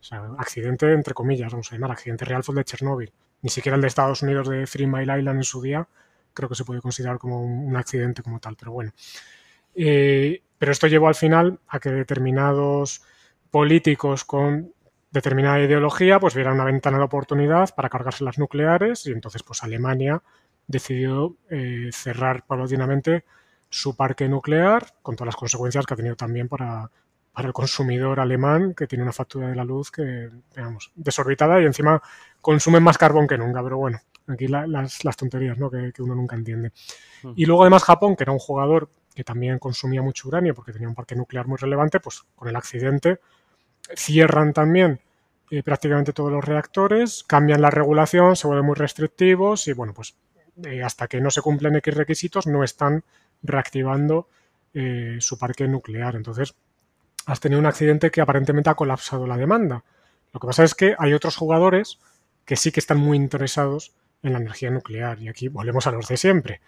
[0.00, 3.12] O sea, accidente entre comillas, vamos a llamar, accidente real fue el de Chernóbil.
[3.42, 5.86] Ni siquiera el de Estados Unidos de Three Mile Island en su día
[6.34, 8.92] creo que se puede considerar como un, accidente como tal, pero bueno.
[9.74, 13.02] Eh, pero esto llevó al final a que determinados
[13.50, 14.72] políticos con
[15.10, 19.62] determinada ideología pues vieran una ventana de oportunidad para cargarse las nucleares y entonces pues
[19.62, 20.22] Alemania
[20.66, 23.24] decidió eh, cerrar paulatinamente
[23.68, 26.90] su parque nuclear, con todas las consecuencias que ha tenido también para,
[27.32, 31.64] para el consumidor alemán, que tiene una factura de la luz que, digamos, desorbitada y
[31.64, 32.00] encima
[32.40, 33.62] consumen más carbón que nunca.
[33.62, 35.70] Pero bueno, aquí las, tonterías ¿no?
[35.70, 36.72] que, uno nunca entiende.
[37.36, 40.88] Y luego además Japón, que era un jugador que también consumía mucho uranio porque tenía
[40.88, 43.20] un parque nuclear muy relevante, pues con el accidente
[43.94, 45.00] cierran también
[45.50, 50.16] eh, prácticamente todos los reactores, cambian la regulación, se vuelven muy restrictivos y bueno, pues
[50.64, 53.04] eh, hasta que no se cumplen X requisitos, no están
[53.42, 54.28] reactivando
[54.72, 56.16] eh, su parque nuclear.
[56.16, 56.54] Entonces,
[57.26, 59.84] has tenido un accidente que aparentemente ha colapsado la demanda.
[60.32, 61.98] Lo que pasa es que hay otros jugadores
[62.44, 63.94] que sí que están muy interesados
[64.24, 65.20] en la energía nuclear.
[65.20, 66.60] Y aquí volvemos a los de siempre.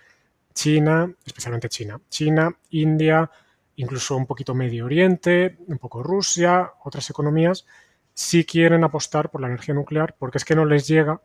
[0.54, 2.00] China, especialmente China.
[2.08, 3.30] China, India,
[3.76, 7.66] incluso un poquito Medio Oriente, un poco Rusia, otras economías,
[8.14, 11.20] sí quieren apostar por la energía nuclear porque es que no les llega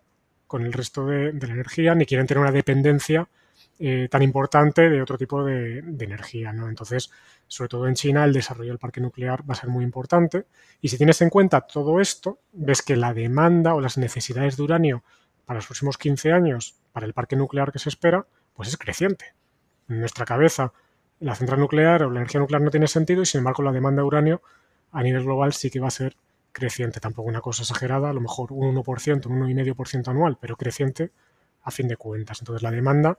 [0.48, 3.30] con el resto de, la energía, ni quieren tener una dependencia
[3.80, 6.52] eh, tan importante de otro tipo de, energía.
[6.52, 6.68] ¿no?
[6.68, 7.10] Entonces,
[7.48, 10.46] sobre todo en China, el desarrollo del parque nuclear va a ser muy importante.
[10.82, 14.64] Y si tienes en cuenta todo esto, ves que la demanda o las necesidades de
[14.64, 15.04] uranio
[15.52, 19.34] para los próximos 15 años, para el parque nuclear que se espera, pues es creciente.
[19.90, 20.72] En nuestra cabeza,
[21.20, 24.02] la central nuclear o la energía nuclear no tiene sentido y, sin embargo, la demanda
[24.02, 24.42] de uranio
[24.94, 26.16] a nivel global sí que va a ser
[26.54, 31.12] creciente, tampoco una cosa exagerada, a lo mejor un 1%, un 1,5% anual, pero creciente
[31.64, 32.40] a fin de cuentas.
[32.40, 33.18] Entonces la demanda,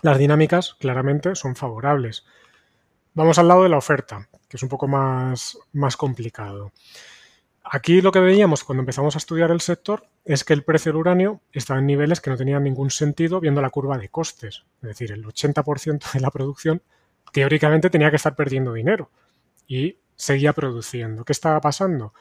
[0.00, 2.24] las dinámicas claramente son favorables.
[3.14, 6.72] Vamos al lado de la oferta, que es un poco más, más complicado.
[7.64, 11.00] Aquí lo que veíamos cuando empezamos a estudiar el sector es que el precio del
[11.00, 14.64] uranio estaba en niveles que no tenían ningún sentido viendo la curva de costes.
[14.82, 16.82] Es decir, el 80% de la producción
[17.32, 19.10] teóricamente tenía que estar perdiendo dinero
[19.66, 21.24] y seguía produciendo.
[21.24, 22.12] ¿Qué estaba pasando?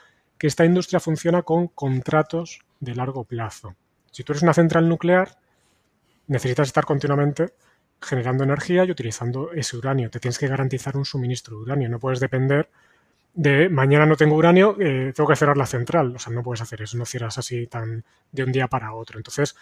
[0.42, 3.76] que esta industria funciona con contratos de largo plazo.
[4.10, 5.38] Si tú eres una central nuclear,
[6.26, 7.54] necesitas estar continuamente
[8.02, 10.10] generando energía y utilizando ese uranio.
[10.10, 11.90] Te tienes que garantizar un suministro de uranio.
[11.90, 12.72] No puedes depender
[13.34, 16.16] de mañana no tengo uranio, eh, tengo que cerrar la central.
[16.16, 19.20] O sea, no puedes hacer eso, no cierras así tan de un día para otro.
[19.20, 19.56] Entonces,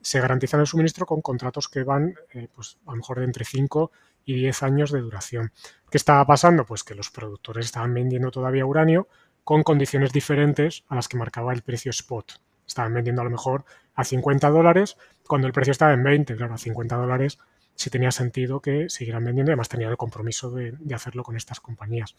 [0.00, 3.44] se garantiza el suministro con contratos que van, eh, pues, a lo mejor de entre
[3.44, 3.90] 5
[4.24, 5.52] y 10 años de duración.
[5.90, 6.64] ¿Qué estaba pasando?
[6.66, 9.08] Pues que los productores estaban vendiendo todavía uranio
[9.44, 12.40] con condiciones diferentes a las que marcaba el precio spot.
[12.66, 13.64] Estaban vendiendo a lo mejor
[13.94, 14.96] a 50 dólares
[15.26, 16.36] cuando el precio estaba en 20.
[16.36, 17.38] Claro, a 50 dólares
[17.74, 21.60] sí tenía sentido que siguieran vendiendo y además tenían el compromiso de, hacerlo con estas
[21.60, 22.14] compañías.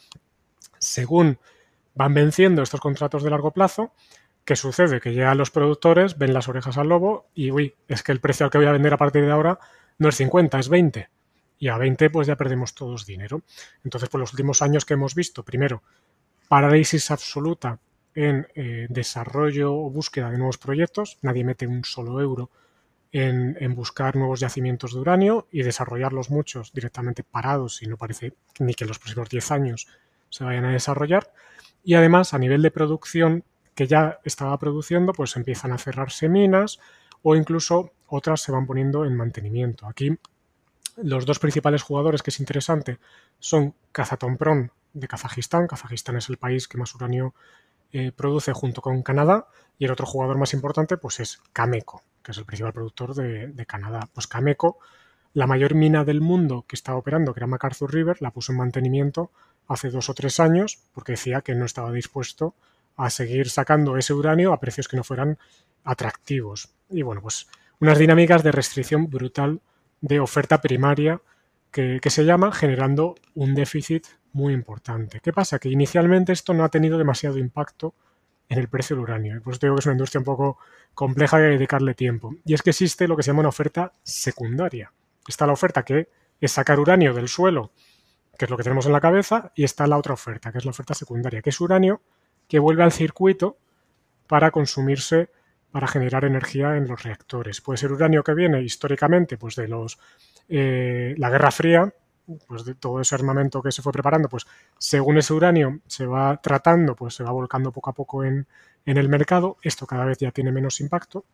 [0.85, 1.39] Según
[1.93, 3.93] van venciendo estos contratos de largo plazo,
[4.43, 4.99] ¿qué sucede?
[4.99, 8.45] Que ya los productores ven las orejas al lobo y, uy, es que el precio
[8.45, 9.59] al que voy a vender a partir de ahora
[9.97, 11.09] no es 50, es 20.
[11.57, 13.41] Y a 20 pues ya perdemos todos dinero.
[13.83, 15.83] Entonces, por los últimos años que hemos visto, primero,
[16.47, 17.79] parálisis absoluta
[18.13, 21.17] en eh, desarrollo o búsqueda de nuevos proyectos.
[21.21, 22.49] Nadie mete un solo euro
[23.11, 28.73] en, buscar nuevos yacimientos de uranio y desarrollarlos muchos directamente parados y no parece ni
[28.73, 29.87] que en los próximos 10 años
[30.35, 31.31] se vayan a desarrollar.
[31.83, 33.43] Y además, a nivel de producción
[33.73, 36.79] que ya estaba produciendo, pues empiezan a cerrarse minas
[37.21, 39.87] o incluso otras se van poniendo en mantenimiento.
[39.87, 40.17] Aquí
[40.97, 42.99] los dos principales jugadores que es interesante
[43.39, 45.67] son Kazatomprom de Kazajistán.
[45.67, 47.33] Kazajistán es el país que más uranio
[47.91, 49.47] eh, produce junto con Canadá
[49.77, 53.65] y el otro jugador más importante pues es Cameco, que es el principal productor de,
[53.65, 54.09] Canadá.
[54.13, 54.79] Pues Cameco,
[55.33, 58.59] la mayor mina del mundo que estaba operando, que era MacArthur River, la puso en
[58.59, 59.31] mantenimiento
[59.67, 62.55] hace dos o tres años porque decía que no estaba dispuesto
[62.97, 65.37] a seguir sacando ese uranio a precios que no fueran
[65.83, 66.69] atractivos.
[66.89, 67.47] Y bueno, pues
[67.79, 69.61] unas dinámicas de restricción brutal
[70.01, 71.21] de oferta primaria
[71.71, 75.19] que, se llama generando un déficit muy importante.
[75.19, 75.59] ¿Qué pasa?
[75.59, 77.93] Que inicialmente esto no ha tenido demasiado impacto
[78.47, 79.41] en el precio del uranio.
[79.43, 80.57] Pues digo que es una industria un poco
[80.93, 82.33] compleja de dedicarle tiempo.
[82.45, 84.93] Y es que existe lo que se llama una oferta secundaria.
[85.27, 86.07] Está la oferta que
[86.39, 87.71] es sacar uranio del suelo,
[88.37, 90.65] que es lo que tenemos en la cabeza, y está la otra oferta, que es
[90.65, 92.01] la oferta secundaria, que es uranio
[92.47, 93.57] que vuelve al circuito
[94.27, 95.29] para consumirse,
[95.71, 97.61] para generar energía en los reactores.
[97.61, 99.99] Puede ser uranio que viene históricamente pues de los
[100.47, 101.93] eh, la Guerra Fría,
[102.47, 104.47] pues de todo ese armamento que se fue preparando, pues
[104.79, 108.47] según ese uranio se va tratando, pues se va volcando poco a poco en,
[108.85, 109.57] en el mercado.
[109.61, 111.25] Esto cada vez ya tiene menos impacto.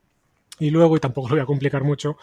[0.59, 2.17] Y luego, y tampoco lo voy a complicar mucho,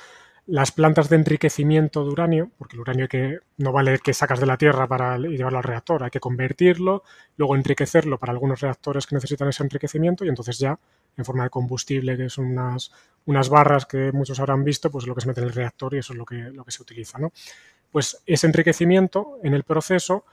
[0.49, 4.47] las plantas de enriquecimiento de uranio, porque el uranio que no vale que sacas de
[4.47, 7.05] la tierra para llevarlo al reactor, hay que convertirlo,
[7.37, 10.79] luego enriquecerlo para algunos reactores que necesitan ese enriquecimiento y entonces ya
[11.19, 12.91] en forma de combustible, que son unas,
[13.27, 15.99] unas barras que muchos habrán visto, pues lo que se mete en el reactor y
[15.99, 17.19] eso es lo que, lo que se utiliza.
[17.19, 17.31] ¿no?
[17.93, 20.25] Pues ese enriquecimiento en el proceso,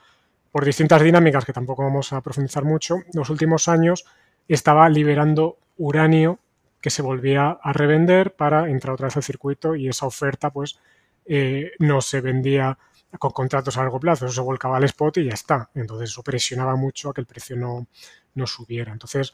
[0.49, 4.05] por distintas dinámicas que tampoco vamos a profundizar mucho, en los últimos años
[4.47, 6.39] estaba liberando uranio
[6.85, 10.77] que se volvía a revender para entrar otra vez al circuito y esa oferta pues
[11.25, 12.77] eh, no se vendía
[13.17, 15.71] con contratos a largo plazo, eso se volcaba al spot y ya está.
[15.73, 17.87] Entonces eso presionaba mucho a que el precio no,
[18.35, 18.91] no subiera.
[18.91, 19.33] Entonces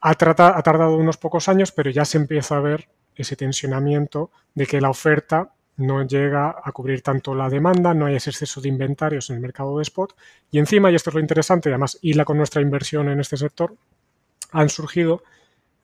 [0.00, 4.66] ha, ha tardado unos pocos años, pero ya se empieza a ver ese tensionamiento de
[4.66, 8.70] que la oferta no llega a cubrir tanto la demanda, no hay ese exceso de
[8.70, 10.16] inventarios en el mercado de spot
[10.50, 13.76] y encima, y esto es lo interesante, además hila con nuestra inversión en este sector,
[14.52, 15.22] han surgido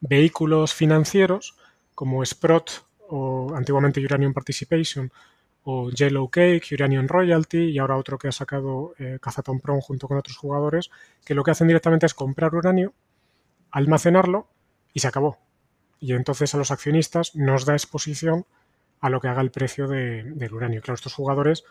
[0.00, 1.56] vehículos financieros
[1.94, 5.10] como Sprott o antiguamente Uranium Participation
[5.64, 10.08] o Yellow Cake, Uranium Royalty y ahora otro que ha sacado eh, Kazaton Prom junto
[10.08, 10.90] con otros jugadores
[11.24, 12.94] que lo que hacen directamente es comprar uranio,
[13.70, 14.48] almacenarlo
[14.94, 15.38] y se acabó.
[16.00, 18.46] Y entonces a los accionistas nos da exposición
[19.00, 20.80] a lo que haga el precio del uranio.
[20.80, 21.64] Claro, estos jugadores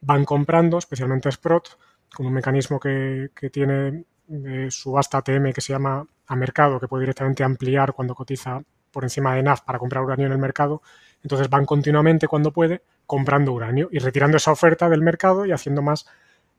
[0.00, 1.78] van comprando, especialmente Sprott,
[2.14, 6.86] con un mecanismo que, que tiene de subasta ATM que se llama a mercado, que
[6.86, 10.82] puede directamente ampliar cuando cotiza por encima de NAF para comprar uranio en el mercado.
[11.22, 15.82] Entonces van continuamente cuando puede comprando uranio y retirando esa oferta del mercado y haciendo
[15.82, 16.06] más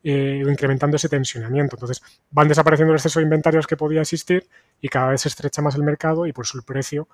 [0.03, 1.75] eh, incrementando ese tensionamiento.
[1.77, 4.47] Entonces van desapareciendo el exceso de inventarios que podía existir
[4.81, 7.07] y cada vez se estrecha más el mercado y por eso el precio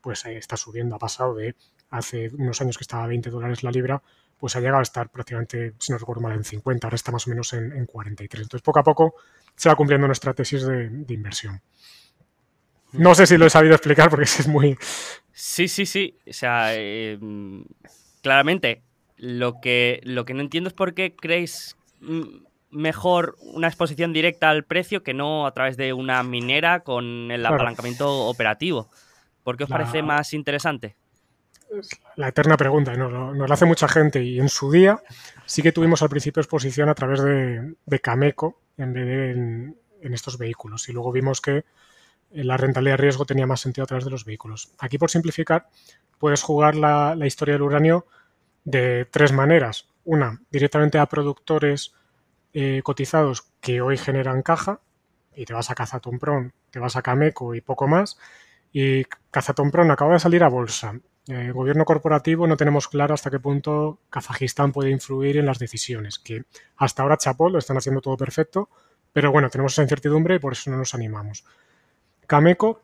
[0.00, 0.96] pues eh, está subiendo.
[0.96, 1.54] Ha pasado de
[1.90, 4.02] hace unos años que estaba a 20 dólares la libra,
[4.42, 7.24] pues ha llegado a estar prácticamente, si no recuerdo mal, en 50, ahora está más
[7.28, 8.42] o menos en, en 43.
[8.42, 9.14] Entonces poco a poco
[9.54, 11.62] se va cumpliendo nuestra tesis de, inversión.
[12.90, 14.76] No sé si lo he sabido explicar porque es muy...
[15.30, 16.18] Sí, sí, sí.
[16.28, 17.20] O sea, eh,
[18.20, 18.82] claramente,
[19.16, 21.76] lo que, lo que no entiendo es por qué creéis
[22.72, 27.46] mejor una exposición directa al precio que no a través de una minera con el
[27.46, 28.90] apalancamiento operativo.
[29.44, 30.96] ¿Por qué os parece más interesante?
[32.16, 35.02] La eterna pregunta, nos, nos la hace mucha gente y en su día
[35.46, 40.38] sí que tuvimos al principio exposición a través de, Cameco, en vez de en, estos
[40.38, 40.88] vehículos.
[40.88, 41.64] Y luego vimos que
[42.30, 44.72] la rentabilidad de riesgo tenía más sentido a través de los vehículos.
[44.78, 45.68] Aquí, por simplificar,
[46.18, 48.06] puedes jugar la, historia del uranio
[48.64, 49.88] de tres maneras.
[50.04, 51.94] Una, directamente a productores
[52.54, 54.80] eh, cotizados que hoy generan caja,
[55.34, 58.18] y te vas a Cazatompron, te vas a Cameco y poco más.
[58.72, 60.94] Y Cazatompron acaba de salir a bolsa.
[61.28, 66.18] El gobierno corporativo no tenemos claro hasta qué punto Kazajistán puede influir en las decisiones,
[66.18, 66.44] que
[66.76, 68.68] hasta ahora Chapo lo están haciendo todo perfecto,
[69.12, 71.44] pero bueno, tenemos esa incertidumbre y por eso no nos animamos.
[72.26, 72.82] Cameco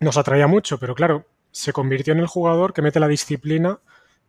[0.00, 3.78] nos atraía mucho, pero claro, se convirtió en el jugador que mete la disciplina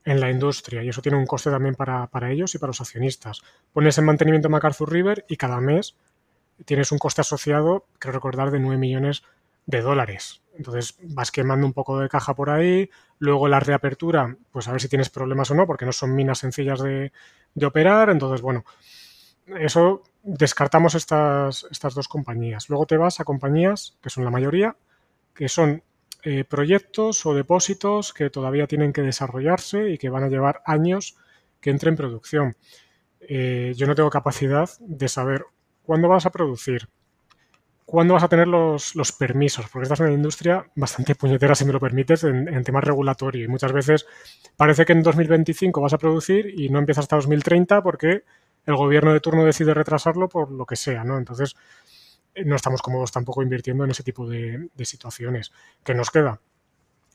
[0.05, 2.79] en la industria y eso tiene un coste también para, para ellos y para los
[2.79, 3.41] accionistas.
[3.73, 5.95] Pones en mantenimiento MacArthur River y cada mes
[6.65, 9.23] tienes un coste asociado, creo recordar, de 9 millones
[9.65, 10.41] de dólares.
[10.56, 14.81] Entonces vas quemando un poco de caja por ahí, luego la reapertura, pues a ver
[14.81, 17.11] si tienes problemas o no, porque no son minas sencillas de,
[17.64, 18.10] operar.
[18.10, 18.64] Entonces, bueno,
[19.60, 22.69] eso descartamos estas, estas dos compañías.
[22.69, 24.76] Luego te vas a compañías, que son la mayoría,
[25.34, 25.84] que son
[26.23, 31.18] eh, proyectos o depósitos que todavía tienen que desarrollarse y que van a llevar años
[31.60, 32.56] que entre en producción.
[33.19, 35.45] Eh, yo no tengo capacidad de saber
[35.84, 36.88] cuándo vas a producir,
[37.85, 39.68] ¿Cuándo vas a tener los, permisos?
[39.69, 43.45] Porque estás en una industria bastante puñetera, si me lo permites, en, temas regulatorios.
[43.45, 44.05] Y muchas veces
[44.55, 48.23] parece que en 2025 vas a producir y no empieza hasta 2030 porque
[48.65, 51.18] el gobierno de turno decide retrasarlo por lo que sea, ¿no?
[51.18, 51.55] Entonces,
[52.34, 55.51] eh, no estamos cómodos tampoco invirtiendo en ese tipo de, situaciones.
[55.84, 56.39] ¿Qué nos queda?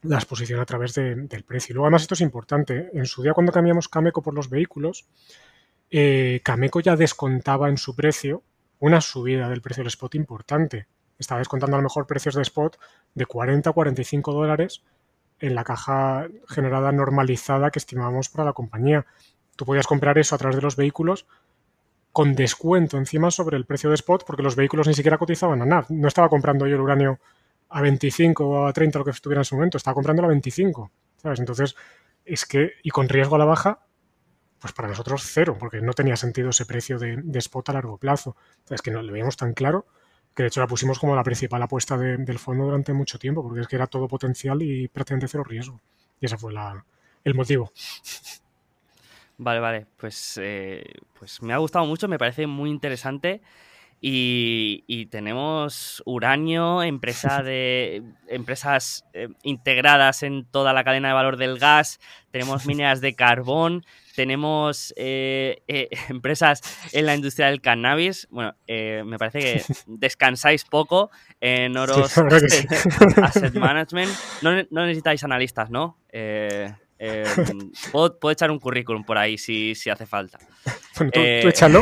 [0.03, 1.73] La exposición a través del precio.
[1.73, 2.90] Y luego, además, esto es importante.
[2.93, 5.07] En su día, cuando cambiamos Cameco por los vehículos,
[5.90, 8.43] eh, Cameco ya descontaba en su precio
[8.78, 10.86] una subida del precio del spot importante.
[11.18, 12.78] Estaba descontando a lo mejor precios de spot
[13.14, 14.82] de 40 a 45 dólares
[15.40, 19.06] en la caja generada normalizada que estimábamos para la compañía.
[19.56, 21.26] Tú podías comprar eso a través de los vehículos
[22.12, 25.66] con descuento encima sobre el precio de spot porque los vehículos ni siquiera cotizaban a
[25.66, 25.86] nada.
[25.88, 27.20] No estaba comprando yo el uranio
[27.68, 30.90] a 25 o a 30 lo que estuviera en su momento, estaba comprando a 25.
[31.22, 31.40] ¿sabes?
[31.40, 31.76] Entonces,
[32.24, 33.80] es que, y con riesgo a la baja,
[34.60, 38.36] pues para nosotros cero, porque no tenía sentido ese precio de, spot a largo plazo.
[38.68, 39.86] Es que no le veíamos tan claro
[40.35, 43.60] que de hecho la pusimos como la principal apuesta del fondo durante mucho tiempo, porque
[43.60, 45.80] es que era todo potencial y prácticamente cero riesgo.
[46.20, 46.52] Y ese fue
[47.24, 47.72] el motivo.
[49.40, 50.85] Vale, vale, pues, eh,
[51.16, 53.40] pues me ha gustado mucho, me parece muy interesante.
[54.01, 61.59] Y, tenemos uranio, empresa de, empresas eh, integradas en toda la cadena de valor del
[61.59, 61.99] gas,
[62.31, 63.85] tenemos mineras de carbón,
[64.15, 66.62] tenemos eh, eh, empresas
[66.93, 68.29] en la industria del cannabis.
[68.31, 71.11] Bueno, me parece que descansáis poco
[71.41, 74.11] en Oros Asset Management.
[74.43, 75.99] No, no, necesitáis analistas, ¿no?
[77.01, 77.25] Eh,
[77.93, 80.39] puedo, echar un currículum por ahí si, si hace falta.
[80.97, 81.81] tú, eh, échalo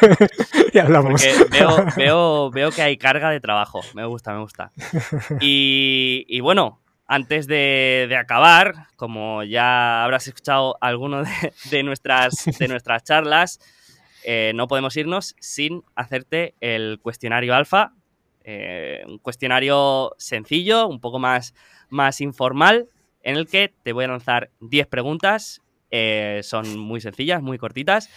[0.72, 1.22] y hablamos.
[1.50, 3.80] Veo, veo, veo, que hay carga de trabajo.
[3.94, 4.70] Me gusta, me gusta.
[5.40, 12.44] Y, y bueno, antes de, de, acabar, como ya habrás escuchado alguno de, de nuestras,
[12.58, 13.60] de nuestras charlas,
[14.24, 17.92] eh, no podemos irnos sin hacerte el cuestionario alfa.
[19.06, 21.54] un cuestionario sencillo, un poco más,
[21.88, 22.90] más informal,
[23.24, 25.62] en el que te voy a lanzar 10 preguntas.
[25.90, 28.10] Eh, son muy sencillas, muy cortitas.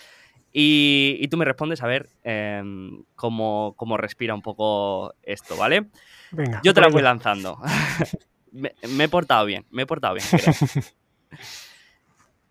[0.53, 5.87] Y, tú me respondes a ver em, cómo, respira un poco esto, ¿vale?
[6.31, 7.59] Venga, Yo te las voy lanzando.
[8.51, 10.25] me, he portado bien, me he portado bien.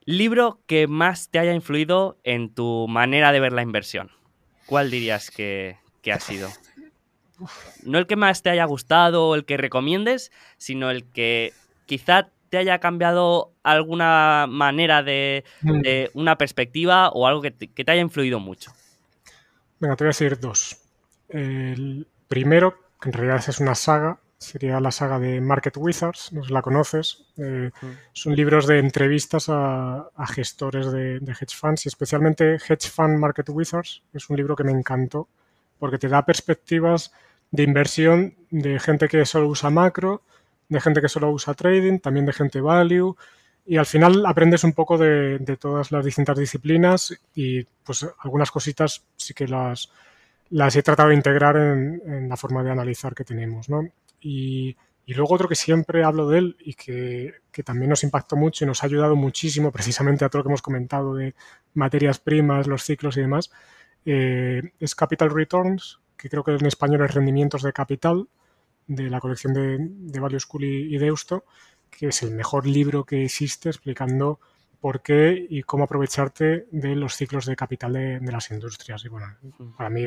[0.04, 4.10] Libro que más te haya influido en tu manera de ver la inversión.
[4.66, 6.48] ¿Cuál dirías que, que ha sido?
[7.82, 11.52] No el que más te haya gustado o el que recomiendes, sino el que
[11.86, 15.80] quizá te haya cambiado alguna manera de, mm.
[16.14, 18.72] una perspectiva o algo que te, haya influido mucho?
[19.80, 20.80] Venga, te voy a decir dos.
[21.28, 26.42] El primero, que en realidad es una saga, sería la saga de Market Wizards, no
[26.42, 27.26] sé si la conoces.
[27.36, 27.86] Eh, mm.
[28.12, 33.48] Son libros de entrevistas a, gestores de, de, hedge funds y especialmente Hedge Fund Market
[33.48, 34.02] Wizards.
[34.12, 35.28] Es un libro que me encantó
[35.78, 37.12] porque te da perspectivas
[37.50, 40.22] de inversión de gente que solo usa macro,
[40.68, 43.16] de gente que solo usa trading, también de gente value,
[43.66, 49.04] y al final aprendes un poco de, todas las distintas disciplinas y pues algunas cositas
[49.16, 49.90] sí que las,
[50.50, 53.88] las he tratado de integrar en, la forma de analizar que tenemos, ¿no?
[54.20, 54.76] Y,
[55.08, 57.34] luego otro que siempre hablo de él y que,
[57.64, 60.62] también nos impactó mucho y nos ha ayudado muchísimo precisamente a todo lo que hemos
[60.62, 61.34] comentado de
[61.74, 63.50] materias primas, los ciclos y demás,
[64.04, 68.28] eh, es Capital Returns, que creo que en español es rendimientos de capital,
[68.86, 71.44] de la colección de, de y, Deusto,
[71.90, 74.40] que es el mejor libro que existe explicando
[74.80, 79.04] por qué y cómo aprovecharte de los ciclos de capital de, las industrias.
[79.04, 79.26] Y bueno,
[79.76, 80.06] para mí,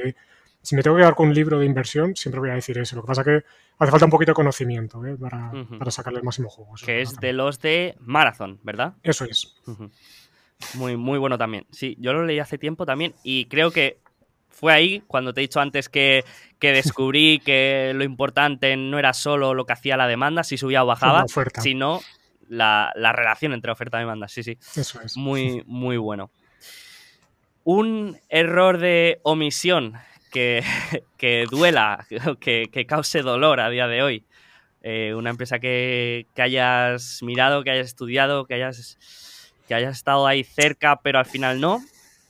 [0.61, 2.95] si me tengo que quedar con un libro de inversión, siempre voy a decir eso.
[2.95, 3.45] Lo que pasa es que
[3.79, 5.17] hace falta un poquito de conocimiento ¿eh?
[5.17, 5.51] para,
[5.91, 6.75] sacarle el máximo juego.
[6.85, 8.95] que es de los de Marathon, ¿verdad?
[9.03, 9.55] Eso es.
[10.75, 11.65] Muy, muy bueno también.
[11.71, 13.99] Sí, yo lo leí hace tiempo también y creo que
[14.59, 16.25] fue ahí cuando te he dicho antes que,
[16.59, 20.85] descubrí que lo importante no era solo lo que hacía la demanda, si subía o
[20.85, 21.25] bajaba,
[21.61, 22.01] sino
[22.49, 24.27] la, relación entre oferta y demanda.
[24.27, 24.57] Sí, sí.
[24.75, 25.15] Eso es.
[25.15, 26.31] Muy, muy bueno.
[27.63, 29.93] Un error de omisión
[30.31, 30.63] que,
[31.49, 32.05] duela,
[32.41, 34.25] que, cause dolor a día de hoy.
[34.81, 38.97] Eh, una empresa que, hayas mirado, que hayas estudiado, que hayas,
[39.69, 41.81] que hayas estado ahí cerca, pero al final no.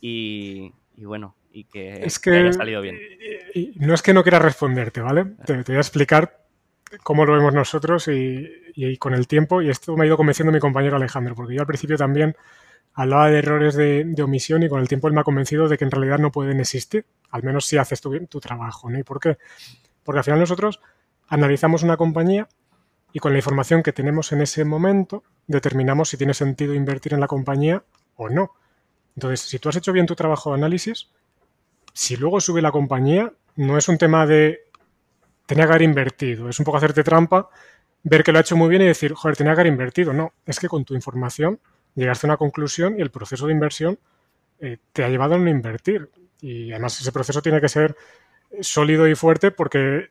[0.01, 2.97] y bueno, y que, es que, haya salido bien.
[3.75, 5.25] No es que no quiera responderte, ¿vale?
[5.45, 6.45] Te, voy a explicar
[7.03, 10.59] cómo lo vemos nosotros y, con el tiempo, y esto me ha ido convenciendo mi
[10.59, 12.35] compañero Alejandro, porque yo al principio también
[12.93, 15.85] hablaba de errores de, omisión y con el tiempo él me ha convencido de que
[15.85, 18.99] en realidad no pueden existir, al menos si haces tu, tu trabajo, ¿no?
[18.99, 19.37] ¿Y por qué?
[20.03, 20.79] Porque al final nosotros
[21.27, 22.47] analizamos una compañía
[23.11, 27.19] y con la información que tenemos en ese momento determinamos si tiene sentido invertir en
[27.19, 27.83] la compañía
[28.15, 28.53] o no.
[29.15, 31.09] Entonces, si tú has hecho bien tu trabajo de análisis,
[31.93, 34.61] si luego sube la compañía, no es un tema de
[35.45, 37.49] tenía que haber invertido, es un poco hacerte trampa,
[38.03, 40.13] ver que lo ha hecho muy bien y decir, joder, tenía que haber invertido.
[40.13, 41.59] No, es que con tu información
[41.95, 43.99] llegaste a una conclusión y el proceso de inversión
[44.59, 46.09] eh, te ha llevado a no invertir.
[46.39, 47.95] Y además ese proceso tiene que ser
[48.61, 50.09] sólido y fuerte porque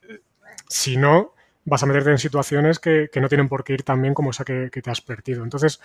[0.68, 1.34] si no,
[1.64, 4.44] vas a meterte en situaciones que, no tienen por qué ir tan bien como esa
[4.44, 5.44] que, te has perdido.
[5.44, 5.80] Entonces,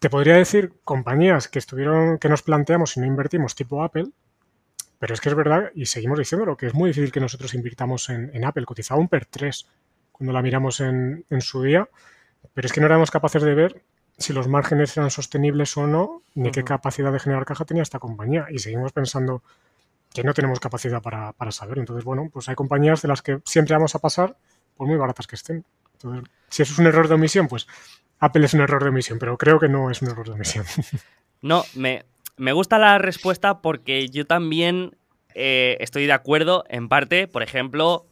[0.00, 4.06] te podría decir compañías que estuvieron, que nos planteamos y no invertimos, tipo Apple,
[4.98, 8.08] pero es que es verdad, y seguimos diciéndolo, que es muy difícil que nosotros invirtamos
[8.10, 8.64] en, Apple.
[8.64, 9.66] Cotizaba un PER 3
[10.10, 11.88] cuando la miramos en, su día,
[12.52, 13.82] pero es que no éramos capaces de ver
[14.16, 18.00] si los márgenes eran sostenibles o no, ni qué capacidad de generar caja tenía esta
[18.00, 18.46] compañía.
[18.50, 19.44] Y seguimos pensando
[20.12, 21.78] que no tenemos capacidad para, para saber.
[21.78, 24.36] Entonces, bueno, pues hay compañías de las que siempre vamos a pasar,
[24.76, 25.64] por muy baratas que estén.
[25.92, 27.68] Entonces, si eso es un error de omisión, pues
[28.18, 30.64] Apple es un error de omisión, pero creo que no es un error de omisión.
[31.40, 32.04] No, me,
[32.38, 34.96] me gusta la respuesta porque yo también
[35.34, 38.06] eh, estoy de acuerdo en parte, por ejemplo,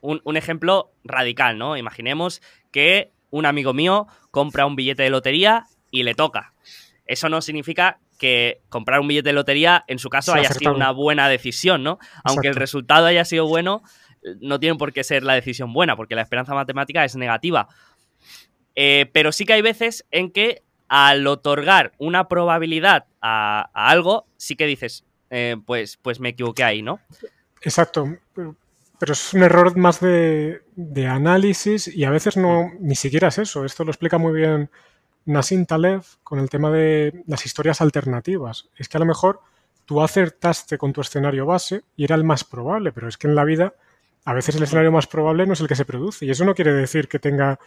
[0.00, 1.76] un, ejemplo radical, ¿no?
[1.76, 2.40] Imaginemos
[2.70, 6.54] que un amigo mío compra un billete de lotería y le toca.
[7.04, 10.92] Eso no significa que comprar un billete de lotería, en su caso, haya sido una
[10.92, 11.98] buena decisión, ¿no?
[12.22, 13.82] Aunque el resultado haya sido bueno,
[14.40, 17.68] no tiene por qué ser la decisión buena, porque la esperanza matemática es negativa.
[18.76, 24.56] Eh, pero sí que hay veces en que al otorgar una probabilidad a, algo, sí
[24.56, 26.98] que dices, eh, pues, pues me equivoqué ahí, ¿no?
[27.62, 28.18] Exacto.
[28.34, 30.60] Pero, es un error más de,
[31.08, 33.64] análisis y a veces no ni siquiera es eso.
[33.64, 34.68] Esto lo explica muy bien
[35.26, 38.68] Nassim Taleb con el tema de las historias alternativas.
[38.76, 39.40] Es que a lo mejor
[39.86, 43.36] tú acertaste con tu escenario base y era el más probable, pero es que en
[43.36, 43.74] la vida
[44.24, 46.26] a veces el escenario más probable no es el que se produce.
[46.26, 47.60] Y eso no quiere decir que tenga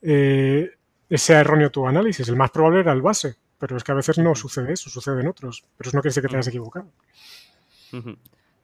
[0.00, 0.70] eh,
[1.18, 2.28] sea erróneo tu análisis.
[2.28, 5.20] El más probable era el base, pero es que a veces no sucede eso, sucede
[5.20, 5.64] en otros.
[5.76, 6.88] Pero eso no quiere decir que te hayas equivocado.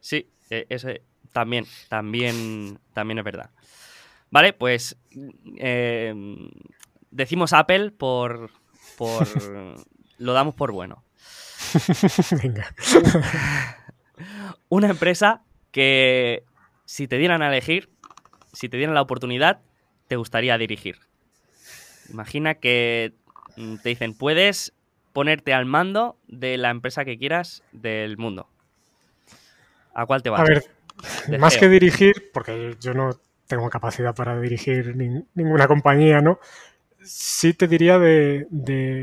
[0.01, 0.89] Sí, e, eso
[1.33, 3.51] también, también, también es verdad.
[4.31, 4.97] Vale, pues
[5.57, 6.15] eh,
[7.11, 8.51] decimos Apple por,
[8.97, 9.27] por
[10.19, 11.05] lo damos por bueno.
[12.43, 12.75] Venga.
[14.69, 16.45] Una empresa que
[16.85, 17.91] si te dieran a elegir,
[18.53, 19.61] si te dieran la oportunidad,
[20.09, 21.08] te gustaría dirigir.
[22.09, 23.13] Imagina que
[23.57, 24.73] mm, te dicen, puedes
[25.13, 28.49] ponerte al mando de la empresa que quieras del mundo.
[29.95, 30.41] ¿A cuál te vas?
[30.41, 30.63] A ver,
[31.39, 33.11] más que dirigir, porque yo no
[33.47, 34.95] tengo capacidad para dirigir
[35.35, 36.39] ninguna compañía, ¿no?
[37.03, 38.47] Sí te diría de,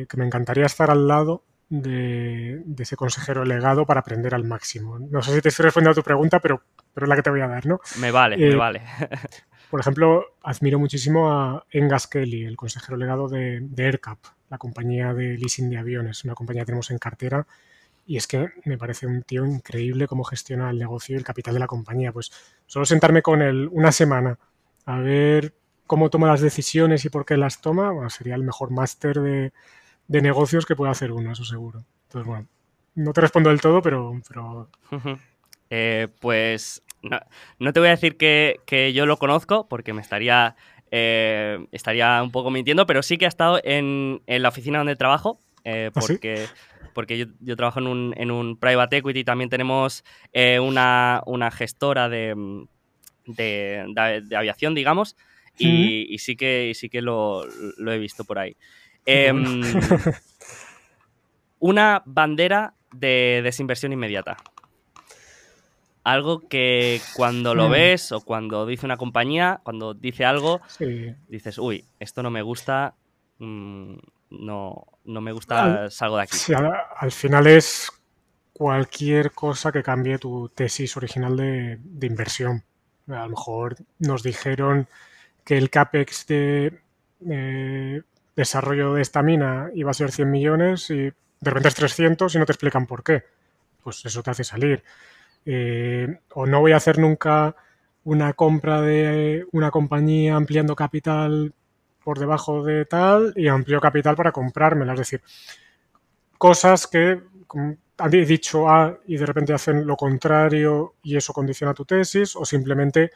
[0.10, 5.00] que me encantaría estar al lado de, ese consejero legado para aprender al máximo.
[5.00, 6.62] No sé si te estoy respondiendo a tu pregunta, pero,
[6.94, 7.80] pero es la que te voy a dar, ¿no?
[8.00, 8.84] Me vale, me eh, vale.
[9.70, 14.20] Por ejemplo, admiro muchísimo a Engas Kelly, el consejero legado de, AirCap,
[14.50, 17.48] la compañía de leasing de aviones, una compañía que tenemos en cartera.
[18.08, 21.56] Y es que me parece un tío increíble cómo gestiona el negocio y el capital
[21.56, 22.12] de la compañía.
[22.12, 22.32] Pues
[22.68, 24.38] solo sentarme con él una semana
[24.86, 25.54] a ver
[25.88, 29.52] cómo toma las decisiones y por qué las toma, bueno, sería el mejor máster de,
[30.08, 31.84] negocios que puede hacer uno, eso seguro.
[32.04, 32.48] Entonces, bueno,
[32.96, 34.22] no te respondo del todo, pero...
[34.28, 34.70] pero...
[35.72, 36.84] Eh, pues
[37.60, 40.56] no, te voy a decir que, yo lo conozco porque me estaría,
[40.92, 45.40] eh, estaría un poco mintiendo, pero sí que ha estado en, la oficina donde trabajo,
[45.64, 46.46] eh, ¿Ah, porque,
[46.94, 50.04] porque yo, trabajo en un, en un private equity, también tenemos
[50.34, 51.22] eh, una,
[51.52, 52.66] gestora de,
[53.26, 55.16] de, aviación, digamos,
[55.58, 58.56] y, sí que, sí que lo, he visto por ahí.
[59.06, 59.62] Em,
[61.60, 64.38] una bandera de desinversión inmediata.
[66.06, 70.62] Algo que cuando lo ves o cuando dice una compañía, cuando dice algo,
[71.28, 72.94] dices, uy, esto no me gusta,
[73.40, 73.96] mm,
[74.30, 76.38] no, no me gusta, salgo de aquí.
[76.54, 77.92] al, final es
[78.54, 82.64] cualquier cosa que cambie tu tesis original de, inversión.
[83.08, 84.88] A lo mejor nos dijeron
[85.44, 86.82] que el CAPEX de
[87.28, 88.02] eh,
[88.36, 92.38] desarrollo de esta mina iba a ser 100 millones y de repente es 300 y
[92.38, 93.24] no te explican por qué.
[93.84, 94.84] Pues eso te hace salir.
[95.46, 97.56] Eh, o no voy a hacer nunca
[98.04, 101.54] una compra de una compañía ampliando capital
[102.04, 104.94] por debajo de tal y amplio capital para comprármela.
[104.94, 105.22] Es decir,
[106.38, 107.22] cosas que
[107.98, 112.46] han dicho A y de repente hacen lo contrario y eso condiciona tu tesis, o
[112.46, 113.12] simplemente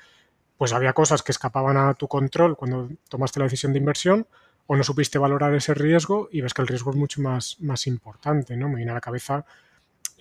[0.57, 4.27] pues había cosas que escapaban a tu control cuando tomaste la decisión de inversión,
[4.67, 7.87] o no supiste valorar ese riesgo y ves que el riesgo es mucho más, más
[7.87, 8.55] importante.
[8.55, 8.69] ¿no?
[8.69, 9.45] Me viene a la cabeza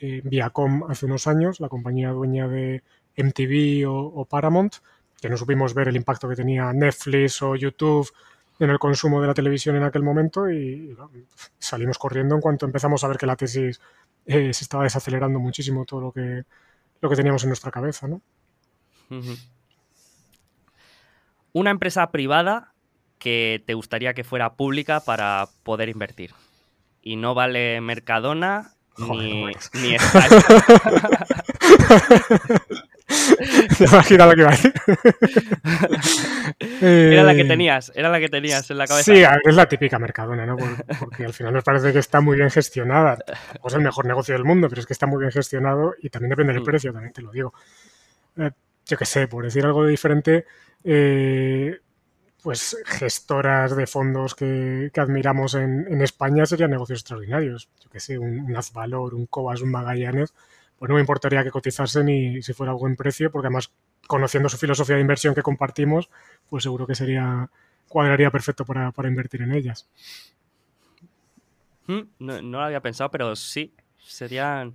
[0.01, 2.83] eh, Viacom hace unos años, la compañía dueña de
[3.17, 4.77] MTV o, Paramount,
[5.21, 8.09] que no supimos ver el impacto que tenía Netflix o YouTube
[8.61, 10.97] en el consumo de la televisión en aquel momento y,
[11.59, 13.81] salimos corriendo en cuanto empezamos a ver que la tesis
[14.27, 16.45] eh, se estaba desacelerando muchísimo todo lo que,
[17.01, 18.07] lo que teníamos en nuestra cabeza.
[18.09, 18.21] ¿no?
[21.53, 22.73] Una empresa privada
[23.19, 26.33] que te gustaría que fuera pública para poder invertir.
[27.03, 29.45] Y no vale Mercadona, ni,
[29.75, 29.95] ni
[33.81, 34.73] Era la que iba a decir.
[36.81, 39.13] era la que eh, tenías, era la que tenías en la cabeza.
[39.13, 40.57] Sí, es la típica mercadona, ¿no?
[40.99, 43.19] Porque al final nos parece que está muy bien gestionada.
[43.65, 46.31] es el mejor negocio del mundo, pero es que está muy bien gestionado y también
[46.31, 46.67] depende del mm.
[46.67, 47.55] precio, también te lo digo.
[48.37, 48.51] Eh,
[48.87, 50.47] yo qué sé, por decir algo diferente,
[50.85, 51.79] eh,
[52.49, 57.69] pues gestoras de fondos que, admiramos en, España serían negocios extraordinarios.
[57.79, 60.33] Yo qué sé, un, un Azvalor, un Cobas, un Magallanes,
[60.79, 63.71] pues no me importaría que cotizasen ni si fuera buen precio, porque además,
[64.07, 66.09] conociendo su filosofía de inversión que compartimos,
[66.49, 67.51] pues seguro que sería
[67.87, 69.87] cuadraría perfecto para, invertir en ellas.
[71.87, 74.75] Hmm, no, lo había pensado, pero sí, serían,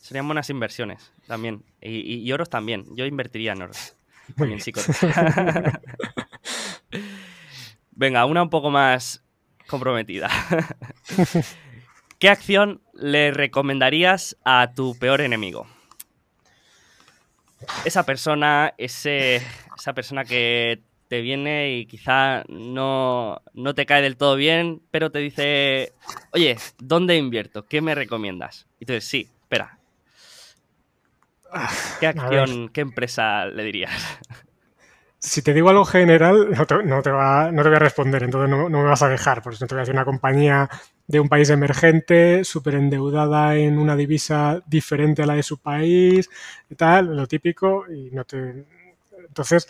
[0.00, 1.62] serían buenas inversiones también.
[1.82, 2.86] Y, oros también.
[2.96, 3.98] Yo invertiría en oros.
[4.36, 4.60] Muy bien,
[7.92, 9.22] Venga, una un poco más
[9.66, 10.28] comprometida.
[12.18, 15.66] ¿Qué acción le recomendarías a tu peor enemigo?
[17.84, 19.42] Esa persona, ese,
[19.76, 25.10] esa persona que te viene y quizá no, no te cae del todo bien, pero
[25.10, 25.92] te dice,
[26.32, 27.66] oye, ¿dónde invierto?
[27.66, 28.66] ¿Qué me recomiendas?
[28.80, 29.78] Y tú dices, sí, espera.
[32.00, 33.92] ¿Qué acción, qué empresa le dirías?
[35.24, 36.50] Si te digo algo general,
[36.84, 39.40] no te, va, no te voy a responder, entonces no, no, me vas a dejar,
[39.42, 40.68] por eso te voy a decir una compañía
[41.06, 46.28] de un país emergente, súper endeudada en una divisa diferente a la de su país
[46.68, 48.64] y tal, lo típico, y no te...
[49.28, 49.68] Entonces,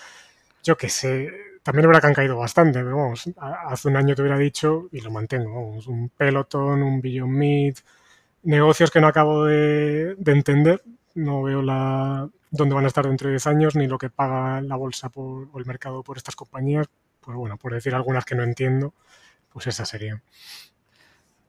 [0.64, 1.30] yo qué sé,
[1.62, 3.24] también que han caído bastante, pero vamos,
[3.66, 7.76] hace un año te hubiera dicho, y lo mantengo, un Peloton, un Beyond Meat,
[8.44, 10.82] negocios que no acabo de entender,
[11.14, 14.60] no veo la dónde van a estar dentro de 10 años, ni lo que paga
[14.60, 16.86] la bolsa por, o el mercado por estas compañías.
[17.20, 18.94] Pues bueno, por decir algunas que no entiendo,
[19.50, 20.22] pues esa sería.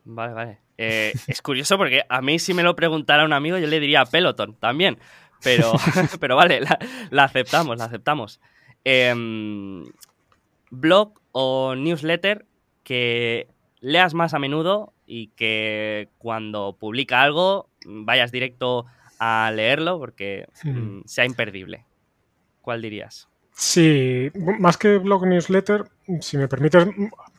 [0.05, 0.59] Vale, vale.
[0.77, 4.05] Eh, es curioso porque a mí si me lo preguntara un amigo yo le diría
[4.05, 4.97] Peloton también.
[5.43, 5.73] Pero,
[6.19, 6.61] pero vale,
[7.09, 8.39] la, aceptamos, la aceptamos.
[8.83, 9.83] Em,
[10.69, 12.45] blog o newsletter
[12.83, 13.47] que
[13.79, 18.85] leas más a menudo y que cuando publica algo vayas directo
[19.23, 21.85] a leerlo porque mm, sea imperdible.
[22.61, 23.27] ¿Cuál dirías?
[23.55, 25.85] Sí, más que blog newsletter,
[26.21, 26.87] si me permites,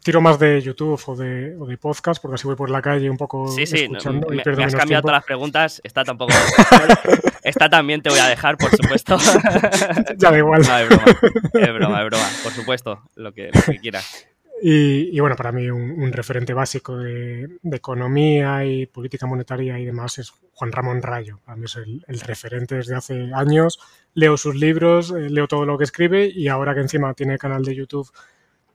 [0.04, 3.10] tiro más de YouTube o de, o de podcast, porque así voy por la calle
[3.10, 6.32] un poco sí, sí, escuchando me, me has cambiado todas las preguntas, está tampoco...
[7.42, 9.18] Esta también te voy a dejar, por supuesto.
[10.16, 10.62] ya da igual.
[10.62, 11.04] No, es broma,
[11.52, 14.26] es broma, es broma, por supuesto, lo que, lo que quieras.
[14.66, 20.30] Y, bueno, para mí un, referente básico de, economía y política monetaria y demás es
[20.54, 21.38] Juan Ramón Rayo.
[21.44, 23.78] Para mí es el, referente desde hace años.
[24.14, 27.62] Leo sus libros, eh, leo todo lo que escribe y ahora que encima tiene canal
[27.62, 28.10] de YouTube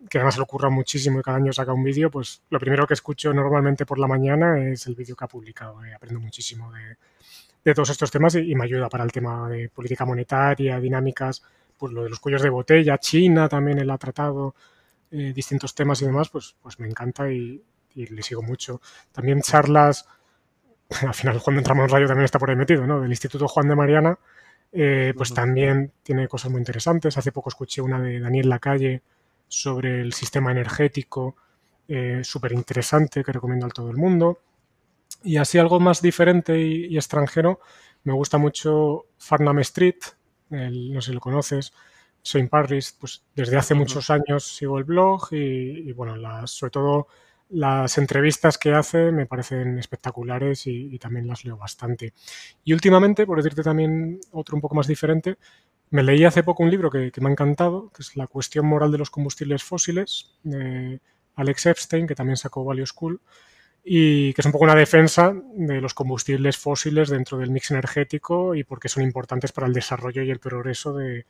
[0.07, 2.86] que además se le ocurra muchísimo y cada año saca un vídeo, pues lo primero
[2.86, 5.84] que escucho normalmente por la mañana es el vídeo que ha publicado.
[5.84, 6.72] Eh, aprendo muchísimo
[7.64, 11.41] de, todos estos temas y, me ayuda para el tema de política monetaria, dinámicas,
[11.80, 14.53] pues lo de los cuellos de botella, China también él ha tratado.
[15.11, 17.64] Eh, distintos temas y demás, pues, pues me encanta y,
[17.95, 18.80] le sigo mucho.
[19.11, 20.07] También charlas,
[21.02, 23.02] al final cuando entramos en radio también está por ahí metido, ¿no?
[23.02, 24.19] Del Instituto Juan de Mariana,
[24.72, 27.18] eh, pues también tiene cosas muy interesantes.
[27.18, 29.02] Hace poco escuché una de Daniel Lacalle
[29.48, 31.36] sobre el sistema energético,
[31.88, 34.40] eh, súper interesante, que recomiendo a todo el mundo.
[35.23, 37.60] Y así algo más diferente y, extranjero,
[38.03, 39.98] me gusta mucho Farnham Street,
[40.52, 41.73] no sé si lo conoces,
[42.22, 47.08] soy Paris, pues desde hace muchos años sigo el blog y, bueno, las, sobre todo
[47.50, 52.14] las entrevistas que hace me parecen espectaculares y, también las leo bastante.
[52.64, 55.38] Y últimamente, por decirte también otro un poco más diferente,
[55.91, 58.91] me leí hace poco un libro que, me ha encantado, que es La cuestión moral
[58.91, 61.00] de los combustibles fósiles, de
[61.36, 63.20] Alex Epstein, que también sacó Value School,
[63.84, 68.54] y que es un poco una defensa de los combustibles fósiles dentro del mix energético
[68.54, 71.26] y por qué son importantes para el desarrollo y el progreso de,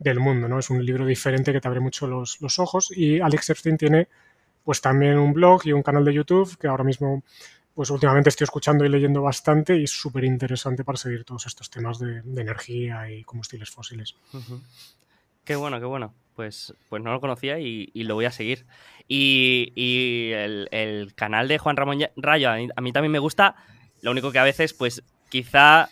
[0.00, 0.58] del mundo, ¿no?
[0.58, 4.08] Es un libro diferente que te abre mucho los, los, ojos y Alex Epstein tiene
[4.64, 7.22] pues también un blog y un canal de YouTube que ahora mismo
[7.74, 11.70] pues últimamente estoy escuchando y leyendo bastante y es súper interesante para seguir todos estos
[11.70, 14.16] temas de, energía y combustibles fósiles.
[15.44, 16.12] Qué bueno, qué bueno.
[16.34, 18.64] Pues, pues no lo conocía y, lo voy a seguir.
[19.06, 23.54] Y, y el, canal de Juan Ramón Rayo a mí, también me gusta.
[24.00, 25.90] Lo único que a veces, pues quizá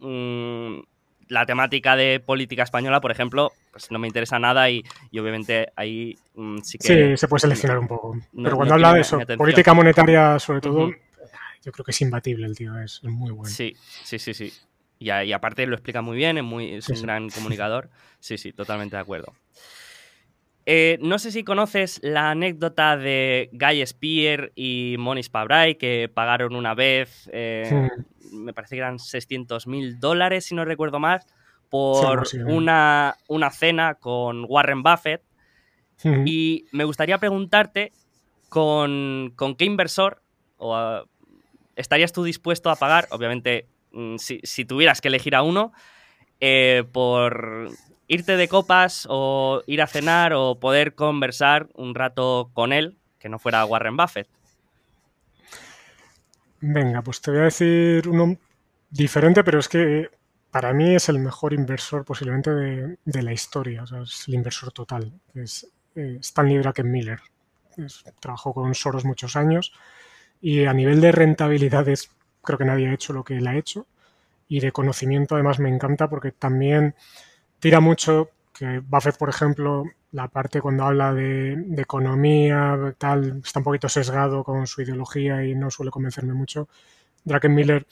[0.00, 0.80] mm,
[1.28, 6.16] la temática de política española, por ejemplo, pues no me interesa nada y, obviamente ahí
[6.34, 6.86] mm, sí que...
[6.86, 8.16] Sí, se puede seleccionar un poco.
[8.34, 10.90] Pero cuando habla de eso, política monetaria sobre todo,
[11.62, 13.52] yo creo que es imbatible el tío, es, muy bueno.
[13.52, 13.74] Sí,
[14.04, 14.52] sí, sí, sí.
[14.98, 17.90] Y, aparte lo explica muy bien, es, muy, es un gran comunicador.
[18.20, 19.34] Sí, sí, totalmente de acuerdo.
[20.66, 26.56] Eh, no sé si conoces la anécdota de Guy Spear y Monis Pabrai que pagaron
[26.56, 27.90] una vez, eh,
[28.32, 31.26] me parece que eran 600 mil dólares, si no recuerdo más,
[31.68, 35.22] por una, una, cena con Warren Buffett.
[36.26, 37.92] Y me gustaría preguntarte
[38.48, 40.22] con, con qué inversor
[40.58, 41.04] o,
[41.76, 45.72] estarías tú dispuesto a pagar, obviamente, mm, si, si tuvieras que elegir a uno,
[46.40, 47.70] eh, por
[48.08, 53.28] irte de copas o ir a cenar o poder conversar un rato con él, que
[53.28, 54.28] no fuera Warren Buffett.
[56.60, 58.36] Venga, pues te voy a decir uno
[58.90, 60.08] diferente, pero es que
[60.50, 64.72] para mí es el mejor inversor posiblemente de, la historia, o sea, es el inversor
[64.72, 65.66] total, es
[65.96, 67.20] eh, Stanley Druckenmiller.
[68.20, 69.72] trabajó con Soros muchos años
[70.40, 72.10] y a nivel de rentabilidades
[72.42, 73.86] creo que nadie ha hecho lo que él ha hecho
[74.46, 76.94] y de conocimiento además me encanta porque también
[77.64, 83.64] tira mucho que Buffett, por ejemplo, la parte cuando habla de, economía, tal, está un
[83.64, 86.68] poquito sesgado con su ideología y no suele convencerme mucho.
[87.24, 87.86] Druckenmiller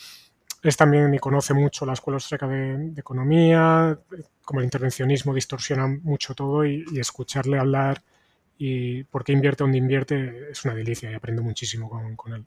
[0.63, 3.99] es también y conoce mucho la escuela austríaca de, economía,
[4.45, 8.03] como el intervencionismo distorsiona mucho todo y, escucharle hablar
[8.59, 12.45] y por qué invierte donde invierte es una delicia y aprendo muchísimo con él.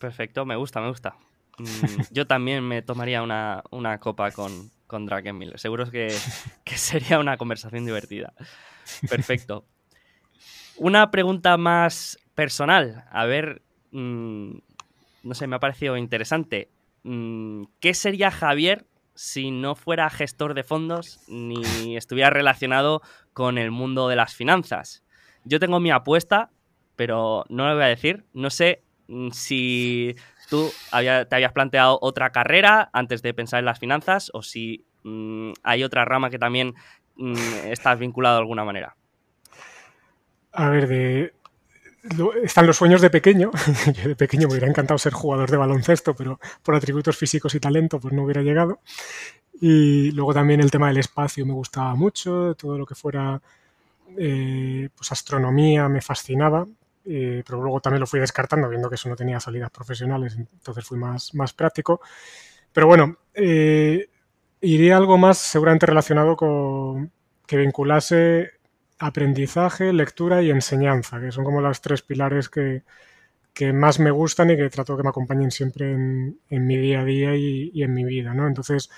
[0.00, 1.16] Perfecto, me gusta, me gusta.
[1.58, 5.58] Mm, yo también me tomaría una, copa con, con Drakenmiller.
[5.58, 6.14] Seguro que,
[6.64, 8.34] que sería una conversación divertida.
[9.08, 9.64] Perfecto.
[10.76, 13.06] Una pregunta más personal.
[13.10, 14.52] A ver, mm,
[15.22, 16.70] no sé, me ha parecido interesante.
[17.04, 23.00] Mm, ¿Qué sería Javier si no fuera gestor de fondos ni estuviera relacionado
[23.32, 25.02] con el mundo de las finanzas?
[25.44, 26.50] Yo tengo mi apuesta,
[26.96, 28.26] pero no la voy a decir.
[28.34, 28.82] No sé
[29.32, 30.14] si
[30.48, 35.52] tú te habías planteado otra carrera antes de pensar en las finanzas o si mm,
[35.62, 36.74] hay otra rama que también
[37.16, 37.34] mm,
[37.66, 38.96] estás vinculado de alguna manera.
[40.52, 41.32] A ver, de,
[42.42, 43.50] están los sueños de pequeño.
[43.94, 47.60] Yo de pequeño me hubiera encantado ser jugador de baloncesto, pero por atributos físicos y
[47.60, 48.80] talento pues no hubiera llegado.
[49.60, 53.40] Y luego también el tema del espacio me gustaba mucho, todo lo que fuera
[54.18, 56.66] eh, pues astronomía me fascinaba.
[57.04, 60.84] Eh, pero luego también lo fui descartando, viendo que eso no tenía salidas profesionales, entonces
[60.84, 62.00] fui más, más práctico.
[62.72, 64.08] Pero bueno, eh,
[64.60, 67.10] iría algo más seguramente relacionado con
[67.46, 68.52] que vinculase
[68.98, 72.84] aprendizaje, lectura y enseñanza, que son como las tres pilares que,
[73.52, 77.00] que más me gustan y que trato que me acompañen siempre en, en mi día
[77.00, 78.46] a día y, y, en mi vida, ¿no?
[78.46, 78.90] Entonces,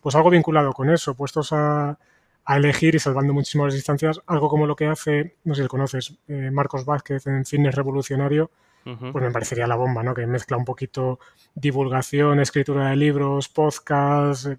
[0.00, 1.98] pues algo vinculado con eso, puestos a,
[2.44, 5.68] a elegir y salvando muchísimas distancias, algo como lo que hace, no sé si lo
[5.68, 8.50] conoces, eh, Marcos Vázquez en Fitness Revolucionario,
[8.84, 10.12] pues me parecería la bomba, ¿no?
[10.12, 11.20] Que mezcla un poquito
[11.54, 14.56] divulgación, escritura de libros, podcast, eh,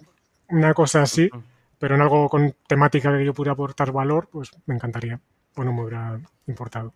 [0.48, 1.30] una cosa así,
[1.78, 5.20] pero en algo con temática que yo pudiera aportar valor, pues me encantaría.
[5.56, 6.94] Bueno, me hubiera importado.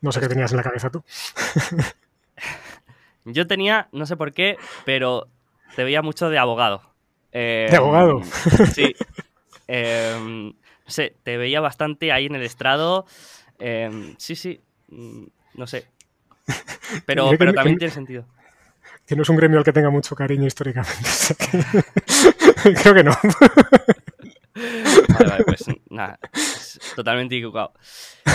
[0.00, 1.02] No sé qué tenías en la cabeza tú.
[3.24, 5.26] yo tenía, no sé por qué, pero
[5.74, 6.82] te veía mucho de abogado.
[7.32, 8.20] ¿De abogado?
[8.74, 8.94] Sí.
[9.68, 13.06] Em, no sé, te veía bastante ahí en el estrado.
[13.58, 15.24] Em, sí, sí, mm,
[15.54, 15.86] no sé.
[17.06, 18.24] Pero, pero también tiene sentido.
[19.06, 20.98] Que no es un gremio al que tenga mucho cariño históricamente.
[22.82, 23.12] Creo que no.
[25.08, 26.18] Vale, vale, pues nada,
[26.96, 27.74] totalmente equivocado.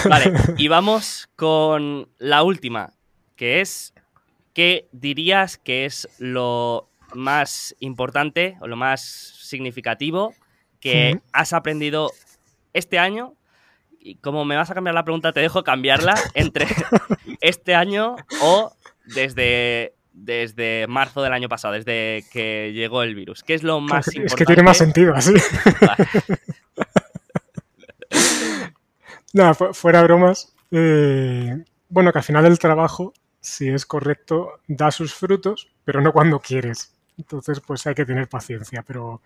[0.07, 2.93] Vale, y vamos con la última,
[3.35, 3.93] que es,
[4.53, 10.33] ¿qué dirías que es lo más importante o lo más significativo
[10.83, 12.11] que has aprendido
[12.73, 13.35] este año.
[13.99, 16.67] Y como me vas a cambiar la pregunta, te dejo cambiarla entre
[17.39, 18.73] este año o
[19.05, 23.43] desde, desde marzo del año pasado, desde que llegó el virus.
[23.43, 24.25] ¿Qué es lo más importante?
[24.25, 25.33] Es que tiene más sentido así.
[29.33, 30.53] Nada, fuera bromas.
[30.69, 36.11] Eh, bueno, que al final el trabajo, si es correcto, da sus frutos, pero no
[36.11, 36.93] cuando quieres.
[37.17, 39.21] Entonces, pues hay que tener paciencia, pero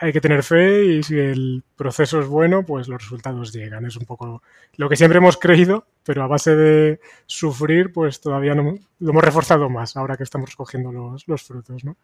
[0.00, 3.84] hay que tener fe y si el proceso es bueno, pues los resultados llegan.
[3.86, 4.42] Es un poco
[4.76, 9.24] lo que siempre hemos creído, pero a base de sufrir, pues todavía no, lo hemos
[9.24, 11.96] reforzado más ahora que estamos recogiendo los, frutos, ¿no?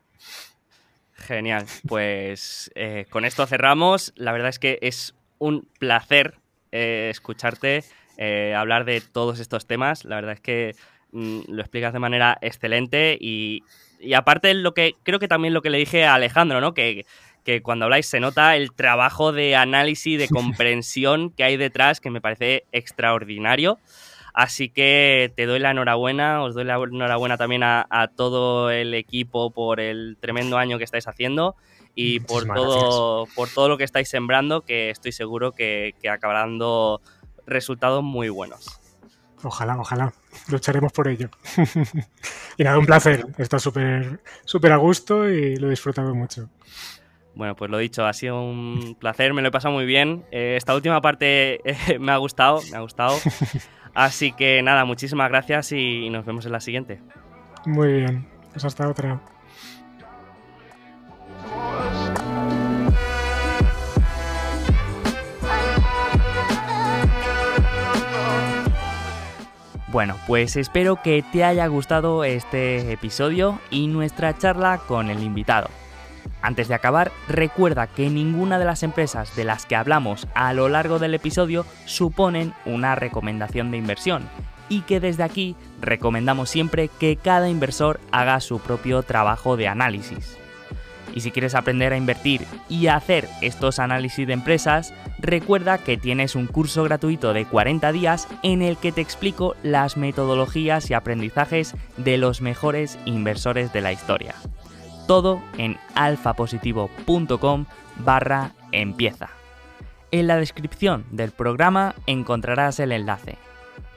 [1.15, 1.67] Genial.
[1.89, 4.13] Pues eh, con esto cerramos.
[4.17, 6.35] La verdad es que es un placer
[6.73, 7.85] eh, escucharte
[8.19, 10.05] eh, hablar de todos estos temas.
[10.05, 10.75] La verdad es que
[11.13, 13.63] mm, lo explicas de manera excelente y,
[14.01, 16.75] y aparte lo que creo que también lo que le dije a Alejandro, ¿no?
[16.75, 17.07] Que
[17.47, 22.11] que cuando habláis se nota el trabajo de análisis, de comprensión que hay detrás, que
[22.11, 23.79] me parece extraordinario.
[24.35, 29.53] Así que te doy la enhorabuena, os doy la enhorabuena también a, todo el equipo
[29.53, 31.55] por el tremendo año que estáis haciendo
[31.95, 36.41] y por todo, por todo lo que estáis sembrando, que estoy seguro que, que acabará
[36.41, 37.01] dando
[37.47, 38.81] resultados muy buenos.
[39.45, 40.13] Ojalá, ojalá.
[40.49, 41.31] Lucharemos por ello.
[42.59, 43.27] Y nada, un placer.
[43.37, 46.49] Está súper súper a gusto y lo he disfrutado mucho.
[47.37, 50.25] Bueno, pues lo dicho, ha sido un placer, me lo he pasado muy bien.
[50.33, 53.15] Eh, esta última parte eh, me ha gustado, me ha gustado.
[53.95, 56.99] Así que nada, muchísimas gracias y nos vemos en la siguiente.
[57.67, 59.21] Muy bien, pues hasta otra.
[69.89, 75.69] Bueno, pues espero que te haya gustado este episodio y nuestra charla con el invitado.
[76.43, 80.69] Antes de acabar, recuerda que ninguna de las empresas de las que hablamos a lo
[80.69, 84.29] largo del episodio suponen una recomendación de inversión
[84.69, 90.37] y que desde aquí recomendamos siempre que cada inversor haga su propio trabajo de análisis.
[91.15, 96.35] Y si quieres aprender a invertir y hacer estos análisis de empresas, recuerda que tienes
[96.35, 101.75] un curso gratuito de 40 días en el que te explico las metodologías y aprendizajes
[101.97, 104.35] de los mejores inversores de la historia
[105.07, 107.67] todo en alfapositivo.com
[107.99, 109.31] barra empieza.
[110.11, 113.39] En la descripción del programa encontrarás el enlace.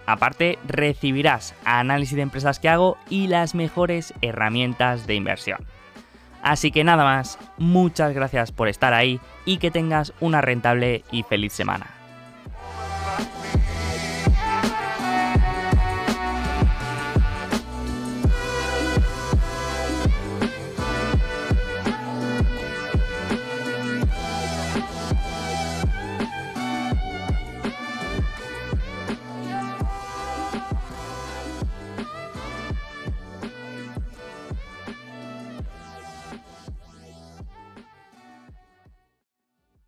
[0.05, 5.65] Aparte, recibirás análisis de empresas que hago y las mejores herramientas de inversión.
[6.41, 11.23] Así que nada más, muchas gracias por estar ahí y que tengas una rentable y
[11.23, 11.98] feliz semana.